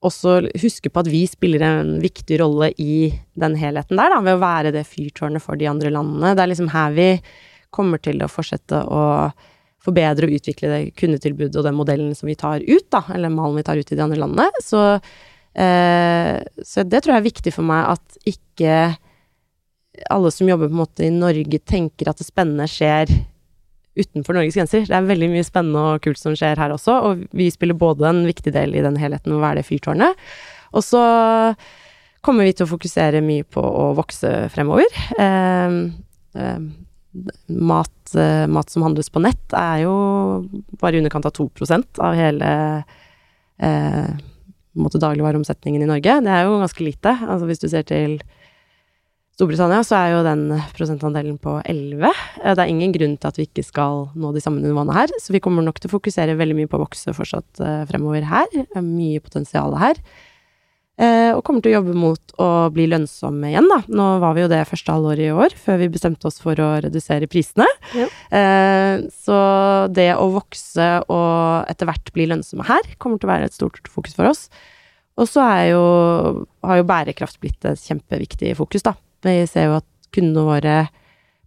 også 0.06 0.38
huske 0.62 0.91
på 0.91 1.01
at 1.01 1.10
vi 1.12 1.24
spiller 1.30 1.64
en 1.66 1.95
viktig 2.03 2.39
rolle 2.41 2.72
i 2.82 3.10
den 3.39 3.58
helheten 3.60 3.99
der, 3.99 4.14
da, 4.14 4.22
ved 4.26 4.38
å 4.38 4.43
være 4.43 4.74
det 4.76 4.86
fyrtårnet 4.89 5.43
for 5.43 5.60
de 5.60 5.70
andre 5.72 5.91
landene. 5.93 6.36
Det 6.36 6.45
er 6.45 6.51
liksom 6.51 6.72
her 6.74 6.95
vi 6.95 7.10
kommer 7.76 8.01
til 8.03 8.22
å 8.24 8.32
fortsette 8.32 8.82
å 8.86 9.03
forbedre 9.86 10.28
og 10.28 10.36
utvikle 10.39 10.72
det 10.72 10.82
kundetilbudet 10.97 11.60
og 11.60 11.66
den 11.68 11.78
modellen 11.78 12.14
som 12.18 12.30
vi 12.30 12.38
tar 12.39 12.64
ut, 12.64 12.88
da, 12.93 13.03
eller 13.14 13.34
malen 13.34 13.60
vi 13.60 13.66
tar 13.68 13.80
ut 13.80 13.91
i 13.91 13.97
de 13.97 14.06
andre 14.06 14.22
landene. 14.22 14.64
Så, 14.64 14.82
eh, 15.53 16.39
så 16.64 16.86
det 16.86 17.03
tror 17.03 17.16
jeg 17.16 17.22
er 17.22 17.30
viktig 17.30 17.53
for 17.53 17.68
meg 17.68 17.93
at 17.93 18.20
ikke 18.26 18.80
alle 20.12 20.32
som 20.34 20.49
jobber 20.49 20.70
på 20.70 20.76
en 20.76 20.82
måte 20.82 21.06
i 21.06 21.14
Norge, 21.14 21.60
tenker 21.64 22.10
at 22.10 22.20
det 22.20 22.28
spennende 22.28 22.68
skjer 22.70 23.12
utenfor 23.96 24.38
Norges 24.38 24.58
grenser. 24.58 24.86
Det 24.88 24.96
er 24.96 25.08
veldig 25.08 25.32
mye 25.32 25.48
spennende 25.48 25.84
og 25.96 26.04
kult 26.04 26.20
som 26.20 26.36
skjer 26.38 26.60
her 26.60 26.74
også, 26.76 27.00
og 27.08 27.26
vi 27.36 27.50
spiller 27.54 27.78
både 27.80 28.08
en 28.10 28.24
viktig 28.28 28.54
del 28.56 28.76
i 28.76 28.84
den 28.86 29.00
helheten 29.00 29.32
med 29.32 29.39
å 29.39 29.46
være 29.46 29.62
det 29.62 29.70
fyrtårnet, 29.70 30.26
og 30.76 30.84
så 30.84 31.04
kommer 32.26 32.48
vi 32.48 32.56
til 32.58 32.66
å 32.66 32.72
fokusere 32.72 33.22
mye 33.24 33.46
på 33.48 33.62
å 33.62 33.91
vokse 33.98 34.32
fremover. 34.54 34.89
Eh, 35.22 35.76
eh, 36.41 36.64
mat, 37.48 38.16
eh, 38.16 38.46
mat, 38.48 38.70
som 38.70 38.84
handles 38.84 39.10
på 39.14 39.22
nett, 39.22 39.54
er 39.54 39.84
jo 39.86 39.96
bare 40.82 40.98
i 40.98 41.04
underkant 41.04 41.28
av 41.30 41.36
2% 41.38 42.02
av 42.04 42.16
hele 42.18 42.50
eh, 43.62 44.10
dagligvareomsetningen 44.76 45.86
i 45.86 45.89
Norge. 45.89 46.18
Det 46.26 46.34
er 46.34 46.48
jo 46.48 46.60
ganske 46.60 46.84
lite. 46.84 47.14
Altså 47.24 47.48
hvis 47.48 47.64
du 47.64 47.70
ser 47.70 47.86
til 47.88 48.20
Storbritannia 49.36 49.82
så 49.84 49.98
er 50.00 50.14
jo 50.14 50.22
den 50.24 50.46
prosentandelen 50.78 51.36
på 51.44 51.58
11. 51.68 52.06
Eh, 52.08 52.54
det 52.56 52.62
er 52.64 52.70
ingen 52.72 52.94
grunn 52.96 53.18
til 53.20 53.28
at 53.28 53.40
vi 53.40 53.48
ikke 53.50 53.66
skal 53.68 54.06
nå 54.16 54.32
de 54.32 54.44
samme 54.44 54.64
nivåene 54.64 54.96
her, 54.96 55.12
så 55.20 55.36
vi 55.36 55.42
kommer 55.44 55.66
nok 55.66 55.82
til 55.82 55.92
å 55.92 55.96
fokusere 55.98 56.38
veldig 56.40 56.56
mye 56.56 56.70
på 56.72 56.80
å 56.80 56.86
vokse 56.86 57.12
fortsatt 57.18 57.60
eh, 57.60 57.82
fremover 57.90 58.24
her. 58.30 58.48
Er 58.64 58.86
mye 58.86 59.20
potensial 59.20 59.76
her. 59.82 60.00
Eh, 60.96 61.34
og 61.36 61.42
kommer 61.44 61.60
til 61.60 61.74
å 61.74 61.82
jobbe 61.82 61.98
mot 62.00 62.38
å 62.40 62.48
bli 62.72 62.86
lønnsomme 62.88 63.50
igjen, 63.52 63.68
da. 63.68 63.82
Nå 63.92 64.06
var 64.24 64.38
vi 64.38 64.46
jo 64.46 64.52
det 64.54 64.62
første 64.70 64.96
halvåret 64.96 65.26
i 65.26 65.34
år, 65.36 65.58
før 65.66 65.82
vi 65.82 65.92
bestemte 65.98 66.32
oss 66.32 66.40
for 66.40 66.56
å 66.64 66.70
redusere 66.86 67.28
prisene. 67.28 67.68
Ja. 67.92 68.08
Så 69.12 69.40
det 69.92 70.14
å 70.16 70.30
vokse 70.32 70.88
og 71.12 71.68
etter 71.68 71.92
hvert 71.92 72.14
bli 72.16 72.30
lønnsomme 72.32 72.64
her, 72.72 72.88
kommer 73.04 73.20
til 73.20 73.28
å 73.28 73.34
være 73.34 73.52
et 73.52 73.58
stort 73.58 73.92
fokus 73.92 74.16
for 74.16 74.32
oss. 74.32 74.46
Og 75.20 75.28
så 75.28 75.44
har 75.44 75.68
jo 75.76 76.88
bærekraft 76.88 77.42
blitt 77.44 77.68
et 77.68 77.84
kjempeviktig 77.84 78.56
fokus, 78.56 78.88
da. 78.88 78.96
Vi 79.26 79.36
ser 79.50 79.70
jo 79.70 79.80
at 79.80 79.90
kundene 80.16 80.46
våre 80.48 80.78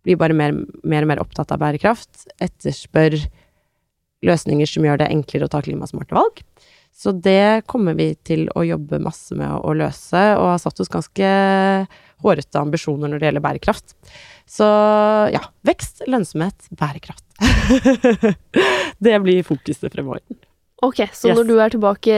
blir 0.06 0.18
bare 0.20 0.36
mer, 0.36 0.54
mer 0.84 1.04
og 1.04 1.10
mer 1.10 1.22
opptatt 1.22 1.52
av 1.54 1.60
bærekraft, 1.62 2.28
etterspør 2.42 3.18
løsninger 4.26 4.68
som 4.68 4.86
gjør 4.86 5.02
det 5.02 5.10
enklere 5.12 5.46
å 5.46 5.52
ta 5.52 5.62
klimasmarte 5.64 6.16
valg. 6.16 6.42
Så 6.98 7.12
det 7.14 7.62
kommer 7.70 7.94
vi 7.94 8.10
til 8.26 8.48
å 8.58 8.64
jobbe 8.66 8.98
masse 9.02 9.36
med 9.38 9.52
å 9.62 9.74
løse, 9.78 10.22
og 10.34 10.48
har 10.50 10.58
satt 10.62 10.80
oss 10.82 10.90
ganske 10.90 11.28
hårete 12.24 12.58
ambisjoner 12.58 13.12
når 13.12 13.20
det 13.20 13.28
gjelder 13.28 13.44
bærekraft. 13.44 13.94
Så 14.48 14.66
ja, 15.30 15.44
vekst, 15.68 16.02
lønnsomhet, 16.10 16.70
bærekraft. 16.74 17.22
det 19.06 19.16
blir 19.22 19.46
fokuset 19.46 19.92
fremover. 19.92 20.24
Ok, 20.82 21.04
så 21.12 21.30
yes. 21.30 21.36
når 21.38 21.46
du 21.46 21.54
er 21.58 21.74
tilbake, 21.74 22.16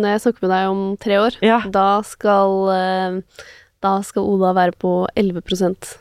når 0.00 0.14
jeg 0.14 0.22
snakker 0.24 0.46
med 0.46 0.52
deg 0.52 0.70
om 0.70 0.80
tre 1.00 1.20
år, 1.20 1.36
ja. 1.44 1.60
da 1.72 1.86
skal 2.04 2.56
uh, 2.68 3.44
da 3.82 3.98
skal 4.06 4.28
Oda 4.28 4.54
være 4.56 4.76
på 4.78 4.94
11% 5.18 5.96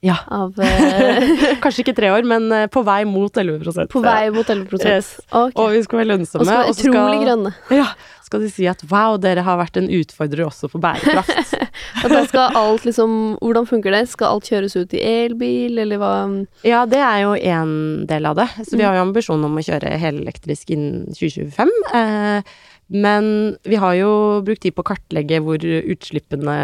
ja. 0.00 0.14
Av 0.30 0.54
uh, 0.54 1.56
Kanskje 1.62 1.82
ikke 1.82 1.96
tre 1.96 2.12
år, 2.14 2.26
men 2.28 2.46
uh, 2.54 2.66
på 2.70 2.84
vei 2.86 3.00
mot 3.08 3.34
11% 3.34 3.90
På 3.90 4.02
vei 4.04 4.28
mot 4.34 4.46
11 4.46 4.78
yes. 4.86 5.08
okay. 5.26 5.56
Og 5.58 5.72
vi 5.74 5.80
skal 5.82 6.02
være 6.02 6.10
lønnsomme. 6.12 6.44
Og 6.44 6.46
skal 6.46 6.60
være 6.60 6.74
utrolig 6.76 7.18
grønne. 7.24 7.52
Ja, 7.74 7.88
skal 8.22 8.44
de 8.44 8.50
si 8.52 8.68
at 8.70 8.84
wow, 8.92 9.16
dere 9.18 9.42
har 9.42 9.58
vært 9.58 9.80
en 9.80 9.88
utfordrer 9.90 10.44
også 10.46 10.70
for 10.70 10.84
bærekraft. 10.84 11.56
og 12.04 12.14
da 12.14 12.22
skal 12.30 12.58
alt 12.60 12.86
liksom 12.86 13.18
Hvordan 13.42 13.66
funker 13.66 13.96
det? 13.96 14.04
Skal 14.12 14.36
alt 14.36 14.52
kjøres 14.52 14.78
ut 14.78 14.94
i 14.94 15.02
elbil, 15.02 15.82
eller 15.82 15.98
hva? 15.98 16.14
Ja, 16.62 16.84
det 16.86 17.02
er 17.02 17.24
jo 17.24 17.34
én 17.34 17.74
del 18.06 18.30
av 18.30 18.38
det. 18.38 18.46
Så 18.68 18.78
vi 18.78 18.86
har 18.86 19.00
jo 19.00 19.06
ambisjon 19.08 19.42
om 19.50 19.58
å 19.58 19.66
kjøre 19.66 19.98
helelektrisk 19.98 20.70
innen 20.76 21.08
2025. 21.18 21.74
Uh, 21.90 22.58
men 22.88 23.56
vi 23.68 23.76
har 23.80 23.96
jo 23.98 24.12
brukt 24.44 24.62
tid 24.64 24.76
på 24.76 24.84
å 24.84 24.90
kartlegge 24.90 25.42
hvor 25.44 25.60
utslippene 25.60 26.58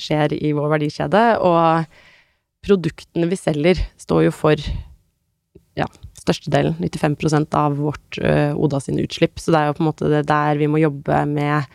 skjer 0.00 0.34
i 0.36 0.52
vår 0.56 0.74
verdikjede, 0.76 1.22
og 1.40 1.86
produktene 2.64 3.28
vi 3.30 3.38
selger, 3.38 3.80
står 4.00 4.26
jo 4.26 4.34
for 4.34 4.60
ja, 5.78 5.88
størstedelen, 6.20 6.76
95% 6.80 7.56
av 7.58 7.76
vårt 7.80 8.20
uh, 8.22 8.52
Oda 8.56 8.80
sine 8.80 9.04
utslipp. 9.04 9.40
Så 9.40 9.52
det 9.52 9.60
er 9.60 9.70
jo 9.70 9.76
på 9.78 9.84
en 9.84 9.90
måte 9.90 10.12
det 10.12 10.24
der 10.28 10.60
vi 10.60 10.70
må 10.70 10.80
jobbe 10.82 11.24
med 11.30 11.68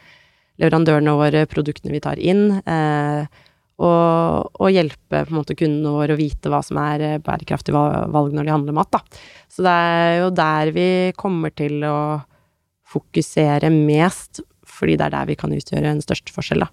leverandørene 0.60 1.16
våre, 1.16 1.46
produktene 1.50 1.94
vi 1.94 2.04
tar 2.04 2.20
inn, 2.22 2.60
uh, 2.66 3.26
og, 3.80 4.50
og, 4.60 4.66
hjelpe 4.76 5.22
på 5.24 5.32
en 5.32 5.38
måte 5.38 5.56
kundene 5.56 5.94
våre 5.96 6.16
å 6.16 6.20
vite 6.20 6.52
hva 6.52 6.60
som 6.66 6.76
er 6.84 7.04
eh, 7.06 7.22
bærekraftige 7.24 7.80
valg 8.12 8.34
når 8.36 8.44
de 8.44 8.52
handler 8.52 8.76
mat, 8.76 8.90
da. 8.92 9.00
Så 9.48 9.64
det 9.64 9.72
er 9.72 10.16
jo 10.18 10.34
der 10.36 10.72
vi 10.76 10.88
kommer 11.16 11.54
til 11.56 11.86
å 11.88 11.96
fokusere 12.90 13.70
mest, 13.74 14.44
fordi 14.68 14.98
det 15.00 15.10
er 15.10 15.16
der 15.18 15.30
vi 15.30 15.38
kan 15.40 15.54
utgjøre 15.56 15.94
en 15.94 16.04
største 16.04 16.34
forskjell, 16.36 16.66
da. 16.66 16.70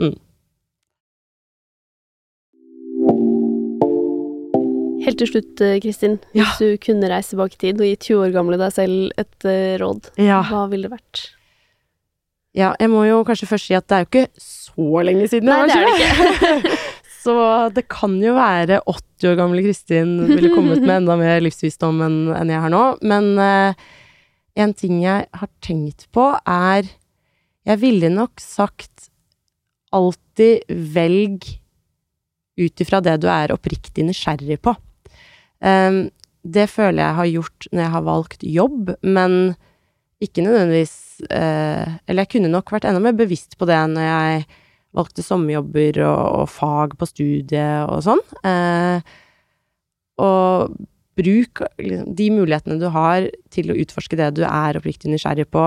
Mm. 0.00 0.16
Helt 5.00 5.18
til 5.20 5.30
slutt, 5.30 5.60
eh, 5.64 5.80
Kristin. 5.80 6.18
Ja. 6.36 6.44
Hvis 6.44 6.60
du 6.60 6.84
kunne 6.84 7.08
reise 7.10 7.32
tilbake 7.32 7.56
i 7.56 7.60
tid 7.64 7.80
og 7.80 7.88
gi 7.88 7.96
20 8.12 8.24
år 8.26 8.32
gamle 8.36 8.58
deg 8.60 8.72
selv 8.76 9.12
et 9.20 9.48
uh, 9.48 9.76
råd, 9.80 10.10
ja. 10.20 10.42
hva 10.50 10.66
ville 10.70 10.88
det 10.88 10.96
vært? 10.98 11.22
Ja, 12.56 12.72
jeg 12.82 12.90
må 12.90 13.04
jo 13.06 13.22
kanskje 13.24 13.48
først 13.48 13.68
si 13.70 13.76
at 13.78 13.86
det 13.88 13.96
er 13.96 14.04
jo 14.04 14.08
ikke 14.10 14.42
så 14.42 15.04
lenge 15.06 15.28
siden. 15.30 15.48
Nei, 15.48 15.68
det 15.70 15.76
er 15.78 15.86
det 15.86 15.92
ikke. 15.94 16.76
så 17.24 17.36
det 17.76 17.86
kan 17.92 18.16
jo 18.20 18.34
være 18.36 18.80
80 18.90 19.30
år 19.30 19.38
gamle 19.38 19.64
Kristin 19.64 20.14
ville 20.28 20.52
kommet 20.52 20.82
med 20.82 21.02
enda 21.02 21.16
mer 21.20 21.40
livsvisdom 21.44 22.02
enn 22.04 22.52
jeg 22.52 22.64
har 22.64 22.72
nå. 22.72 22.84
Men 23.06 23.32
uh, 23.38 23.88
en 24.58 24.74
ting 24.74 25.00
jeg 25.02 25.28
har 25.30 25.50
tenkt 25.62 26.08
på, 26.14 26.32
er 26.46 26.88
Jeg 27.68 27.78
ville 27.82 28.08
nok 28.08 28.40
sagt 28.40 29.10
alltid 29.92 30.64
velg 30.70 31.44
ut 32.60 32.82
ifra 32.82 33.00
det 33.04 33.18
du 33.22 33.28
er 33.30 33.52
oppriktig 33.54 34.06
nysgjerrig 34.06 34.58
på. 34.64 34.74
Um, 35.60 36.08
det 36.40 36.70
føler 36.72 37.02
jeg 37.02 37.18
har 37.18 37.28
gjort 37.34 37.68
når 37.68 37.82
jeg 37.82 37.94
har 37.94 38.06
valgt 38.06 38.46
jobb, 38.46 38.94
men 39.04 39.34
ikke 40.20 40.44
nødvendigvis 40.44 40.96
uh, 41.32 41.96
Eller 42.08 42.24
jeg 42.24 42.30
kunne 42.34 42.52
nok 42.52 42.72
vært 42.72 42.86
enda 42.88 43.00
mer 43.00 43.16
bevisst 43.16 43.56
på 43.60 43.68
det 43.68 43.78
når 43.92 44.06
jeg 44.06 44.46
valgte 44.96 45.24
sommerjobber 45.24 46.00
og, 46.04 46.22
og 46.40 46.48
fag 46.50 46.96
på 46.98 47.08
studiet 47.08 47.92
og 47.92 48.00
sånn. 48.08 48.24
Uh, 48.40 49.04
og 50.20 50.74
bruk 51.20 51.62
liksom, 51.78 52.08
de 52.16 52.28
mulighetene 52.34 52.80
du 52.80 52.88
har 52.92 53.28
til 53.52 53.70
å 53.70 53.78
utforske 53.78 54.18
det 54.18 54.32
du 54.38 54.42
er 54.48 54.78
oppriktig 54.80 55.12
nysgjerrig 55.12 55.46
på, 55.52 55.66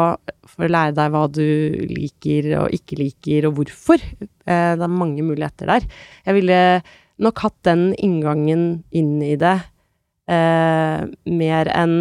for 0.49 0.67
å 0.67 0.73
lære 0.73 0.97
deg 0.97 1.13
hva 1.13 1.23
du 1.31 1.45
liker 1.93 2.49
og 2.63 2.75
ikke 2.75 2.99
liker, 2.99 3.47
og 3.49 3.61
hvorfor. 3.61 4.03
Eh, 4.19 4.73
det 4.75 4.83
er 4.83 4.99
mange 5.01 5.25
muligheter 5.25 5.69
der. 5.69 5.87
Jeg 6.27 6.39
ville 6.39 6.59
nok 7.23 7.45
hatt 7.45 7.59
den 7.67 7.91
inngangen 8.01 8.83
inn 8.95 9.15
i 9.23 9.35
det 9.39 9.57
eh, 10.31 11.03
mer 11.29 11.71
enn 11.73 11.97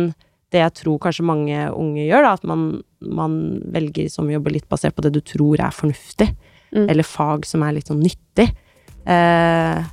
det 0.52 0.60
jeg 0.60 0.76
tror 0.82 1.00
kanskje 1.00 1.24
mange 1.24 1.66
unge 1.72 2.04
gjør, 2.04 2.26
da, 2.26 2.34
at 2.36 2.46
man, 2.48 2.66
man 3.00 3.36
velger 3.72 4.10
jobber 4.12 4.52
litt 4.52 4.68
basert 4.68 4.96
på 4.96 5.04
det 5.06 5.14
du 5.14 5.22
tror 5.24 5.62
er 5.64 5.72
fornuftig, 5.72 6.28
mm. 6.74 6.86
eller 6.92 7.08
fag 7.08 7.48
som 7.48 7.64
er 7.64 7.78
litt 7.78 7.88
sånn 7.88 8.02
nyttig. 8.04 8.50
Eh, 9.08 9.92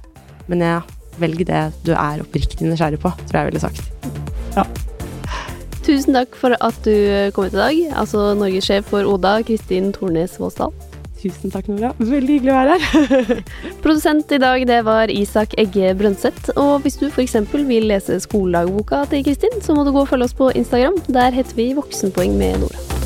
men 0.50 0.66
ja, 0.66 0.82
velg 1.22 1.46
det 1.48 1.64
du 1.88 1.94
er 1.96 2.24
oppriktig 2.24 2.68
nysgjerrig 2.68 3.02
på, 3.04 3.14
tror 3.30 3.42
jeg 3.42 3.52
ville 3.52 3.64
sagt. 3.64 3.84
Ja. 4.58 4.68
Tusen 5.86 6.14
takk 6.14 6.36
for 6.38 6.54
at 6.62 6.78
du 6.86 6.94
kom 7.34 7.48
hit 7.48 7.56
i 7.58 7.64
dag. 7.64 7.82
Altså 8.04 8.32
norgessjef 8.38 8.92
for 8.92 9.08
Oda, 9.10 9.40
Kristin 9.48 9.94
Tornes 9.96 10.38
Våsdal. 10.42 10.76
Tusen 11.20 11.52
takk, 11.52 11.68
Nora. 11.68 11.92
Veldig 12.00 12.38
hyggelig 12.38 12.54
å 12.54 12.60
være 12.60 12.78
her. 12.80 13.42
Produsent 13.84 14.32
i 14.32 14.40
dag, 14.40 14.64
det 14.70 14.80
var 14.88 15.12
Isak 15.12 15.58
Egge 15.60 15.92
Brønseth. 16.00 16.54
Og 16.56 16.86
hvis 16.86 17.00
du 17.02 17.10
f.eks. 17.10 17.36
vil 17.58 17.90
lese 17.92 18.22
skoledagboka 18.24 19.04
til 19.12 19.26
Kristin, 19.28 19.60
så 19.66 19.76
må 19.76 19.84
du 19.84 19.92
gå 19.96 20.06
og 20.06 20.14
følge 20.14 20.30
oss 20.30 20.38
på 20.38 20.54
Instagram. 20.56 21.02
Der 21.12 21.36
heter 21.36 21.60
vi 21.60 21.74
Voksenpoeng 21.76 22.40
med 22.40 22.64
Nora. 22.64 22.99